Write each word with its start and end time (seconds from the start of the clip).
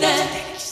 satélite. 0.00 0.32
Comienza 0.32 0.71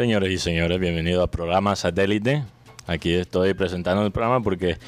Señores 0.00 0.32
y 0.32 0.38
señores, 0.38 0.80
bienvenidos 0.80 1.24
al 1.24 1.28
programa 1.28 1.76
Satélite. 1.76 2.42
Aquí 2.86 3.12
estoy 3.12 3.52
presentando 3.52 4.02
el 4.02 4.10
programa 4.10 4.42
porque 4.42 4.78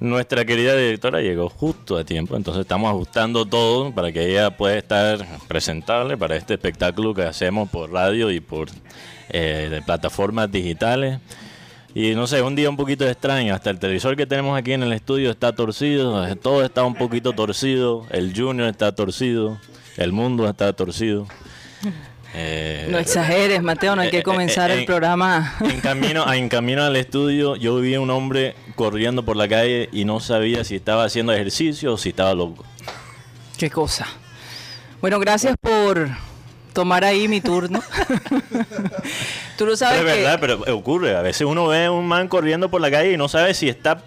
nuestra 0.00 0.44
querida 0.44 0.74
directora 0.74 1.20
llegó 1.20 1.48
justo 1.48 1.96
a 1.96 2.02
tiempo, 2.02 2.36
entonces 2.36 2.62
estamos 2.62 2.90
ajustando 2.90 3.46
todo 3.46 3.94
para 3.94 4.10
que 4.10 4.28
ella 4.28 4.50
pueda 4.56 4.76
estar 4.76 5.24
presentable 5.46 6.16
para 6.16 6.34
este 6.34 6.54
espectáculo 6.54 7.14
que 7.14 7.22
hacemos 7.22 7.70
por 7.70 7.92
radio 7.92 8.28
y 8.32 8.40
por 8.40 8.70
eh, 9.28 9.80
plataformas 9.86 10.50
digitales. 10.50 11.20
Y 11.94 12.16
no 12.16 12.26
sé, 12.26 12.42
un 12.42 12.56
día 12.56 12.68
un 12.68 12.76
poquito 12.76 13.08
extraño, 13.08 13.54
hasta 13.54 13.70
el 13.70 13.78
televisor 13.78 14.16
que 14.16 14.26
tenemos 14.26 14.58
aquí 14.58 14.72
en 14.72 14.82
el 14.82 14.92
estudio 14.94 15.30
está 15.30 15.54
torcido, 15.54 16.26
todo 16.38 16.64
está 16.64 16.82
un 16.82 16.96
poquito 16.96 17.34
torcido, 17.34 18.04
el 18.10 18.36
Junior 18.36 18.68
está 18.68 18.96
torcido, 18.96 19.60
el 19.96 20.10
mundo 20.10 20.48
está 20.48 20.72
torcido. 20.72 21.28
Eh, 22.36 22.88
No 22.90 22.98
exageres, 22.98 23.62
Mateo, 23.62 23.94
no 23.94 24.02
hay 24.02 24.10
que 24.10 24.18
eh, 24.18 24.22
comenzar 24.22 24.70
eh, 24.70 24.74
el 24.74 24.80
en- 24.80 24.86
programa. 24.86 25.54
En 25.60 25.80
camino, 25.80 26.32
en 26.32 26.48
camino 26.48 26.82
al 26.82 26.96
estudio, 26.96 27.54
yo 27.56 27.76
vi 27.76 27.96
un 27.96 28.10
hombre 28.10 28.56
corriendo 28.74 29.24
por 29.24 29.36
la 29.36 29.46
calle 29.48 29.88
y 29.92 30.04
no 30.04 30.18
sabía 30.20 30.64
si 30.64 30.74
estaba 30.76 31.04
haciendo 31.04 31.32
ejercicio 31.32 31.94
o 31.94 31.96
si 31.96 32.08
estaba 32.10 32.34
loco. 32.34 32.64
Qué 33.56 33.70
cosa. 33.70 34.06
Bueno, 35.00 35.20
gracias 35.20 35.54
por 35.60 36.08
tomar 36.72 37.04
ahí 37.04 37.28
mi 37.28 37.40
turno. 37.40 37.80
Tú 39.56 39.66
lo 39.66 39.76
sabes 39.76 40.00
es 40.00 40.04
que 40.04 40.22
verdad, 40.22 40.38
pero 40.40 40.60
ocurre. 40.76 41.14
A 41.16 41.22
veces 41.22 41.42
uno 41.46 41.66
ve 41.68 41.84
a 41.86 41.90
un 41.92 42.06
man 42.06 42.28
corriendo 42.28 42.70
por 42.70 42.80
la 42.80 42.90
calle 42.90 43.12
y 43.12 43.16
no 43.16 43.28
sabe 43.28 43.54
si 43.54 43.68
está, 43.68 44.02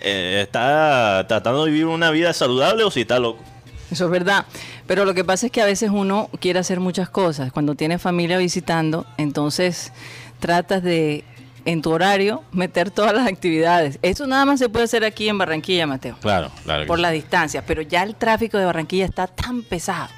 eh, 0.00 0.40
está 0.42 1.24
tratando 1.28 1.64
de 1.64 1.70
vivir 1.70 1.86
una 1.86 2.10
vida 2.10 2.32
saludable 2.32 2.82
o 2.84 2.90
si 2.90 3.02
está 3.02 3.18
loco. 3.20 3.42
eso 3.90 4.06
es 4.06 4.10
verdad. 4.10 4.44
Pero 4.90 5.04
lo 5.04 5.14
que 5.14 5.22
pasa 5.22 5.46
es 5.46 5.52
que 5.52 5.62
a 5.62 5.66
veces 5.66 5.88
uno 5.92 6.28
quiere 6.40 6.58
hacer 6.58 6.80
muchas 6.80 7.08
cosas. 7.08 7.52
Cuando 7.52 7.76
tienes 7.76 8.02
familia 8.02 8.38
visitando, 8.38 9.06
entonces 9.18 9.92
tratas 10.40 10.82
de 10.82 11.22
en 11.64 11.80
tu 11.80 11.92
horario 11.92 12.42
meter 12.50 12.90
todas 12.90 13.14
las 13.14 13.28
actividades. 13.28 14.00
Eso 14.02 14.26
nada 14.26 14.44
más 14.46 14.58
se 14.58 14.68
puede 14.68 14.86
hacer 14.86 15.04
aquí 15.04 15.28
en 15.28 15.38
Barranquilla, 15.38 15.86
Mateo. 15.86 16.16
Claro, 16.20 16.50
claro. 16.64 16.86
Por 16.86 16.98
sí. 16.98 17.02
la 17.02 17.12
distancia, 17.12 17.64
pero 17.64 17.82
ya 17.82 18.02
el 18.02 18.16
tráfico 18.16 18.58
de 18.58 18.64
Barranquilla 18.64 19.04
está 19.04 19.28
tan 19.28 19.62
pesado 19.62 20.08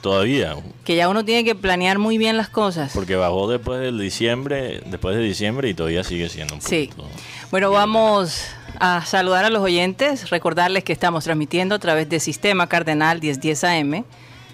Todavía, 0.00 0.54
que 0.84 0.94
ya 0.94 1.08
uno 1.08 1.24
tiene 1.24 1.42
que 1.42 1.56
planear 1.56 1.98
muy 1.98 2.16
bien 2.16 2.36
las 2.36 2.48
cosas. 2.48 2.92
porque 2.94 3.16
bajó 3.16 3.50
después 3.50 3.80
del 3.80 3.98
diciembre, 3.98 4.80
después 4.86 5.16
de 5.16 5.22
diciembre 5.22 5.68
y 5.68 5.74
todavía 5.74 6.04
sigue 6.04 6.28
siendo 6.28 6.54
un 6.54 6.62
Sí. 6.62 6.88
poquito. 6.94 7.08
Bueno, 7.50 7.72
vamos 7.72 8.44
a 8.78 9.04
saludar 9.04 9.44
a 9.44 9.50
los 9.50 9.62
oyentes, 9.62 10.30
recordarles 10.30 10.84
que 10.84 10.92
estamos 10.92 11.24
transmitiendo 11.24 11.74
a 11.74 11.78
través 11.78 12.08
de 12.08 12.20
Sistema 12.20 12.66
Cardenal 12.66 13.20
1010 13.20 13.64
AM, 13.64 14.04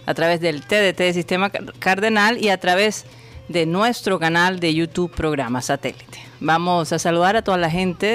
a 0.07 0.15
través 0.15 0.41
del 0.41 0.63
TDT 0.63 0.99
de 0.99 1.13
Sistema 1.13 1.51
Car- 1.51 1.73
Cardenal 1.79 2.43
y 2.43 2.49
a 2.49 2.59
través 2.59 3.05
de 3.49 3.67
nuestro 3.67 4.19
canal 4.19 4.59
de 4.61 4.75
YouTube 4.75 5.13
Programa 5.15 5.63
Satélite. 5.63 6.19
Vamos 6.41 6.93
a 6.93 6.99
saludar 6.99 7.37
a 7.37 7.43
toda 7.43 7.57
la 7.59 7.71
gente 7.71 8.07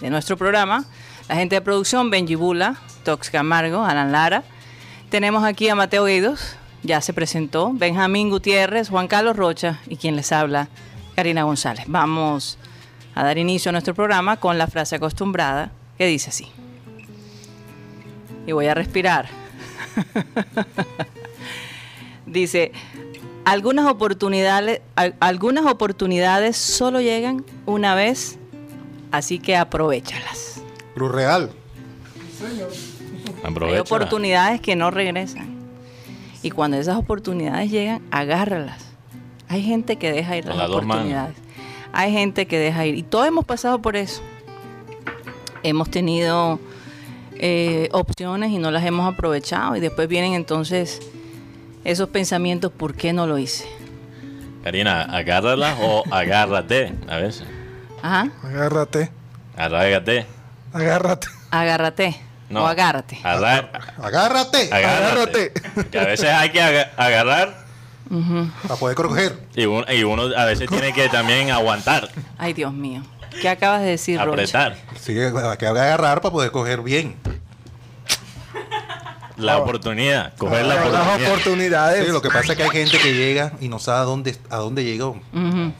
de, 0.00 0.10
nuestro 0.10 0.36
programa, 0.36 0.84
la 1.28 1.36
gente 1.36 1.54
de 1.56 1.60
producción, 1.62 2.10
Benji 2.10 2.34
Bula, 2.34 2.76
Tox 3.02 3.30
Camargo, 3.30 3.84
Alan 3.84 4.12
Lara. 4.12 4.42
Tenemos 5.10 5.44
aquí 5.44 5.68
a 5.68 5.74
Mateo 5.74 6.04
Guidos, 6.04 6.56
ya 6.82 7.00
se 7.00 7.12
presentó, 7.14 7.70
Benjamín 7.72 8.28
Gutiérrez, 8.30 8.90
Juan 8.90 9.08
Carlos 9.08 9.36
Rocha 9.36 9.80
y 9.88 9.96
quien 9.96 10.16
les 10.16 10.32
habla, 10.32 10.68
Karina 11.16 11.44
González. 11.44 11.84
Vamos 11.88 12.58
a 12.60 12.73
dar 13.22 13.38
inicio 13.38 13.68
a 13.68 13.72
nuestro 13.72 13.94
programa 13.94 14.38
con 14.38 14.58
la 14.58 14.66
frase 14.66 14.96
acostumbrada 14.96 15.70
que 15.98 16.06
dice 16.06 16.30
así. 16.30 16.48
Y 18.46 18.52
voy 18.52 18.66
a 18.66 18.74
respirar. 18.74 19.28
dice, 22.26 22.72
algunas 23.44 23.86
oportunidades, 23.86 24.80
al- 24.96 25.14
algunas 25.20 25.66
oportunidades 25.66 26.56
solo 26.56 27.00
llegan 27.00 27.44
una 27.66 27.94
vez, 27.94 28.38
así 29.12 29.38
que 29.38 29.56
aprovechalas. 29.56 30.62
Cruz 30.94 31.12
Real. 31.12 31.50
Hay 33.44 33.78
oportunidades 33.78 34.60
que 34.60 34.76
no 34.76 34.90
regresan. 34.90 35.54
Y 36.42 36.50
cuando 36.50 36.76
esas 36.76 36.96
oportunidades 36.96 37.70
llegan, 37.70 38.02
agárralas. 38.10 38.82
Hay 39.48 39.62
gente 39.62 39.96
que 39.96 40.12
deja 40.12 40.36
ir 40.36 40.44
las 40.46 40.68
oportunidades. 40.68 41.36
Hay 41.94 42.12
gente 42.12 42.46
que 42.46 42.58
deja 42.58 42.84
ir. 42.86 42.96
Y 42.96 43.02
todos 43.02 43.26
hemos 43.26 43.44
pasado 43.44 43.80
por 43.80 43.96
eso. 43.96 44.20
Hemos 45.62 45.90
tenido 45.90 46.58
eh, 47.38 47.88
opciones 47.92 48.50
y 48.50 48.58
no 48.58 48.70
las 48.70 48.84
hemos 48.84 49.10
aprovechado. 49.12 49.76
Y 49.76 49.80
después 49.80 50.08
vienen 50.08 50.34
entonces 50.34 51.00
esos 51.84 52.08
pensamientos, 52.08 52.72
¿por 52.72 52.94
qué 52.94 53.12
no 53.12 53.26
lo 53.26 53.38
hice? 53.38 53.64
Karina, 54.62 55.02
agárrala 55.02 55.76
o 55.80 56.02
agárrate 56.10 56.92
a 57.08 57.16
veces. 57.16 57.44
Ajá. 58.02 58.28
Agárrate. 58.42 59.10
Agárrate. 59.56 60.26
Agárrate. 60.72 61.28
Agárrate. 61.50 62.16
No. 62.50 62.64
O 62.64 62.66
agárrate. 62.66 63.18
Agar- 63.22 63.70
Agárrate. 64.02 64.68
agárrate. 64.72 65.52
Que 65.90 65.98
a 65.98 66.04
veces 66.04 66.28
hay 66.30 66.50
que 66.50 66.86
Para 68.62 68.76
poder 68.76 68.96
coger. 68.96 69.38
y 69.56 69.64
uno, 69.66 69.84
y 69.92 70.02
uno 70.04 70.24
a 70.36 70.44
veces 70.44 70.68
tiene 70.68 70.92
que 70.92 71.08
también 71.08 71.50
aguantar, 71.50 72.08
Ay, 72.38 72.52
Dios 72.52 72.72
mío. 72.72 73.02
¿Qué 73.40 73.48
acabas 73.48 73.80
de 73.80 73.88
decir, 73.88 74.18
Rocha? 74.20 74.30
apretar 74.30 74.76
Sí, 75.00 75.18
hay 75.18 75.56
que 75.58 75.66
agarrar 75.66 76.20
para 76.20 76.32
poder 76.32 76.50
coger 76.52 76.82
bien. 76.82 77.16
la 79.36 79.58
oportunidad, 79.58 80.32
coger 80.36 80.64
la 80.64 80.74
Las 80.76 80.86
oportunidad. 80.86 81.28
oportunidades. 81.32 82.06
Sí, 82.06 82.12
lo 82.12 82.22
que 82.22 82.28
pasa 82.28 82.52
es 82.52 82.56
que 82.56 82.62
hay 82.62 82.70
gente 82.70 82.98
que 82.98 83.14
llega 83.14 83.52
y 83.60 83.68
no 83.68 83.80
sabe 83.80 83.98
a 83.98 84.04
dónde, 84.04 84.36
a 84.48 84.56
dónde 84.58 84.84
llegó. 84.84 85.20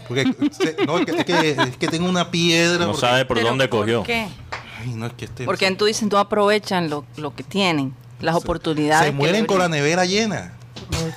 Porque 0.09 0.25
se- 0.51 0.85
no, 0.85 0.99
es 0.99 1.05
que, 1.07 1.13
es 1.13 1.25
que, 1.25 1.51
es 1.51 1.77
que 1.77 1.87
tengo 1.89 2.09
una 2.09 2.31
piedra. 2.33 2.81
No 2.87 2.93
porque- 2.93 3.07
sabe 3.07 3.25
por 3.25 3.37
¿Pero 3.37 3.51
dónde 3.51 3.69
por 3.69 3.81
cogió. 3.83 4.03
qué? 4.03 4.27
Ay, 4.83 4.95
no, 4.95 5.07
es 5.07 5.13
que 5.13 5.27
este- 5.27 5.45
Porque 5.45 5.71
tú 5.77 5.85
dices, 5.85 6.09
no 6.11 6.19
aprovechan 6.19 6.91
lo, 6.91 7.05
lo 7.17 7.33
que 7.37 7.45
tienen, 7.45 7.95
las 8.21 8.35
oportunidades. 8.35 9.07
se 9.07 9.13
mueren 9.13 9.47
con 9.47 9.61
la 9.61 9.69
nevera 9.69 10.05
llena. 10.05 10.55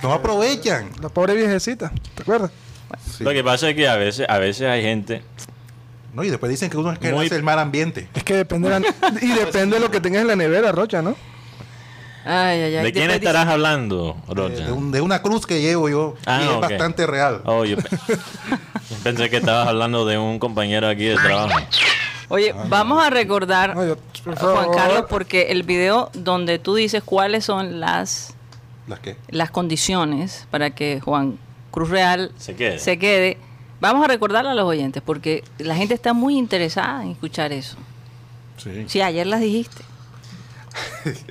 No 0.03 0.13
aprovechan. 0.13 0.89
La 1.01 1.09
pobre 1.09 1.35
viejecita, 1.35 1.91
¿te 2.15 2.21
acuerdas? 2.23 2.51
Sí. 3.17 3.23
Lo 3.23 3.31
que 3.31 3.43
pasa 3.43 3.69
es 3.69 3.75
que 3.75 3.87
a 3.87 3.95
veces, 3.95 4.25
a 4.29 4.37
veces 4.37 4.67
hay 4.67 4.81
gente 4.81 5.21
No, 6.13 6.23
y 6.23 6.29
después 6.29 6.49
dicen 6.49 6.69
que 6.69 6.77
uno 6.77 6.91
es 6.93 6.99
que 6.99 7.11
Muy- 7.11 7.25
hace 7.25 7.35
el 7.35 7.43
mal 7.43 7.59
ambiente. 7.59 8.07
Es 8.15 8.23
que 8.23 8.33
depende 8.35 8.69
de 8.69 8.79
la- 8.79 8.87
y 9.21 9.27
depende 9.27 9.75
de 9.75 9.81
lo 9.81 9.91
que 9.91 9.99
tengas 10.01 10.21
en 10.21 10.27
la 10.27 10.35
nevera, 10.35 10.71
Rocha, 10.71 11.01
¿no? 11.01 11.15
Ay, 12.25 12.59
ay, 12.61 12.75
ay. 12.77 12.83
¿De 12.83 12.91
quién 12.91 13.09
estarás 13.11 13.47
hablando, 13.47 14.17
Eh, 14.27 14.33
Roger? 14.33 14.65
de, 14.65 14.71
un- 14.71 14.91
de 14.91 15.01
una 15.01 15.21
cruz 15.21 15.45
que 15.45 15.61
llevo 15.61 15.87
yo. 15.89 16.15
Ah, 16.25 16.41
y 16.43 16.47
es 16.53 16.59
bastante 16.59 17.05
real. 17.07 17.41
Oh, 17.45 17.63
yo 17.65 17.77
pe- 17.77 17.83
pensé 19.03 19.29
que 19.29 19.37
estabas 19.37 19.67
hablando 19.67 20.05
de 20.05 20.17
un 20.17 20.37
compañero 20.39 20.87
aquí 20.87 21.05
de 21.05 21.15
trabajo. 21.15 21.57
Oye, 22.29 22.53
vamos 22.67 23.01
a 23.03 23.09
recordar, 23.09 23.75
No, 23.75 23.85
yo- 23.85 23.97
por 24.23 24.35
Juan. 24.37 24.71
Carlos, 24.75 25.05
porque 25.09 25.51
el 25.51 25.63
video 25.63 26.09
donde 26.13 26.59
tú 26.59 26.75
dices 26.75 27.01
cuáles 27.03 27.45
son 27.45 27.79
las, 27.79 28.33
¿Las 28.87 28.99
qué? 28.99 29.17
las 29.29 29.51
condiciones 29.51 30.47
para 30.51 30.71
que 30.71 30.99
Juan 31.01 31.37
Cruz 31.71 31.89
Real 31.89 32.31
Se 32.37 32.55
quede. 32.55 32.79
se 32.79 32.97
quede, 32.97 33.37
vamos 33.81 34.03
a 34.05 34.07
recordarle 34.07 34.51
a 34.51 34.53
los 34.55 34.65
oyentes, 34.65 35.03
porque 35.05 35.43
la 35.59 35.75
gente 35.75 35.93
está 35.93 36.13
muy 36.13 36.37
interesada 36.37 37.03
en 37.03 37.11
escuchar 37.11 37.51
eso. 37.51 37.77
Sí. 38.57 38.85
Sí, 38.87 39.01
ayer 39.01 39.27
las 39.27 39.41
dijiste. 39.41 39.83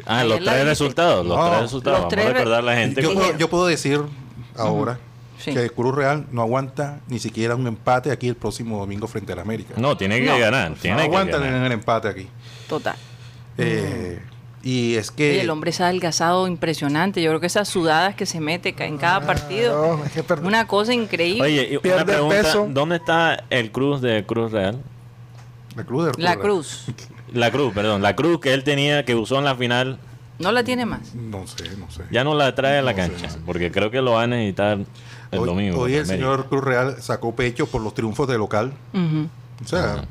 Ah, 0.06 0.25
los 0.25 0.35
Ayer 0.38 0.44
tres 0.44 0.44
dijiste. 0.44 0.64
resultados. 0.64 1.26
Los 1.26 1.37
No, 1.37 1.49
tres 1.50 1.61
resultados. 1.62 1.99
los 1.99 2.03
Vamos 2.05 2.14
tres 2.14 2.25
a 2.26 2.29
re- 2.29 2.35
recordar 2.35 2.58
a 2.61 2.62
la 2.62 2.76
gente. 2.76 3.03
Yo, 3.03 3.14
puedo, 3.14 3.37
yo 3.38 3.50
puedo 3.50 3.67
decir 3.67 4.00
ahora 4.56 4.99
Sí. 5.38 5.53
que 5.53 5.69
Cruz 5.70 5.94
Real 5.94 6.26
no 6.32 6.43
aguanta 6.43 7.00
ni 7.08 7.19
siquiera 7.19 7.55
un 7.55 7.67
empate 7.67 8.11
aquí 8.11 8.26
el 8.29 8.37
próximo 8.37 8.79
domingo 8.79 9.06
frente 9.06 9.32
al 9.32 9.38
América. 9.38 9.75
No, 9.76 9.97
tiene 9.97 10.19
que 10.20 10.26
No. 10.26 10.38
ganar. 10.38 10.70
no 10.70 10.76
Tiene 10.76 11.03
aguantan 11.03 11.44
en 11.44 11.55
el 11.55 11.73
empate 11.73 12.08
aquí. 12.08 12.26
Total. 12.69 12.97
Eh, 13.58 14.20
y 14.68 14.96
es 14.96 15.10
Oye, 15.10 15.16
que 15.16 15.40
el 15.42 15.50
hombre 15.50 15.70
se 15.70 15.82
ha 15.84 15.86
adelgazado 15.86 16.48
impresionante. 16.48 17.22
Yo 17.22 17.30
creo 17.30 17.40
que 17.40 17.46
esas 17.46 17.68
sudadas 17.68 18.16
que 18.16 18.26
se 18.26 18.40
mete 18.40 18.74
en 18.84 18.98
cada 18.98 19.20
partido, 19.24 19.80
Ah, 19.92 19.96
No, 19.98 20.04
es 20.04 20.10
que 20.12 20.22
per- 20.24 20.40
una 20.40 20.66
cosa 20.66 20.92
increíble. 20.92 21.42
Oye, 21.42 21.68
y 21.82 21.88
una 21.88 22.04
pregunta. 22.04 22.42
peso. 22.42 22.66
¿Dónde 22.70 22.96
está 22.96 23.44
el 23.50 23.70
cruz 23.70 24.00
de 24.00 24.24
Cruz 24.26 24.50
Real? 24.50 24.82
la 25.76 25.84
Cruz 25.84 26.06
de 26.06 26.22
la 26.22 26.30
Real- 26.32 26.40
cruz, 26.40 26.86
La 27.32 27.50
cruz, 27.50 27.72
perdón. 27.74 28.02
La 28.02 28.16
cruz 28.16 28.40
que 28.40 28.54
él 28.54 28.64
tenía, 28.64 29.04
que 29.04 29.14
usó 29.14 29.38
en 29.38 29.44
la 29.44 29.54
final, 29.54 29.98
no 30.38 30.50
la 30.52 30.64
tiene 30.64 30.84
más. 30.86 31.14
No 31.14 31.46
sé, 31.46 31.64
no 31.78 31.90
sé. 31.90 32.02
ya 32.10 32.24
no 32.24 32.34
la 32.34 32.54
trae 32.54 32.78
a 32.78 32.82
la 32.82 32.92
No 32.92 32.96
sé, 32.96 33.08
cancha. 33.10 33.26
no 33.28 33.32
sé. 33.34 33.38
Porque 33.46 33.70
creo 33.70 33.90
que 33.90 34.00
lo 34.02 34.12
va 34.12 34.22
a 34.24 34.26
necesitar 34.26 34.78
el 35.30 35.38
hoy, 35.38 35.46
domingo. 35.46 35.78
hoy 35.80 35.92
el 35.94 36.00
América. 36.00 36.14
señor 36.16 36.46
Cruz 36.48 36.64
Real 36.64 36.96
sacó 37.02 37.34
pecho 37.36 37.66
por 37.66 37.82
los 37.82 37.94
triunfos 37.94 38.26
de 38.26 38.36
local. 38.38 38.72
O 39.64 39.66
sea, 39.69 40.04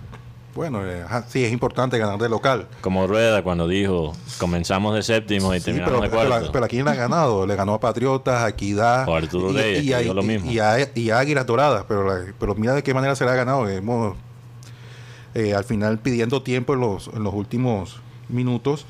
bueno, 0.56 0.84
eh, 0.90 1.04
ajá, 1.04 1.26
sí 1.28 1.44
es 1.44 1.52
importante 1.52 1.98
ganar 2.00 2.18
de 2.18 2.30
local. 2.30 2.68
Como 2.82 3.06
Rueda 3.08 3.44
cuando 3.44 3.68
dijo, 3.68 4.14
comenzamos 4.40 4.96
de 4.96 5.04
séptimo 5.04 5.54
y 5.54 5.60
Sí, 5.60 5.66
terminamos 5.66 6.00
pero, 6.00 6.04
de 6.04 6.10
pero, 6.18 6.30
cuarto. 6.30 6.52
pero 6.54 6.66
aquí 6.66 6.82
le 6.82 6.90
ha 6.90 6.96
ganado. 6.96 7.46
Le 7.46 7.56
ganó 7.56 7.74
a 7.74 7.80
Patriotas, 7.80 8.42
a 8.42 8.50
Equidad. 8.50 9.08
O 9.08 9.16
Arturo 9.16 9.52
y, 9.52 9.56
Reyes, 9.58 9.84
y, 9.84 9.94
a, 9.94 10.02
lo 10.14 10.24
y- 10.24 10.26
mismo. 10.26 10.50
y 10.52 10.60
a- 10.60 10.90
y 10.96 11.10
a 11.12 11.20
Águilas 11.20 11.46
Doradas. 11.46 11.84
Pero, 11.88 12.06
la- 12.08 12.34
pero 12.40 12.56
mira 12.56 12.74
de 12.74 12.82
qué 12.84 12.94
manera 12.94 13.16
se 13.16 13.26
le 13.26 13.32
ha 13.32 13.36
ganado. 13.36 13.68
Hemos, 13.70 14.16
eh, 15.34 15.54
al 15.54 15.66
final 15.66 16.00
pidiendo 16.00 16.42
tiempo 16.42 16.74
en 16.74 16.80
los, 16.80 17.10
en 17.14 17.24
los 17.24 17.34
últimos 17.34 18.00
minutos. 18.30 18.86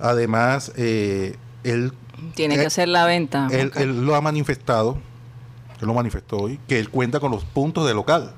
Además, 0.00 0.72
eh, 0.76 1.36
él, 1.62 1.92
Tiene 2.34 2.54
Eh, 2.54 2.58
que 2.58 2.66
hacer 2.66 2.88
la 2.88 3.06
venta. 3.06 3.48
él, 3.52 3.70
él 3.76 4.04
lo 4.04 4.14
ha 4.16 4.20
manifestado. 4.20 4.98
Él 5.80 5.86
lo 5.86 5.94
manifestó 5.94 6.38
hoy. 6.38 6.58
Que 6.68 6.78
él 6.78 6.88
cuenta 6.88 7.20
con 7.20 7.30
los 7.30 7.44
puntos 7.44 7.86
de 7.86 7.94
local. 7.94 8.32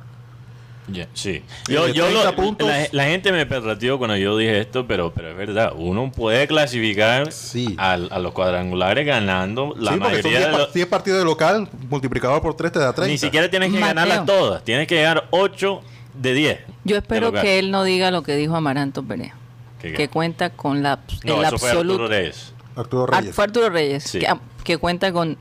Sí. 1.14 1.42
Yo, 1.68 1.88
yo 1.88 2.04
30 2.06 2.24
lo- 2.30 2.36
puntos. 2.36 2.68
la, 2.68 2.86
la 2.92 3.04
gente 3.06 3.32
me 3.32 3.44
perratió 3.46 3.98
cuando 3.98 4.16
yo 4.16 4.36
dije 4.38 4.60
esto, 4.60 4.86
pero, 4.86 5.12
pero 5.12 5.30
es 5.30 5.36
verdad. 5.36 5.72
Uno 5.76 6.12
puede 6.12 6.46
clasificar 6.46 7.32
Sí. 7.32 7.74
a 7.78 7.96
los 7.96 8.32
cuadrangulares 8.32 9.04
ganando 9.06 9.74
la 9.76 9.92
sí, 9.92 9.98
porque 9.98 10.22
son 10.22 10.30
mayoría 10.32 10.38
10 10.38 10.52
de 10.52 10.58
los... 10.58 10.72
10 10.72 10.86
partidos 10.86 11.18
de 11.18 11.24
local 11.24 11.68
multiplicado 11.90 12.40
por 12.40 12.54
3 12.54 12.70
te 12.72 12.78
da 12.78 12.92
30. 12.92 13.10
Ni 13.12 13.18
siquiera 13.18 13.50
tienes 13.50 13.68
que 13.72 13.78
Mateo. 13.80 13.94
ganarlas 13.94 14.26
todas. 14.26 14.64
Tienes 14.64 14.86
que 14.86 14.94
llegar 14.96 15.26
8 15.30 15.80
de 16.14 16.34
10. 16.34 16.58
Yo 16.84 16.96
espero 16.96 17.32
que 17.32 17.58
él 17.58 17.70
no 17.70 17.82
diga 17.82 18.10
lo 18.12 18.22
que 18.22 18.36
dijo 18.36 18.54
Amaranto 18.56 19.02
Perea, 19.02 19.34
¿Qué- 19.80 19.88
qué? 19.90 19.94
que 19.94 20.08
cuenta 20.08 20.50
con 20.50 20.82
la, 20.82 21.00
No, 21.24 21.40
el 21.40 21.46
eso 21.46 21.58
fue 21.58 21.70
Arturo 21.70 21.80
absoluto. 21.94 22.08
Reyes. 22.08 22.52
Arturo 22.76 23.06
Reyes. 23.06 23.34
fue 23.34 23.44
Arturo 23.44 23.70
Reyes, 23.70 24.04
Sí. 24.04 24.18
que, 24.20 24.28
que 24.62 24.78
cuenta 24.78 25.12
con 25.12 25.36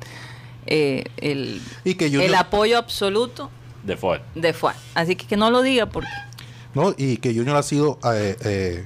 eh, 0.65 1.03
el, 1.17 1.61
Y 1.83 1.93
que 1.95 2.07
Junior- 2.09 2.23
el 2.23 2.33
apoyo 2.35 2.77
absoluto 2.79 3.51
De 3.85 3.95
Ford. 3.97 4.19
de 4.33 4.51
Fuad. 4.53 4.75
Así 4.95 5.15
que 5.15 5.27
que 5.27 5.37
no 5.37 5.51
lo 5.51 5.61
diga 5.61 5.85
porque... 5.85 6.09
No, 6.73 6.93
y 6.97 7.17
que 7.17 7.33
Junior 7.33 7.55
ha 7.55 7.63
sido 7.63 7.99
eh, 8.13 8.35
eh, 8.43 8.85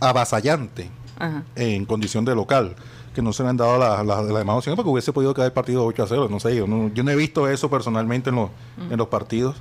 avasallante 0.00 0.90
Ajá. 1.18 1.42
en 1.56 1.84
condición 1.86 2.24
de 2.24 2.34
local. 2.34 2.74
Que 3.14 3.20
no 3.22 3.32
se 3.32 3.42
le 3.42 3.50
han 3.50 3.56
dado 3.58 3.78
las 3.78 4.04
la, 4.06 4.22
la 4.22 4.38
demás 4.38 4.56
opciones 4.56 4.76
porque 4.76 4.88
hubiese 4.90 5.12
podido 5.12 5.34
quedar 5.34 5.46
el 5.46 5.52
partido 5.52 5.84
8 5.84 6.02
a 6.02 6.06
0. 6.06 6.28
No 6.30 6.40
sé, 6.40 6.56
yo 6.56 6.66
no, 6.66 6.90
yo 6.94 7.02
no 7.02 7.10
he 7.10 7.16
visto 7.16 7.48
eso 7.48 7.68
personalmente 7.70 8.30
en, 8.30 8.36
los 8.36 8.50
en 8.90 8.96
los 8.96 9.08
partidos. 9.08 9.56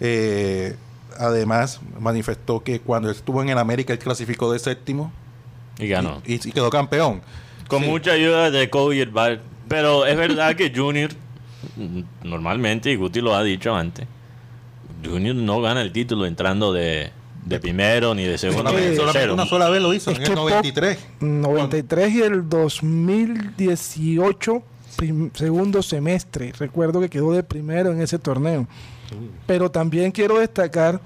Eh, 0.00 0.76
además, 1.18 1.80
manifestó 2.00 2.62
que 2.64 2.80
cuando 2.80 3.10
estuvo 3.10 3.42
en 3.42 3.48
el 3.48 3.58
América, 3.58 3.92
él 3.92 3.98
clasificó 4.00 4.52
de 4.52 4.58
séptimo 4.58 5.12
Y 5.78 5.86
ganó. 5.88 6.20
y, 6.26 6.34
y 6.48 6.52
quedó 6.52 6.68
campeón. 6.70 7.22
Con 7.68 7.82
Sí. 7.84 7.88
mucha 7.88 8.12
ayuda 8.12 8.50
de 8.50 8.68
Kobe 8.70 9.04
Bar. 9.06 9.40
Pero 9.68 10.04
es 10.04 10.16
verdad 10.16 10.56
que 10.56 10.72
Junior, 10.74 11.10
mm, 11.12 11.29
normalmente, 12.24 12.90
y 12.90 12.96
Guti 12.96 13.20
lo 13.20 13.34
ha 13.34 13.42
dicho 13.42 13.74
antes, 13.74 14.06
Junior 15.04 15.34
no 15.34 15.60
gana 15.60 15.82
el 15.82 15.92
título 15.92 16.26
entrando 16.26 16.72
de, 16.72 17.10
de 17.46 17.60
primero 17.60 18.14
ni 18.14 18.24
de 18.24 18.38
segundo. 18.38 18.70
Solamente 18.70 18.96
tercero. 18.96 19.34
una 19.34 19.46
sola 19.46 19.68
vez 19.70 19.82
lo 19.82 19.94
hizo, 19.94 20.10
Es 20.10 20.18
en 20.18 20.24
que 20.24 20.30
el 20.30 20.34
po- 20.36 20.42
93. 20.44 20.98
93 21.20 22.14
y 22.14 22.22
el 22.22 22.48
2018, 22.48 24.62
prim- 24.96 25.30
segundo 25.34 25.82
semestre. 25.82 26.52
Recuerdo 26.58 27.00
que 27.00 27.08
quedó 27.08 27.32
de 27.32 27.42
primero 27.42 27.92
en 27.92 28.00
ese 28.00 28.18
torneo. 28.18 28.66
Pero 29.46 29.70
también 29.70 30.12
quiero 30.12 30.38
destacar 30.38 31.00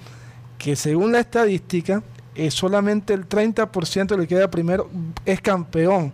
que 0.59 0.77
según 0.77 1.13
la 1.13 1.21
estadística, 1.21 2.03
es 2.35 2.53
solamente 2.55 3.15
el 3.15 3.29
30% 3.29 4.19
que 4.19 4.27
queda 4.27 4.51
primero 4.51 4.91
es 5.25 5.41
campeón. 5.41 6.13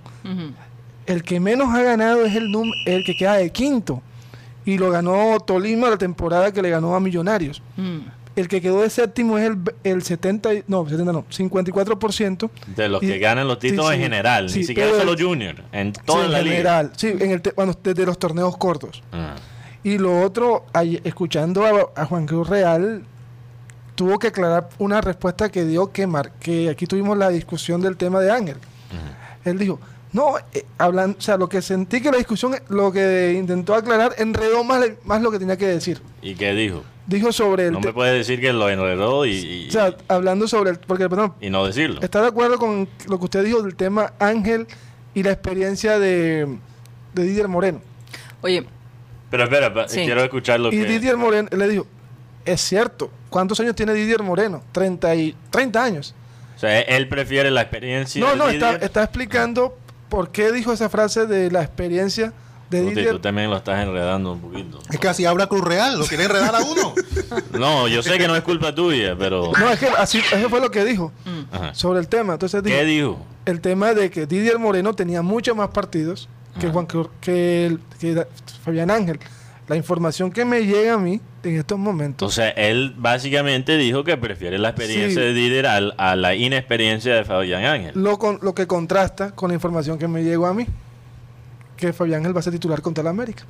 El 1.06 1.22
que 1.22 1.40
menos 1.40 1.74
ha 1.74 1.82
ganado 1.82 2.24
es 2.26 2.36
el, 2.36 2.52
el 2.86 3.04
que 3.04 3.16
queda 3.16 3.34
de 3.36 3.50
quinto. 3.50 4.02
Y 4.64 4.78
lo 4.78 4.90
ganó 4.90 5.38
Tolima 5.40 5.88
la 5.90 5.96
temporada 5.96 6.52
que 6.52 6.62
le 6.62 6.70
ganó 6.70 6.94
a 6.94 7.00
Millonarios. 7.00 7.62
Mm. 7.76 7.98
El 8.36 8.46
que 8.46 8.60
quedó 8.60 8.82
de 8.82 8.90
séptimo 8.90 9.38
es 9.38 9.48
el, 9.50 9.58
el 9.82 10.02
70, 10.02 10.54
y- 10.54 10.64
no, 10.68 10.88
70 10.88 11.12
no, 11.12 11.24
54%. 11.28 12.50
De 12.76 12.88
los 12.88 13.02
Y- 13.02 13.06
que 13.08 13.18
ganan 13.18 13.48
los 13.48 13.58
títulos 13.58 13.88
sí, 13.88 13.94
en 13.94 14.00
general, 14.00 14.48
sí, 14.50 14.58
ni 14.60 14.64
siquiera 14.64 14.90
solo 14.96 15.14
Junior, 15.18 15.56
en 15.72 15.92
toda 15.92 16.26
Sí, 16.26 16.30
la 16.30 16.38
en 16.38 16.44
liga. 16.44 16.56
general, 16.56 16.92
sí, 16.96 17.08
en 17.08 17.30
el 17.32 17.42
te- 17.42 17.52
bueno, 17.52 17.74
desde 17.82 18.06
los 18.06 18.18
torneos 18.18 18.56
cortos. 18.56 19.02
Ah. 19.12 19.34
Y 19.82 19.98
lo 19.98 20.20
otro, 20.22 20.64
escuchando 21.04 21.64
a, 21.96 22.00
a 22.02 22.04
Juan 22.06 22.26
Cruz 22.26 22.48
Real, 22.48 23.02
tuvo 23.94 24.18
que 24.18 24.28
aclarar 24.28 24.68
una 24.78 25.00
respuesta 25.00 25.48
que 25.50 25.64
dio 25.64 25.90
que, 25.90 26.06
mar- 26.06 26.32
que 26.38 26.70
aquí 26.70 26.86
tuvimos 26.86 27.18
la 27.18 27.30
discusión 27.30 27.80
del 27.80 27.96
tema 27.96 28.20
de 28.20 28.30
Ángel. 28.30 28.56
Él 29.44 29.58
dijo, 29.58 29.80
no, 30.12 30.34
eh, 30.52 30.64
hablan, 30.78 31.16
o 31.18 31.20
sea, 31.20 31.36
lo 31.36 31.48
que 31.48 31.62
sentí 31.62 32.00
que 32.00 32.10
la 32.10 32.18
discusión, 32.18 32.54
lo 32.68 32.90
que 32.92 33.34
intentó 33.38 33.74
aclarar, 33.74 34.14
enredó 34.18 34.64
más, 34.64 34.84
más 35.04 35.22
lo 35.22 35.30
que 35.30 35.38
tenía 35.38 35.56
que 35.56 35.66
decir. 35.66 36.00
¿Y 36.22 36.34
qué 36.34 36.52
dijo? 36.52 36.82
Dijo 37.06 37.32
sobre 37.32 37.66
el... 37.66 37.72
No 37.72 37.80
me 37.80 37.92
puede 37.92 38.12
decir 38.18 38.40
que 38.40 38.52
lo 38.52 38.68
enredó 38.68 39.24
y, 39.26 39.32
y, 39.32 39.68
o 39.68 39.72
sea, 39.72 39.96
hablando 40.08 40.46
sobre 40.48 40.70
el... 40.70 40.78
Porque, 40.78 41.08
perdón, 41.08 41.34
y 41.40 41.50
no 41.50 41.66
decirlo. 41.66 42.00
¿Está 42.02 42.20
de 42.22 42.28
acuerdo 42.28 42.58
con 42.58 42.88
lo 43.08 43.18
que 43.18 43.24
usted 43.24 43.44
dijo 43.44 43.62
del 43.62 43.74
tema 43.76 44.12
Ángel 44.18 44.66
y 45.14 45.22
la 45.22 45.32
experiencia 45.32 45.98
de, 45.98 46.58
de 47.14 47.22
Didier 47.24 47.48
Moreno? 47.48 47.80
Oye, 48.42 48.64
Pero 49.30 49.44
espera, 49.44 49.72
pa- 49.74 49.88
Sí. 49.88 50.04
quiero 50.04 50.22
escuchar 50.22 50.60
lo 50.60 50.68
Y 50.68 50.78
que... 50.78 50.84
Didier 50.86 51.16
Moreno 51.16 51.48
le 51.56 51.68
dijo, 51.68 51.86
es 52.44 52.60
cierto, 52.60 53.10
¿cuántos 53.28 53.58
años 53.60 53.74
tiene 53.74 53.92
Didier 53.92 54.22
Moreno? 54.22 54.62
30, 54.72 55.14
y, 55.16 55.36
30 55.50 55.82
años. 55.84 56.14
O 56.56 56.60
sea, 56.60 56.78
él 56.80 57.08
prefiere 57.08 57.50
la 57.50 57.62
experiencia 57.62 58.20
no, 58.20 58.30
de 58.32 58.36
no, 58.36 58.48
está, 58.50 58.76
está 58.76 59.02
explicando 59.02 59.78
por 60.10 60.30
qué 60.30 60.52
dijo 60.52 60.72
esa 60.74 60.90
frase 60.90 61.24
de 61.26 61.50
la 61.50 61.62
experiencia 61.62 62.34
de 62.68 62.82
Guti, 62.82 62.94
tú 62.94 63.00
Didier. 63.00 63.18
también 63.20 63.48
lo 63.50 63.56
estás 63.56 63.82
enredando 63.82 64.32
un 64.32 64.40
poquito. 64.40 64.78
Es 64.90 64.98
que 65.00 65.08
así 65.08 65.24
habla 65.24 65.46
Cruz 65.48 65.62
Real, 65.64 65.98
lo 65.98 66.04
quiere 66.06 66.24
enredar 66.24 66.54
a 66.54 66.60
uno. 66.60 66.92
No, 67.58 67.88
yo 67.88 68.02
sé 68.02 68.18
que 68.18 68.26
no 68.28 68.34
es 68.36 68.42
culpa 68.42 68.74
tuya, 68.74 69.14
pero... 69.18 69.52
No, 69.58 69.70
es 69.70 69.78
que 69.78 69.86
así, 69.86 70.18
eso 70.32 70.48
fue 70.50 70.60
lo 70.60 70.70
que 70.70 70.84
dijo 70.84 71.12
Ajá. 71.52 71.74
sobre 71.74 72.00
el 72.00 72.08
tema. 72.08 72.32
Entonces 72.34 72.62
dijo, 72.62 72.76
¿Qué 72.76 72.84
dijo? 72.84 73.24
el 73.46 73.60
tema 73.60 73.94
de 73.94 74.10
que 74.10 74.26
Didier 74.26 74.58
Moreno 74.58 74.94
tenía 74.94 75.22
muchos 75.22 75.56
más 75.56 75.68
partidos 75.70 76.28
que. 76.60 76.68
Juan, 76.68 76.86
que, 77.20 77.66
el- 77.66 77.80
que 78.00 78.26
Fabián 78.64 78.90
Ángel. 78.90 79.20
La 79.70 79.76
información 79.76 80.30
que 80.32 80.44
me 80.44 80.66
llega 80.66 80.94
a 80.94 80.98
mí 80.98 81.20
en 81.44 81.56
estos 81.58 81.78
momentos 81.78 82.28
O 82.28 82.34
sea, 82.34 82.48
él 82.50 82.92
básicamente 82.98 83.76
dijo 83.78 84.02
que 84.04 84.16
prefiere 84.16 84.58
la 84.58 84.70
experiencia 84.70 85.08
Sí. 85.22 85.26
de 85.28 85.32
Didier 85.32 85.66
al- 85.66 85.94
a, 85.96 86.16
la 86.16 86.34
inexperiencia 86.34 87.14
de 87.14 87.24
Fabián 87.24 87.64
Ángel. 87.64 87.92
lo, 87.94 88.18
con, 88.18 88.38
lo 88.42 88.52
que 88.54 88.66
contrasta 88.66 89.30
con 89.30 89.48
la 89.48 89.54
información 89.54 89.96
que 89.98 90.08
me 90.08 90.24
llegó 90.24 90.46
a 90.46 90.54
mí, 90.54 90.66
que 91.76 91.92
Fabián 91.92 92.20
Ángel 92.20 92.34
va 92.36 92.40
a 92.40 92.42
ser 92.42 92.52
titular 92.52 92.82
contra 92.82 93.02
la 93.04 93.10
América. 93.10 93.44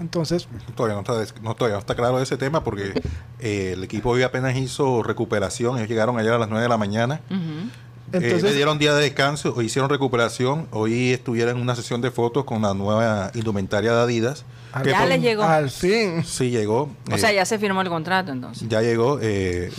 Entonces, 0.00 0.48
Todavía 0.76 0.94
no 0.94 1.00
está, 1.00 1.34
no, 1.42 1.54
todavía 1.54 1.74
no 1.74 1.80
está 1.80 1.94
claro 1.94 2.20
ese 2.22 2.36
tema 2.36 2.62
porque 2.64 2.94
eh, 3.40 3.72
el 3.74 3.84
equipo 3.84 4.10
hoy 4.10 4.22
apenas 4.22 4.56
hizo 4.56 5.02
recuperación. 5.02 5.76
Ellos 5.76 5.88
llegaron 5.88 6.18
ayer 6.18 6.32
a 6.32 6.38
las 6.38 6.48
9 6.48 6.62
de 6.62 6.68
la 6.68 6.78
mañana. 6.78 7.20
Eh, 7.30 7.36
entonces 8.12 8.42
le 8.44 8.54
dieron 8.54 8.78
día 8.78 8.94
de 8.94 9.02
descanso, 9.02 9.52
hoy 9.56 9.66
hicieron 9.66 9.90
recuperación. 9.90 10.66
Hoy 10.70 11.12
estuvieron 11.12 11.56
en 11.56 11.62
una 11.62 11.74
sesión 11.76 12.00
de 12.00 12.10
fotos 12.10 12.44
con 12.44 12.62
la 12.62 12.74
nueva 12.74 13.30
indumentaria 13.34 13.92
de 13.92 14.00
Adidas. 14.00 14.44
Al, 14.72 14.84
Ya 14.86 15.06
le 15.06 15.18
llegó. 15.20 15.42
al 15.42 15.70
fin. 15.70 16.24
Sí, 16.24 16.50
llegó. 16.50 16.90
O 17.10 17.14
eh, 17.14 17.18
sea, 17.18 17.32
ya 17.32 17.44
se 17.44 17.58
firmó 17.58 17.80
el 17.82 17.88
contrato 17.88 18.32
entonces. 18.32 18.68
ya 18.68 18.80
llegó. 18.82 19.18
eh, 19.22 19.70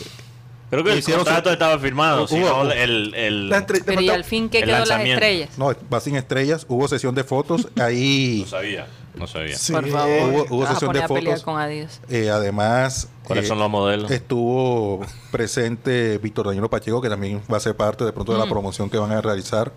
Creo 0.70 0.86
que 0.86 0.94
el 0.94 1.04
su- 1.04 1.12
contrato 1.12 1.52
estaba 1.52 1.78
firmado, 1.80 2.26
Hubo- 2.28 2.72
el, 2.72 3.14
el- 3.14 3.52
entre- 3.52 3.82
Pero 3.84 4.00
y 4.00 4.10
al 4.10 4.24
fin, 4.24 4.50
¿qué 4.50 4.64
quedó 4.64 4.86
las 4.86 5.02
estrellas? 5.06 5.50
No, 5.58 5.74
va 5.94 6.00
sin 6.00 6.16
estrellas. 6.16 6.66
Hubo 6.70 6.88
sesión 6.88 7.14
de 7.14 7.26
fotos. 7.26 7.68
Ahí, 7.78 8.40
No 8.46 8.48
sabía, 8.48 8.88
no 9.16 9.28
sabía. 9.28 9.58
Sí. 9.58 9.74
Por 9.74 9.90
favor, 9.90 10.10
Hubo- 10.32 10.46
hubo 10.50 10.60
vas 10.60 10.70
a 10.70 10.74
sesión 10.76 10.90
poner 10.90 11.02
de 11.02 11.08
fotos. 11.10 11.44
con 11.44 11.62
eh, 12.10 12.30
además, 12.30 13.10
¿Cuáles 13.26 13.44
eh, 13.46 13.48
son 13.50 13.60
los 13.60 13.70
modelos? 13.70 14.10
estuvo 14.12 15.06
presente 15.30 16.18
Víctor 16.20 16.48
Daniel 16.48 16.70
Pacheco, 16.70 17.02
que 17.02 17.10
también 17.10 17.42
va 17.52 17.58
a 17.58 17.60
ser 17.60 17.76
parte 17.76 18.06
de 18.06 18.14
pronto 18.14 18.32
de 18.32 18.40
la 18.40 18.46
promoción 18.46 18.90
que 18.90 18.98
van 18.98 19.12
a 19.12 19.20
realizar. 19.20 19.74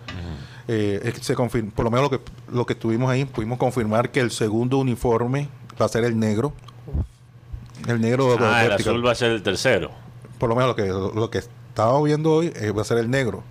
Eh, 0.67 1.13
se 1.21 1.35
confirm- 1.35 1.71
por 1.71 1.85
lo 1.85 1.91
menos 1.91 2.09
lo 2.09 2.17
que, 2.17 2.25
lo 2.51 2.65
que 2.65 2.73
estuvimos 2.73 3.09
ahí, 3.11 3.25
pudimos 3.25 3.57
confirmar 3.59 4.09
que 4.09 4.19
el 4.19 4.31
segundo 4.31 4.77
uniforme 4.79 5.47
va 5.79 5.85
a 5.85 5.89
ser 5.89 6.03
el 6.05 6.17
negro. 6.19 6.53
El 7.87 8.01
negro 8.01 8.35
Ah, 8.39 8.63
el 8.63 8.69
vertical. 8.69 8.93
azul 8.95 9.05
va 9.05 9.11
a 9.11 9.15
ser 9.15 9.31
el 9.31 9.43
tercero. 9.43 9.91
Por 10.39 10.49
lo 10.49 10.55
menos 10.55 10.69
lo 10.69 10.75
que, 10.75 10.87
lo 10.87 11.29
que 11.29 11.37
estaba 11.39 12.01
viendo 12.01 12.31
hoy 12.31 12.51
eh, 12.55 12.71
va 12.71 12.81
a 12.81 12.85
ser 12.85 12.97
el 12.97 13.09
negro. 13.11 13.43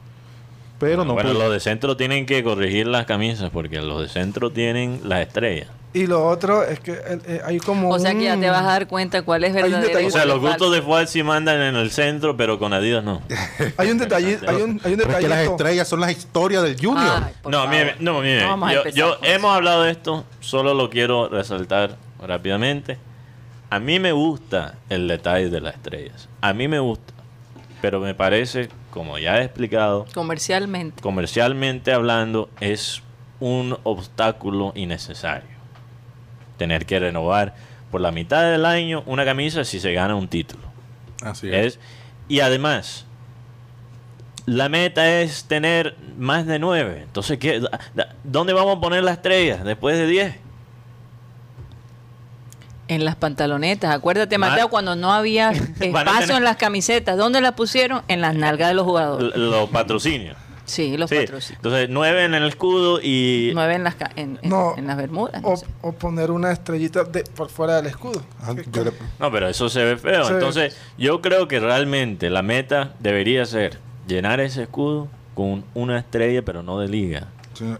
Pero 0.81 1.05
no 1.05 1.15
bueno, 1.15 1.31
pude- 1.31 1.39
los 1.39 1.53
de 1.53 1.61
centro 1.61 1.97
tienen 1.97 2.27
que 2.27 2.43
corregir 2.43 2.87
las 2.89 3.07
camisas 3.07 3.51
porque 3.51 3.81
los 3.81 4.01
de 4.03 4.09
centro 4.09 4.51
tienen 4.51 5.01
las 5.05 5.21
estrellas. 5.27 5.69
Y 5.95 6.07
lo 6.09 6.27
otro 6.27 6.65
es 6.65 6.81
que 6.81 6.91
eh, 6.93 7.19
eh, 7.27 7.41
hay 7.45 7.59
como 7.61 7.89
O 7.89 7.99
sea 8.01 8.13
que 8.15 8.25
ya 8.25 8.35
un- 8.35 8.41
te 8.41 8.51
vas 8.51 8.63
a 8.63 8.67
dar 8.67 8.89
cuenta 8.89 9.23
cuál 9.23 9.45
es 9.45 9.55
verdadero. 9.55 10.07
O 10.07 10.11
sea, 10.11 10.25
los 10.25 10.41
gustos 10.41 10.73
de 10.73 10.83
Fuad 10.83 11.07
sí 11.07 11.23
mandan 11.23 11.61
en 11.63 11.77
el 11.77 11.91
centro, 11.93 12.37
pero 12.37 12.59
con 12.59 12.73
Adidas 12.73 13.05
no. 13.05 13.23
Hay 13.77 13.91
un 13.91 13.99
detallito, 13.99 14.45
hay 14.51 14.57
un, 14.63 14.81
hay 14.85 14.95
un 14.95 15.01
es 15.01 15.07
que 15.07 15.13
las 15.13 15.23
detallito. 15.23 15.51
estrellas 15.53 15.89
son 15.89 16.01
las 16.01 16.11
historias 16.11 16.63
del 16.65 16.77
Junior. 16.79 17.23
Ay, 17.27 17.33
no, 17.49 17.67
mire, 17.69 17.95
no, 18.01 18.21
mire, 18.21 18.43
No 18.45 18.91
yo, 18.91 19.17
hemos 19.23 19.55
hablado 19.55 19.85
de 19.85 19.93
esto, 19.93 20.25
solo 20.41 20.75
lo 20.75 20.91
quiero 20.91 21.29
resaltar 21.29 21.97
rápidamente. 22.21 22.99
A 23.71 23.79
mí 23.79 23.99
me 24.01 24.11
gusta 24.13 24.75
el 24.89 25.07
detalle 25.09 25.49
de 25.49 25.61
las 25.61 25.75
estrellas. 25.75 26.29
A 26.41 26.53
mí 26.53 26.67
me 26.69 26.81
gusta. 26.81 27.13
Pero 27.81 28.01
me 28.01 28.15
parece, 28.15 28.69
como 28.91 29.19
ya 29.19 29.39
he 29.41 29.45
explicado, 29.45 30.07
Comercialmente. 30.13 31.01
comercialmente 31.03 31.93
hablando, 31.93 32.49
es 32.61 33.03
un 33.41 33.77
obstáculo 33.85 34.73
innecesario. 34.75 35.54
Tener 36.57 36.87
que 36.87 36.99
renovar 36.99 37.55
por 37.91 38.01
la 38.01 38.11
mitad 38.11 38.43
del 38.51 38.65
año 38.67 39.03
una 39.07 39.25
camisa 39.25 39.65
si 39.65 39.81
se 39.81 39.93
gana 39.93 40.15
un 40.15 40.29
título. 40.29 40.63
Así 41.23 41.49
es. 41.49 41.75
Es, 41.75 41.79
y 42.29 42.41
además, 42.41 43.07
la 44.47 44.69
meta 44.69 45.21
es 45.21 45.45
tener 45.45 45.97
más 46.19 46.47
de 46.47 46.59
nueve. 46.59 47.01
Entonces, 47.03 47.39
¿qué, 47.39 47.61
da- 47.61 47.81
da- 47.95 48.15
¿dónde 48.25 48.53
vamos 48.53 48.77
a 48.79 48.81
poner 48.81 49.03
las 49.05 49.17
estrellas 49.17 49.65
después 49.65 49.97
de 49.97 50.07
diez? 50.07 50.35
En 52.87 53.05
las 53.07 53.17
pantalonetas. 53.17 53.95
Acuérdate, 53.95 54.37
Ma- 54.37 54.51
Mateo, 54.51 54.69
cuando 54.69 54.95
no 54.95 55.13
había 55.13 55.51
espacio 55.81 56.21
tener- 56.21 56.37
en 56.37 56.45
las 56.45 56.57
camisetas. 56.57 57.17
¿Dónde 57.17 57.41
las 57.41 57.53
pusieron? 57.53 58.03
En 58.09 58.21
las 58.21 58.35
nalgas 58.35 58.69
de 58.69 58.75
los 58.75 58.85
jugadores. 58.85 59.33
L- 59.35 59.47
Los 59.51 59.71
patrocinios. 59.71 60.37
Sí, 60.65 60.97
los 60.97 61.11
Sí. 61.11 61.17
patrocinios. 61.17 61.59
Entonces, 61.59 61.89
nueve 61.91 62.25
en 62.25 62.35
el 62.35 62.45
escudo 62.49 62.99
y... 63.03 63.51
Nueve 63.55 63.75
en 63.75 63.85
las, 63.85 63.97
en, 64.17 64.39
en- 64.43 64.49
No. 64.51 64.75
en 64.77 64.87
las 64.87 64.97
bermudas. 64.97 65.43
no 65.43 65.49
O, 65.49 65.57
sé. 65.57 65.67
o 65.83 65.93
poner 65.93 66.31
una 66.31 66.53
estrellita 66.53 67.05
de, 67.05 67.23
por 67.25 67.51
fuera 67.51 67.77
del 67.77 67.87
escudo. 67.87 68.23
Ah, 68.43 68.53
le- 68.55 68.65
No, 69.21 69.31
pero 69.31 69.49
eso 69.49 69.69
se 69.69 69.85
ve 69.85 69.97
feo. 69.97 70.25
Se 70.25 70.33
ve- 70.33 70.39
Entonces, 70.39 70.77
yo 70.99 71.21
creo 71.21 71.49
que 71.49 71.61
realmente 71.61 72.31
la 72.31 72.43
meta 72.43 72.95
debería 73.01 73.45
ser 73.47 73.79
llenar 74.07 74.41
ese 74.41 74.63
escudo 74.63 75.09
con 75.35 75.65
una 75.75 75.99
estrella, 75.99 76.43
pero 76.43 76.63
no 76.63 76.79
de 76.79 76.89
liga. 76.89 77.29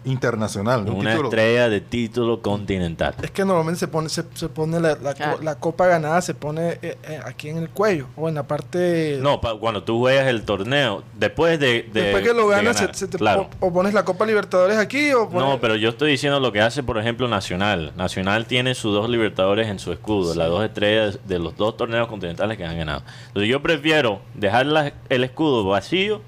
Internacional. 0.05 0.81
un 0.81 0.95
Una 0.95 1.11
título. 1.11 1.29
estrella 1.29 1.69
de 1.69 1.81
título 1.81 2.41
continental. 2.41 3.15
Es 3.21 3.31
que 3.31 3.43
normalmente 3.45 3.79
se 3.79 3.87
pone, 3.87 4.09
se, 4.09 4.23
se 4.33 4.49
pone 4.49 4.79
la, 4.79 4.95
la, 4.95 5.13
co- 5.13 5.17
Claro. 5.17 5.37
la 5.41 5.55
copa 5.55 5.87
ganada, 5.87 6.21
se 6.21 6.33
pone 6.33 6.79
eh, 6.81 6.97
eh, 7.03 7.19
aquí 7.25 7.49
en 7.49 7.57
el 7.57 7.69
cuello 7.69 8.07
o 8.15 8.29
en 8.29 8.35
la 8.35 8.43
parte... 8.43 9.17
No, 9.21 9.41
pa- 9.41 9.57
cuando 9.57 9.83
tú 9.83 9.99
juegas 9.99 10.27
el 10.27 10.43
torneo, 10.43 11.03
después 11.17 11.59
de... 11.59 11.83
de- 11.91 12.01
Después 12.01 12.23
que 12.27 12.33
lo 12.33 12.47
ganas, 12.47 12.77
se, 12.77 13.07
te 13.07 13.17
claro. 13.17 13.49
o 13.59 13.71
pones 13.73 13.93
la 13.93 14.03
Copa 14.05 14.25
Libertadores 14.25 14.77
aquí 14.77 15.11
o 15.13 15.29
pones... 15.29 15.47
No, 15.49 15.59
pero 15.59 15.75
yo 15.75 15.89
estoy 15.89 16.11
diciendo 16.11 16.39
lo 16.39 16.51
que 16.51 16.61
hace, 16.61 16.83
por 16.83 16.97
ejemplo, 16.97 17.27
Nacional. 17.27 17.93
Nacional 17.95 18.45
tiene 18.45 18.75
sus 18.75 18.93
dos 18.93 19.09
Libertadores 19.09 19.67
en 19.67 19.79
su 19.79 19.91
escudo, 19.91 20.35
las 20.35 20.47
dos 20.49 20.63
estrellas 20.63 21.19
de 21.25 21.39
los 21.39 21.55
dos 21.57 21.77
torneos 21.77 22.07
continentales 22.07 22.57
que 22.57 22.65
han 22.65 22.77
ganado. 22.77 23.03
Entonces 23.27 23.49
yo 23.49 23.61
prefiero 23.61 24.21
dejar 24.33 24.65
la- 24.65 24.93
el 25.09 25.23
escudo 25.23 25.63
vacío 25.65 26.21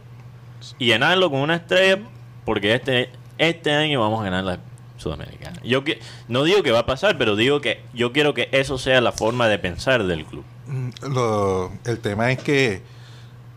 y 0.79 0.85
llenarlo 0.87 1.29
con 1.29 1.39
una 1.41 1.55
estrella 1.55 1.99
porque 2.45 2.73
este, 2.73 3.09
este 3.38 3.72
año 3.74 4.01
vamos 4.01 4.22
a 4.22 4.24
ganar 4.25 4.44
la 4.44 4.60
Sudamericana. 4.98 5.62
Yo 5.63 5.84
que, 5.84 6.00
no 6.27 6.44
digo 6.44 6.63
que 6.63 6.72
va 6.72 6.79
a 6.79 6.86
pasar, 6.88 7.17
pero 7.20 7.36
digo 7.36 7.62
que 7.62 7.82
yo 7.94 8.12
quiero 8.12 8.34
que 8.34 8.50
eso 8.51 8.77
sea 8.79 9.00
la 9.00 9.12
forma 9.12 9.48
de 9.48 9.60
pensar 9.60 10.03
del 10.06 10.25
club. 10.25 10.44
Mm, 10.65 10.89
lo- 11.13 11.72
el 11.86 12.00
tema 12.00 12.32
es 12.32 12.39
que 12.41 12.82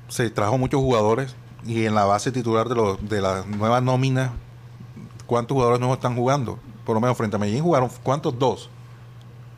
se 0.09 0.29
trajo 0.31 0.59
muchos 0.59 0.81
jugadores 0.81 1.35
y 1.67 1.87
en 1.87 1.95
la 1.95 2.05
base 2.05 2.31
titular 2.31 2.69
de, 2.69 2.75
los 2.75 3.09
de 3.09 3.21
la 3.23 3.45
nueva 3.47 3.81
nómina, 3.81 4.33
¿cuántos 5.27 5.55
jugadores 5.55 5.81
nuevos 5.81 5.97
están 5.97 6.15
jugando? 6.15 6.59
Por 6.85 6.95
lo 6.95 7.01
menos 7.01 7.17
frente 7.17 7.37
a 7.37 7.39
Medellín 7.39 7.63
jugaron, 7.63 7.89
¿cuántos? 8.03 8.39
Dos. 8.39 8.69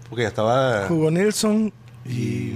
Porque 0.08 0.22
ya 0.22 0.28
estaba 0.28 0.86
Jugó 0.88 1.10
Nilsson 1.10 1.72
y 2.04 2.54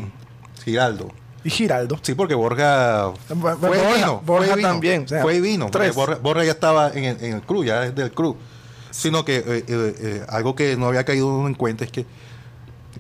Giraldo. 0.65 1.09
Y 1.47 1.51
Giraldo. 1.51 1.99
Sí, 2.03 2.15
porque 2.15 2.35
Borja 2.35 3.07
Bo- 3.07 3.15
fue 3.35 3.55
Borja- 3.55 3.91
y 3.91 3.95
vino. 3.99 4.21
Borja 4.25 4.47
fue 4.49 4.57
vino, 4.57 4.69
también, 4.69 5.05
o 5.05 5.09
sea, 5.09 5.23
fue 5.23 5.35
y 5.37 5.41
vino. 5.41 5.69
Borja, 5.95 6.17
Borja 6.17 6.45
ya 6.45 6.51
estaba 6.53 6.91
en 6.91 7.05
el, 7.05 7.25
en 7.25 7.35
el 7.37 7.43
club, 7.43 7.65
ya 7.65 7.85
es 7.85 7.95
del 7.95 8.11
club. 8.13 8.37
Sino 8.91 9.25
que 9.25 9.37
eh, 9.37 9.45
eh, 9.47 9.65
eh, 9.69 10.27
algo 10.29 10.55
que 10.55 10.77
no 10.77 10.87
había 10.87 11.05
caído 11.05 11.27
uno 11.29 11.49
en 11.49 11.55
cuenta 11.55 11.85
es 11.85 11.93
que 11.93 12.07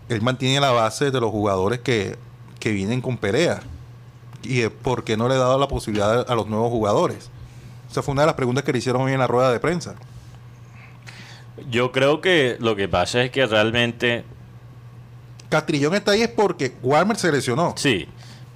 él 0.08 0.20
mantiene 0.22 0.60
la 0.60 0.70
base 0.70 1.10
de 1.10 1.20
los 1.20 1.30
jugadores 1.30 1.80
que, 1.80 2.16
que 2.60 2.70
vienen 2.72 3.00
con 3.00 3.16
pelea. 3.16 3.60
¿Y 4.42 4.60
eh, 4.60 4.70
por 4.70 5.04
qué 5.04 5.16
no 5.16 5.26
le 5.28 5.34
ha 5.34 5.38
dado 5.38 5.58
la 5.58 5.68
posibilidad 5.68 6.30
a 6.30 6.34
los 6.34 6.46
nuevos 6.48 6.70
jugadores? 6.70 7.30
Esa 7.90 8.02
fue 8.02 8.12
una 8.12 8.22
de 8.22 8.26
las 8.26 8.34
preguntas 8.36 8.62
que 8.62 8.72
le 8.72 8.78
hicieron 8.78 9.02
hoy 9.02 9.12
en 9.12 9.18
la 9.18 9.26
rueda 9.26 9.50
de 9.50 9.58
prensa. 9.58 9.94
Yo 11.70 11.90
creo 11.92 12.20
que 12.20 12.56
lo 12.60 12.76
que 12.76 12.88
pasa 12.88 13.22
es 13.22 13.30
que 13.30 13.46
realmente 13.46 14.24
Castrillón 15.48 15.94
está 15.94 16.12
ahí 16.12 16.22
es 16.22 16.28
porque 16.28 16.74
Walmer 16.82 17.16
se 17.16 17.32
lesionó. 17.32 17.72
Sí, 17.76 18.06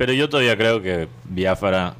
pero 0.01 0.15
yo 0.15 0.31
todavía 0.31 0.57
creo 0.57 0.81
que 0.81 1.09
Biafara. 1.25 1.93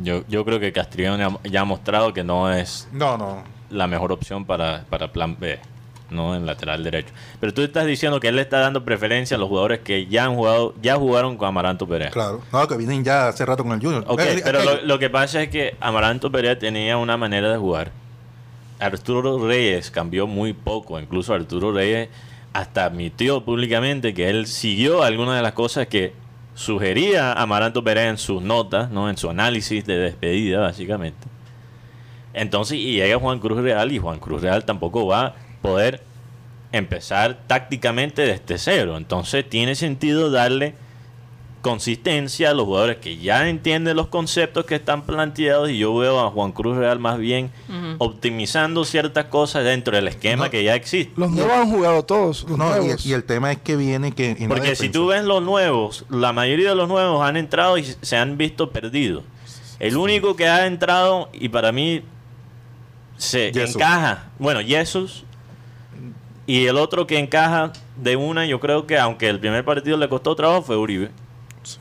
Yo, 0.00 0.22
yo 0.28 0.44
creo 0.44 0.60
que 0.60 0.72
Castrillón 0.72 1.18
ya, 1.18 1.50
ya 1.50 1.62
ha 1.62 1.64
mostrado 1.64 2.12
que 2.12 2.22
no 2.22 2.52
es 2.52 2.86
No, 2.92 3.18
no. 3.18 3.42
la 3.68 3.88
mejor 3.88 4.12
opción 4.12 4.44
para, 4.44 4.84
para 4.88 5.10
plan 5.10 5.36
B, 5.40 5.58
no 6.10 6.36
en 6.36 6.46
lateral 6.46 6.84
derecho. 6.84 7.08
Pero 7.40 7.52
tú 7.52 7.62
estás 7.62 7.84
diciendo 7.84 8.20
que 8.20 8.28
él 8.28 8.36
le 8.36 8.42
está 8.42 8.60
dando 8.60 8.84
preferencia 8.84 9.36
a 9.36 9.40
los 9.40 9.48
jugadores 9.48 9.80
que 9.80 10.06
ya 10.06 10.26
han 10.26 10.36
jugado, 10.36 10.72
ya 10.80 10.94
jugaron 10.94 11.36
con 11.36 11.48
Amaranto 11.48 11.88
Perea. 11.88 12.10
Claro. 12.10 12.42
No, 12.52 12.68
que 12.68 12.76
vienen 12.76 13.02
ya 13.02 13.26
hace 13.26 13.44
rato 13.44 13.64
con 13.64 13.72
el 13.72 13.80
Junior. 13.80 14.04
Ok, 14.06 14.20
Eh, 14.20 14.40
pero 14.44 14.60
eh, 14.60 14.64
lo, 14.64 14.82
lo 14.82 14.98
que 15.00 15.10
pasa 15.10 15.42
es 15.42 15.48
que 15.48 15.74
Amaranto 15.80 16.30
Perea 16.30 16.56
tenía 16.56 16.96
una 16.96 17.16
manera 17.16 17.50
de 17.50 17.56
jugar. 17.58 17.90
Arturo 18.78 19.44
Reyes 19.48 19.90
cambió 19.90 20.28
muy 20.28 20.52
poco. 20.52 21.00
Incluso 21.00 21.34
Arturo 21.34 21.72
Reyes 21.72 22.08
hasta 22.52 22.84
admitió 22.84 23.42
públicamente 23.44 24.14
que 24.14 24.28
él 24.30 24.46
siguió 24.46 25.02
algunas 25.02 25.36
de 25.36 25.42
las 25.42 25.52
cosas 25.52 25.86
que 25.88 26.12
sugería 26.56 27.34
Amaranto 27.34 27.84
Perea 27.84 28.08
en 28.08 28.18
sus 28.18 28.42
notas, 28.42 28.90
¿no? 28.90 29.10
en 29.10 29.16
su 29.16 29.28
análisis 29.28 29.84
de 29.84 29.98
despedida, 29.98 30.60
básicamente. 30.60 31.28
Entonces, 32.32 32.78
y 32.78 32.94
llega 32.94 33.18
Juan 33.18 33.38
Cruz 33.38 33.58
Real 33.58 33.92
y 33.92 33.98
Juan 33.98 34.18
Cruz 34.18 34.42
Real 34.42 34.64
tampoco 34.64 35.06
va 35.06 35.26
a 35.26 35.34
poder 35.62 36.02
empezar 36.72 37.38
tácticamente 37.46 38.22
desde 38.22 38.58
cero. 38.58 38.96
Entonces, 38.96 39.48
tiene 39.48 39.74
sentido 39.74 40.30
darle 40.30 40.74
consistencia 41.66 42.54
los 42.54 42.64
jugadores 42.66 42.98
que 42.98 43.16
ya 43.16 43.48
entienden 43.48 43.96
los 43.96 44.06
conceptos 44.06 44.64
que 44.66 44.76
están 44.76 45.02
planteados 45.02 45.68
y 45.68 45.78
yo 45.78 45.92
veo 45.96 46.20
a 46.20 46.30
Juan 46.30 46.52
Cruz 46.52 46.76
Real 46.76 47.00
más 47.00 47.18
bien 47.18 47.50
optimizando 47.98 48.84
ciertas 48.84 49.24
cosas 49.24 49.64
dentro 49.64 49.96
del 49.96 50.06
esquema 50.06 50.44
No. 50.44 50.50
que 50.52 50.62
ya 50.62 50.76
existe. 50.76 51.12
Los 51.16 51.32
nuevos 51.32 51.52
han 51.54 51.68
jugado 51.70 52.04
todos. 52.04 52.44
Los 52.48 52.56
No, 52.56 52.68
nuevos. 52.68 53.04
y, 53.04 53.10
y 53.10 53.12
el 53.14 53.24
tema 53.24 53.50
es 53.50 53.58
que 53.58 53.74
viene 53.74 54.12
que... 54.12 54.36
Porque 54.48 54.76
si 54.76 54.88
tú 54.90 55.08
ves 55.08 55.24
los 55.24 55.42
nuevos, 55.42 56.04
la 56.08 56.32
mayoría 56.32 56.68
de 56.70 56.76
los 56.76 56.86
nuevos 56.88 57.20
han 57.26 57.36
entrado 57.36 57.76
y 57.78 57.84
se 57.84 58.16
han 58.16 58.36
visto 58.38 58.70
perdidos. 58.70 59.24
El 59.80 59.96
único 59.96 60.36
que 60.36 60.46
ha 60.46 60.66
entrado 60.66 61.28
y 61.32 61.48
para 61.48 61.72
mí 61.72 62.02
se 63.16 63.48
encaja, 63.48 64.26
bueno, 64.38 64.60
Jesús, 64.64 65.24
y 66.46 66.66
el 66.66 66.76
otro 66.76 67.06
que 67.08 67.18
encaja 67.18 67.72
de 67.96 68.14
una, 68.14 68.46
yo 68.46 68.60
creo 68.60 68.86
que 68.86 68.96
aunque 68.98 69.28
el 69.28 69.40
primer 69.40 69.64
partido 69.64 69.96
le 69.96 70.08
costó 70.08 70.36
trabajo 70.36 70.62
fue 70.62 70.76
Uribe. 70.76 71.10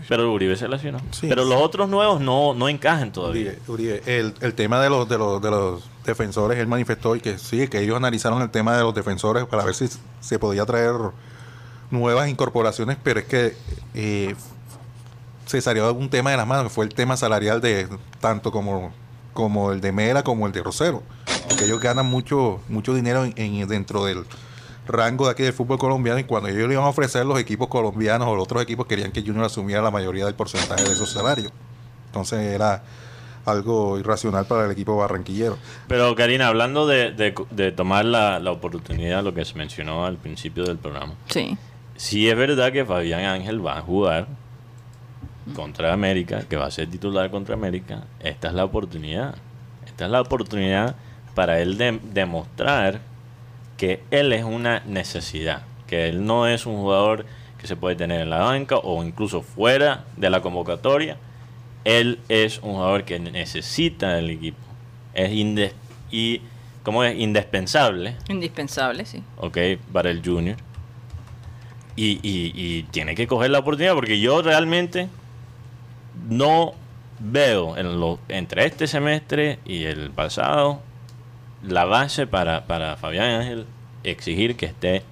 Pero 0.08 0.32
Uribe 0.34 0.56
se 0.56 0.68
lesionó. 0.68 1.00
Sí. 1.12 1.28
Pero 1.28 1.46
los 1.46 1.62
otros 1.62 1.88
nuevos 1.90 2.20
no, 2.22 2.54
no 2.54 2.68
encajan 2.70 3.12
todavía. 3.12 3.56
Uribe, 3.68 4.00
Uribe, 4.02 4.20
el, 4.20 4.34
el 4.42 4.54
tema 4.54 4.82
de 4.82 4.90
los, 4.90 5.08
de, 5.08 5.18
los, 5.18 5.42
de 5.42 5.52
los 5.52 5.84
defensores, 6.06 6.58
él 6.60 6.68
manifestó 6.68 7.16
y 7.16 7.20
que 7.22 7.38
sí, 7.38 7.68
que 7.68 7.80
ellos 7.82 7.96
analizaron 7.98 8.42
el 8.42 8.50
tema 8.50 8.76
de 8.78 8.84
los 8.84 8.94
defensores 8.96 9.46
para 9.46 9.64
ver 9.64 9.74
si 9.76 9.88
se 10.22 10.40
podía 10.40 10.66
traer 10.66 10.94
nuevas 11.92 12.28
incorporaciones, 12.30 12.98
pero 13.04 13.20
es 13.20 13.26
que 13.28 13.56
eh, 13.94 14.36
se 15.46 15.62
salió 15.62 15.94
un 15.94 16.10
tema 16.10 16.32
de 16.32 16.38
las 16.38 16.48
manos, 16.48 16.64
que 16.66 16.70
fue 16.70 16.86
el 16.86 16.94
tema 16.94 17.16
salarial 17.18 17.62
de 17.62 17.88
tanto 18.20 18.52
como, 18.52 18.92
como 19.34 19.72
el 19.72 19.82
de 19.82 19.92
Mera 19.92 20.24
como 20.24 20.48
el 20.48 20.52
de 20.52 20.64
Rosero, 20.64 21.04
porque 21.48 21.66
ellos 21.66 21.80
ganan 21.80 22.08
mucho, 22.08 22.60
mucho 22.70 22.94
dinero 22.96 23.24
en, 23.26 23.34
en- 23.38 23.68
dentro 23.68 24.04
del, 24.06 24.26
rango 24.88 25.26
de 25.26 25.32
aquí 25.32 25.44
del 25.44 25.54
fútbol 25.54 25.78
colombiano 25.80 26.20
y 26.20 26.24
cuando 26.26 26.50
ellos 26.50 26.68
le 26.68 26.74
iban 26.74 26.86
a 26.86 26.90
ofrecer 26.90 27.26
los 27.26 27.40
equipos 27.40 27.68
colombianos 27.68 28.28
o 28.28 28.36
los 28.36 28.44
otros 28.44 28.62
equipos 28.62 28.86
querían 28.86 29.12
que 29.12 29.22
Junior 29.22 29.46
asumiera 29.46 29.82
la 29.82 29.92
mayoría 29.92 30.26
del 30.26 30.36
porcentaje 30.36 30.84
de 30.84 30.92
esos 30.92 31.10
salarios. 31.12 31.52
Entonces 32.08 32.40
era 32.40 32.84
algo 33.46 34.00
irracional 34.00 34.46
para 34.46 34.66
el 34.66 34.72
equipo 34.72 34.96
barranquillero. 34.98 35.58
Pero 35.88 36.16
Karina, 36.16 36.48
hablando 36.48 36.88
de, 36.88 37.12
de- 37.12 37.36
de 37.52 37.72
tomar 37.72 38.06
la, 38.06 38.40
la 38.40 38.52
oportunidad, 38.52 39.24
lo 39.24 39.34
que 39.34 39.46
se 39.46 39.56
mencionó 39.56 40.06
al 40.06 40.18
principio 40.18 40.64
del 40.66 40.78
programa, 40.78 41.14
Sí. 41.30 41.58
sí 41.96 42.28
es 42.30 42.36
verdad 42.38 42.72
que 42.72 42.86
Fabián 42.86 43.24
Ángel 43.26 43.64
va 43.66 43.78
a 43.78 43.82
jugar 43.82 44.28
contra 45.56 45.94
América, 45.94 46.44
que 46.50 46.56
va 46.58 46.66
a 46.66 46.72
ser 46.72 46.90
titular 46.90 47.30
contra 47.30 47.54
América. 47.54 48.04
Esta 48.20 48.48
es 48.48 48.54
la 48.56 48.66
oportunidad. 48.66 49.36
Esta 49.86 50.06
es 50.06 50.12
la 50.12 50.22
oportunidad 50.22 50.96
para 51.36 51.60
él 51.60 51.78
de- 51.78 52.00
demostrar 52.14 53.02
que 53.78 54.02
él 54.12 54.32
es 54.34 54.44
una 54.44 54.82
necesidad, 54.86 55.64
que 55.88 56.08
él 56.10 56.26
no 56.26 56.48
es 56.48 56.66
un 56.66 56.78
jugador 56.78 57.26
que 57.60 57.68
se 57.68 57.76
puede 57.76 57.96
tener 57.96 58.22
en 58.22 58.30
la 58.30 58.40
banca 58.40 58.78
o 58.78 59.04
incluso 59.04 59.42
fuera 59.42 60.06
de 60.18 60.30
la 60.30 60.42
convocatoria. 60.42 61.18
Él 61.84 62.20
es 62.30 62.60
un 62.60 62.74
jugador 62.74 63.04
que 63.04 63.20
necesita 63.20 64.18
el 64.20 64.30
equipo. 64.30 64.58
Es 65.14 65.32
y 66.12 66.42
como 66.84 67.04
es 67.04 67.18
indispensable, 67.20 68.16
Indispensable, 68.30 69.06
sí. 69.06 69.24
ok, 69.38 69.58
para 69.92 70.10
el 70.12 70.22
junior. 70.24 70.56
Y, 71.96 72.20
y- 72.22 72.52
y 72.56 72.84
tiene 72.92 73.16
que 73.16 73.26
coger 73.28 73.50
la 73.52 73.60
oportunidad 73.60 73.94
porque 73.96 74.20
yo 74.20 74.42
realmente 74.42 75.08
no 76.30 76.74
veo 77.20 77.78
en 77.78 78.00
lo, 78.00 78.20
entre 78.28 78.66
este 78.66 78.88
semestre 78.88 79.60
y 79.66 79.86
el 79.86 80.12
pasado 80.12 80.82
la 81.68 81.86
base 81.86 82.28
para, 82.28 82.66
para 82.66 82.96
Fabián 82.98 83.42
Ángel 83.42 83.66
exigir 84.04 84.56
que 84.56 84.66
esté 84.68 85.04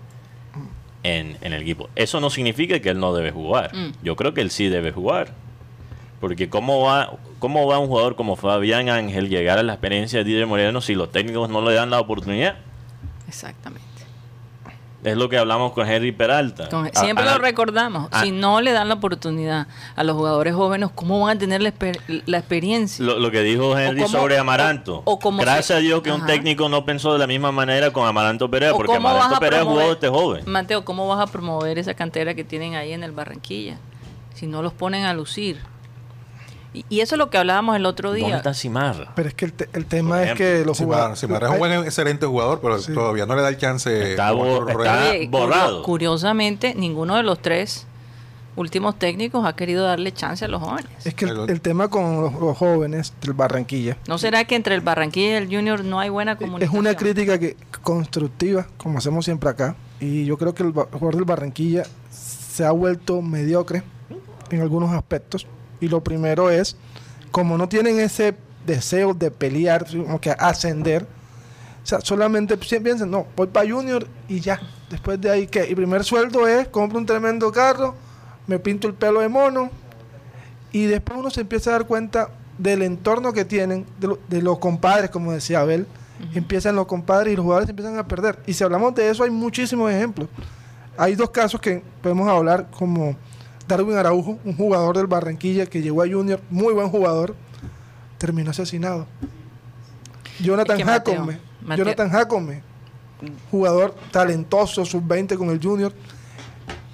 en, 1.04 1.38
en 1.42 1.54
el 1.54 1.62
equipo. 1.62 1.90
Eso 1.96 2.20
no 2.20 2.30
significa 2.30 2.80
que 2.80 2.90
él 2.90 3.00
no 3.00 3.14
debe 3.14 3.32
jugar. 3.32 3.76
Mm. 3.76 3.92
Yo 4.04 4.16
creo 4.16 4.34
que 4.34 4.42
él 4.42 4.52
sí 4.52 4.70
debe 4.70 4.92
jugar. 4.92 5.34
Porque 6.20 6.48
¿cómo 6.50 6.82
va, 6.82 7.18
¿cómo 7.40 7.68
va 7.68 7.80
un 7.80 7.88
jugador 7.88 8.16
como 8.16 8.38
Fabián 8.38 8.88
Ángel 8.88 9.28
llegar 9.28 9.60
a 9.60 9.64
la 9.64 9.74
experiencia 9.74 10.20
de 10.20 10.26
Didier 10.26 10.48
Moreno 10.48 10.80
si 10.80 10.96
los 10.96 11.12
técnicos 11.12 11.50
no 11.50 11.62
le 11.62 11.74
dan 11.74 11.90
la 11.90 12.00
oportunidad? 12.00 12.56
Exactamente. 13.28 13.93
Es 15.04 15.18
lo 15.18 15.28
que 15.30 15.38
hablamos 15.38 15.74
con 15.74 15.88
Henry 15.88 16.12
Peralta. 16.12 16.70
Con- 16.70 16.88
A- 16.88 17.00
siempre 17.00 17.28
a- 17.28 17.34
lo 17.34 17.38
recordamos. 17.40 18.08
ah. 18.12 18.22
si 18.24 18.32
no 18.32 18.62
le 18.62 18.72
dan 18.72 18.88
la 18.88 18.96
oportunidad 18.96 19.68
a 19.96 20.04
los 20.04 20.16
jugadores 20.16 20.56
jóvenes, 20.56 20.90
¿cómo 20.96 21.20
van 21.20 21.38
a 21.38 21.40
tener 21.40 21.62
la, 21.62 21.74
exper- 21.74 22.24
la 22.26 22.38
experiencia? 22.38 23.04
Lo, 23.06 23.20
lo 23.20 23.30
que 23.32 23.42
dijo 23.42 23.78
Henry 23.78 24.08
sobre 24.08 24.38
Amaranto. 24.38 25.04
o- 25.06 25.14
o 25.14 25.20
como 25.20 25.42
Gracias 25.42 25.66
se- 25.68 25.74
a 25.74 25.78
Dios 25.78 26.02
que 26.02 26.12
un 26.12 26.26
técnico 26.26 26.70
no 26.70 26.86
pensó 26.86 27.14
de 27.14 27.20
la 27.20 27.28
misma 27.28 27.52
manera 27.52 27.92
con 27.92 28.08
Amaranto 28.08 28.50
Perea, 28.50 28.74
¿O 28.74 28.78
porque 28.78 28.96
Amaranto 28.96 29.40
Perea 29.40 29.64
jugó 29.64 29.82
este 29.82 30.08
joven. 30.10 30.44
Mateo, 30.46 30.86
¿cómo 30.86 31.08
vas 31.08 31.20
a 31.20 31.32
promover 31.32 31.78
esa 31.78 31.94
cantera 31.94 32.34
que 32.34 32.44
tienen 32.44 32.76
ahí 32.76 32.94
en 32.94 33.04
el 33.04 33.12
Barranquilla? 33.12 33.78
Si 34.34 34.48
no 34.48 34.62
los 34.62 34.74
ponen 34.74 35.06
a 35.06 35.14
lucir. 35.14 35.60
Y, 36.74 36.86
y 36.90 37.02
eso 37.02 37.16
es 37.16 37.20
lo 37.20 37.30
que 37.30 37.38
hablábamos 37.38 37.76
el 37.76 37.86
otro 37.86 38.10
¿Dónde 38.10 38.26
día. 38.26 38.38
está 38.38 38.54
Simarra? 38.54 39.12
Pero 39.16 39.30
es 39.30 39.36
que 39.36 39.46
el, 39.46 39.54
te- 39.54 39.70
el 39.74 39.86
tema 39.86 40.24
es 40.24 40.34
que 40.34 40.66
los 40.66 40.78
jugadores. 40.80 41.20
Simar 41.20 41.44
es 41.44 41.50
un 41.52 41.60
buen 41.60 41.72
excelente 41.84 42.26
jugador, 42.26 42.60
pero 42.62 42.80
Sí. 42.80 42.94
todavía 42.94 43.26
no 43.28 43.36
le 43.36 43.42
da 43.44 43.50
el 43.50 43.58
chance. 43.58 44.12
Está 44.12 44.32
bo- 44.32 44.62
borrado. 44.66 45.14
curio- 45.30 45.84
curiosamente, 45.84 46.74
ninguno 46.76 47.16
de 47.16 47.24
los 47.24 47.40
tres 47.42 47.86
últimos 48.56 48.98
técnicos 49.00 49.46
ha 49.48 49.56
querido 49.56 49.84
darle 49.84 50.12
chance 50.14 50.46
a 50.46 50.48
los 50.48 50.62
jóvenes. 50.62 50.90
Es 51.06 51.14
que 51.16 51.26
el, 51.26 51.32
El- 51.42 51.50
el 51.52 51.62
tema 51.62 51.88
con 51.90 52.22
los, 52.22 52.34
los 52.34 52.58
jóvenes 52.58 53.14
del 53.22 53.34
Barranquilla 53.34 53.98
¿No 54.08 54.18
será 54.20 54.44
que 54.46 54.56
entre 54.56 54.76
el 54.76 54.82
Barranquilla 54.82 55.30
y 55.40 55.44
el 55.44 55.46
Junior 55.48 55.84
no 55.84 56.00
hay 56.00 56.10
buena 56.10 56.34
es 56.34 56.38
comunicación? 56.40 56.80
una 56.80 56.96
crítica 56.96 57.40
que 57.40 57.56
constructiva, 57.82 58.68
como 58.78 58.98
hacemos 58.98 59.26
siempre 59.26 59.50
acá. 59.50 59.76
Y 60.00 60.26
yo 60.26 60.38
creo 60.38 60.54
que 60.54 60.64
el 60.64 60.72
ba- 60.72 60.88
jugador 60.92 61.16
del 61.16 61.26
Barranquilla 61.26 61.84
se 62.12 62.66
ha 62.66 62.72
vuelto 62.72 63.22
mediocre 63.22 63.84
en 64.52 64.62
algunos 64.62 64.92
aspectos. 64.92 65.48
Y 65.84 65.90
lo 65.90 66.02
primero 66.02 66.50
es, 66.50 66.78
como 67.32 67.58
no 67.58 67.68
tienen 67.68 68.00
ese 68.00 68.36
deseo 68.66 69.14
de 69.14 69.30
pelear, 69.32 69.86
como 69.86 70.22
que 70.22 70.32
ascender, 70.32 71.04
o 71.04 71.86
sea, 71.86 72.00
solamente 72.00 72.56
pi- 72.56 72.80
piensan, 72.80 73.12
no, 73.12 73.28
voy 73.36 73.48
para 73.48 73.70
Junior 73.70 74.08
y 74.30 74.40
ya. 74.40 74.62
Después 74.90 75.20
de 75.20 75.30
ahí, 75.30 75.48
¿qué? 75.48 75.68
Y 75.70 75.76
primer 75.76 76.06
sueldo 76.06 76.48
es, 76.48 76.70
compro 76.70 76.98
un 76.98 77.06
tremendo 77.06 77.52
carro, 77.52 77.96
me 78.48 78.60
pinto 78.60 78.88
el 78.88 78.94
pelo 78.94 79.20
de 79.20 79.28
mono. 79.28 79.70
Y 80.72 80.86
después 80.86 81.20
uno 81.20 81.30
se 81.30 81.42
empieza 81.42 81.72
a 81.72 81.74
dar 81.74 81.86
cuenta 81.88 82.30
del 82.58 82.82
entorno 82.84 83.34
que 83.34 83.44
tienen, 83.44 83.86
de, 84.00 84.08
lo- 84.08 84.20
de 84.30 84.42
los 84.42 84.60
compadres, 84.60 85.10
como 85.10 85.34
decía 85.34 85.60
Abel. 85.60 85.86
Empiezan 86.34 86.76
los 86.78 86.86
compadres 86.86 87.34
y 87.34 87.36
los 87.36 87.44
jugadores 87.44 87.70
empiezan 87.70 87.98
a 87.98 88.08
perder. 88.08 88.40
Y 88.48 88.54
si 88.54 88.64
hablamos 88.64 88.96
de 88.96 89.10
eso, 89.10 89.24
hay 89.26 89.32
muchísimos 89.32 89.92
ejemplos. 89.92 90.30
Hay 90.96 91.16
dos 91.16 91.32
casos 91.32 91.60
que 91.60 91.84
podemos 92.02 92.30
hablar, 92.30 92.68
como 92.72 93.18
Darwin 93.68 93.96
Araujo, 93.98 94.38
un 94.44 94.56
jugador 94.56 94.98
del 94.98 95.08
Barranquilla 95.08 95.66
que 95.66 95.82
llegó 95.82 96.02
a 96.04 96.08
Junior, 96.08 96.42
muy 96.50 96.74
buen 96.74 96.90
jugador, 96.90 97.36
terminó 98.18 98.52
asesinado. 98.52 99.08
Jonathan 100.40 100.80
Es 100.80 100.86
que 100.86 100.92
Jacome, 100.92 101.40
Mateo- 101.62 101.86
Jonathan 101.86 102.10
Jacome, 102.10 102.62
jugador 103.52 103.96
talentoso, 104.12 104.84
sub-20 104.86 105.38
con 105.38 105.50
el 105.50 105.62
Junior. 105.62 105.94